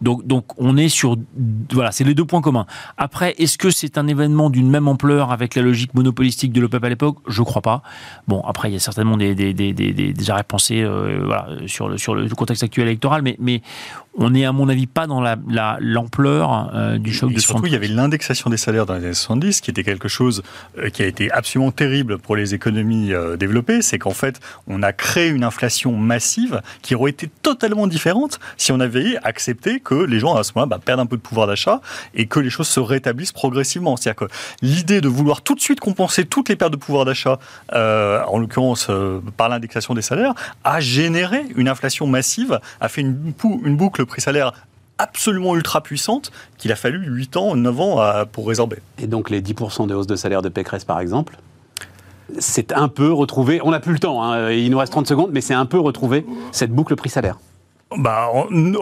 Donc 0.01 0.25
donc 0.25 0.45
on 0.57 0.77
est 0.77 0.89
sur 0.89 1.17
voilà, 1.71 1.91
c'est 1.91 2.03
les 2.03 2.13
deux 2.13 2.25
points 2.25 2.41
communs. 2.41 2.65
Après, 2.97 3.35
est-ce 3.37 3.57
que 3.57 3.69
c'est 3.69 3.97
un 3.97 4.07
événement 4.07 4.49
d'une 4.49 4.69
même 4.69 4.87
ampleur 4.87 5.31
avec 5.31 5.55
la 5.55 5.61
logique 5.61 5.93
monopolistique 5.93 6.51
de 6.51 6.61
l'OPEP 6.61 6.83
à 6.83 6.89
l'époque? 6.89 7.17
Je 7.27 7.41
crois 7.41 7.61
pas. 7.61 7.81
Bon, 8.27 8.41
après, 8.41 8.69
il 8.69 8.73
y 8.73 8.77
a 8.77 8.79
certainement 8.79 9.17
des 9.17 9.35
des 9.35 9.53
des 9.53 9.73
des, 9.73 9.91
des 9.93 10.31
arrêts 10.31 10.43
pensés 10.43 10.81
euh, 10.81 11.21
voilà 11.23 11.47
sur 11.67 11.89
le 11.89 11.97
sur 11.97 12.15
le 12.15 12.29
contexte 12.29 12.63
actuel 12.63 12.87
électoral, 12.87 13.21
mais 13.21 13.35
mais 13.39 13.61
on 14.15 14.35
est 14.35 14.45
à 14.45 14.51
mon 14.51 14.69
avis 14.69 14.87
pas 14.87 15.07
dans 15.07 15.21
la 15.21 15.37
l'ampleur 15.79 16.49
la, 16.49 16.79
euh, 16.79 16.97
du 16.97 17.13
choc 17.13 17.31
et 17.31 17.35
de 17.35 17.39
surtout, 17.39 17.65
il 17.65 17.73
y 17.73 17.75
avait 17.75 17.87
l'indexation 17.87 18.49
des 18.49 18.57
salaires 18.57 18.85
dans 18.85 18.93
les 18.93 19.05
années 19.05 19.13
70, 19.13 19.61
qui 19.61 19.71
était 19.71 19.83
quelque 19.83 20.07
chose 20.07 20.43
euh, 20.77 20.89
qui 20.89 21.01
a 21.01 21.07
été 21.07 21.31
absolument 21.31 21.71
terrible 21.71 22.19
pour 22.19 22.35
les 22.35 22.53
économies 22.53 23.13
euh, 23.23 23.37
développées. 23.37 23.81
C'est 23.81 23.99
qu'en 23.99 24.11
fait, 24.11 24.39
on 24.67 24.83
a 24.83 24.93
créé 24.93 25.29
une 25.29 25.43
inflation 25.43 25.93
massive 25.93 26.61
qui 26.81 26.95
aurait 26.95 27.11
été 27.11 27.29
totalement 27.41 27.87
différente 27.87 28.39
si 28.57 28.71
on 28.71 28.79
avait 28.79 29.17
accepté 29.23 29.79
que 29.79 29.95
les 29.95 30.19
gens 30.19 30.35
à 30.35 30.43
ce 30.43 30.51
moment-là 30.55 30.77
bah, 30.77 30.79
perdent 30.83 30.99
un 30.99 31.05
peu 31.05 31.17
de 31.17 31.21
pouvoir 31.21 31.47
d'achat 31.47 31.81
et 32.13 32.27
que 32.27 32.39
les 32.39 32.49
choses 32.49 32.67
se 32.67 32.79
rétablissent 32.79 33.31
progressivement. 33.31 33.97
C'est-à-dire 33.97 34.27
que 34.27 34.33
l'idée 34.61 35.01
de 35.01 35.07
vouloir 35.07 35.41
tout 35.41 35.55
de 35.55 35.61
suite 35.61 35.79
compenser 35.79 36.25
toutes 36.25 36.49
les 36.49 36.55
pertes 36.55 36.71
de 36.71 36.77
pouvoir 36.77 37.05
d'achat, 37.05 37.39
euh, 37.73 38.21
en 38.27 38.37
l'occurrence 38.37 38.87
euh, 38.89 39.19
par 39.37 39.49
l'indexation 39.49 39.93
des 39.93 40.01
salaires, 40.01 40.33
a 40.63 40.79
généré 40.79 41.45
une 41.55 41.67
inflation 41.67 42.07
massive, 42.07 42.59
a 42.79 42.89
fait 42.89 43.01
une, 43.01 43.33
boucle 43.75 44.05
prix-salaire 44.05 44.53
absolument 44.97 45.55
ultra 45.55 45.81
puissante 45.81 46.31
qu'il 46.57 46.71
a 46.71 46.75
fallu 46.75 47.05
8 47.07 47.37
ans, 47.37 47.55
9 47.55 47.79
ans 47.79 48.25
pour 48.31 48.47
résorber. 48.47 48.77
Et 48.99 49.07
donc 49.07 49.29
les 49.29 49.41
10% 49.41 49.87
de 49.87 49.95
hausse 49.95 50.07
de 50.07 50.15
salaire 50.15 50.41
de 50.41 50.49
Pécresse, 50.49 50.85
par 50.85 50.99
exemple 50.99 51.37
c'est 52.39 52.71
un 52.71 52.87
peu 52.87 53.11
retrouvé, 53.11 53.59
on 53.63 53.71
n'a 53.71 53.79
plus 53.79 53.93
le 53.93 53.99
temps, 53.99 54.23
hein, 54.23 54.51
il 54.51 54.69
nous 54.71 54.77
reste 54.77 54.91
30 54.91 55.07
secondes, 55.07 55.29
mais 55.31 55.41
c'est 55.41 55.53
un 55.53 55.65
peu 55.65 55.79
retrouvé 55.79 56.25
cette 56.51 56.71
boucle 56.71 56.95
prix-salaire. 56.95 57.37
Bah, 57.97 58.31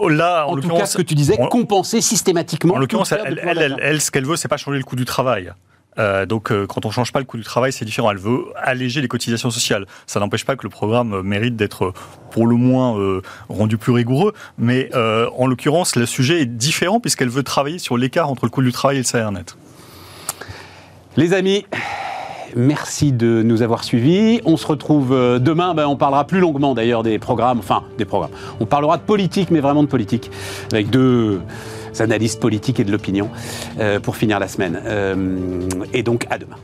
là, 0.08 0.46
en, 0.46 0.52
en 0.52 0.60
tout 0.60 0.68
cas, 0.68 0.86
ce 0.86 0.96
que 0.96 1.02
tu 1.02 1.14
disais, 1.14 1.36
compenser 1.50 2.00
systématiquement. 2.00 2.74
En 2.74 2.78
l'occurrence, 2.78 3.12
elle, 3.12 3.40
elle, 3.42 3.58
elle, 3.58 3.76
elle, 3.80 4.00
ce 4.00 4.10
qu'elle 4.10 4.24
veut, 4.24 4.36
c'est 4.36 4.48
pas 4.48 4.56
changer 4.56 4.78
le 4.78 4.84
coût 4.84 4.96
du 4.96 5.04
travail. 5.04 5.52
Euh, 5.98 6.24
donc, 6.24 6.50
euh, 6.50 6.66
quand 6.66 6.86
on 6.86 6.90
change 6.90 7.12
pas 7.12 7.18
le 7.18 7.26
coût 7.26 7.36
du 7.36 7.44
travail, 7.44 7.72
c'est 7.72 7.84
différent. 7.84 8.10
Elle 8.10 8.18
veut 8.18 8.44
alléger 8.56 9.00
les 9.00 9.08
cotisations 9.08 9.50
sociales. 9.50 9.86
Ça 10.06 10.20
n'empêche 10.20 10.44
pas 10.44 10.56
que 10.56 10.62
le 10.62 10.70
programme 10.70 11.20
mérite 11.22 11.56
d'être, 11.56 11.92
pour 12.30 12.46
le 12.46 12.56
moins, 12.56 12.98
euh, 12.98 13.20
rendu 13.48 13.76
plus 13.76 13.92
rigoureux. 13.92 14.32
Mais 14.56 14.88
euh, 14.94 15.28
en 15.36 15.46
l'occurrence, 15.46 15.96
le 15.96 16.06
sujet 16.06 16.40
est 16.40 16.46
différent 16.46 17.00
puisqu'elle 17.00 17.28
veut 17.28 17.42
travailler 17.42 17.78
sur 17.78 17.98
l'écart 17.98 18.30
entre 18.30 18.46
le 18.46 18.50
coût 18.50 18.62
du 18.62 18.72
travail 18.72 18.96
et 18.96 19.00
le 19.00 19.04
salaire 19.04 19.32
net. 19.32 19.56
Les 21.16 21.34
amis, 21.34 21.66
merci 22.56 23.12
de 23.12 23.42
nous 23.42 23.62
avoir 23.62 23.84
suivis. 23.84 24.40
On 24.44 24.56
se 24.56 24.66
retrouve 24.66 25.10
demain. 25.40 25.74
Ben, 25.74 25.86
on 25.86 25.96
parlera 25.96 26.26
plus 26.26 26.40
longuement 26.40 26.74
d'ailleurs 26.74 27.02
des 27.02 27.18
programmes, 27.18 27.58
enfin 27.58 27.82
des 27.98 28.04
programmes. 28.04 28.30
On 28.60 28.66
parlera 28.66 28.96
de 28.96 29.02
politique, 29.02 29.50
mais 29.50 29.60
vraiment 29.60 29.82
de 29.82 29.88
politique, 29.88 30.30
avec 30.72 30.90
deux 30.90 31.40
analystes 32.00 32.40
politiques 32.40 32.80
et 32.80 32.84
de 32.84 32.92
l'opinion, 32.92 33.28
euh, 33.78 34.00
pour 34.00 34.16
finir 34.16 34.38
la 34.38 34.48
semaine. 34.48 34.80
Euh, 34.84 35.68
et 35.92 36.02
donc 36.02 36.26
à 36.30 36.38
demain. 36.38 36.56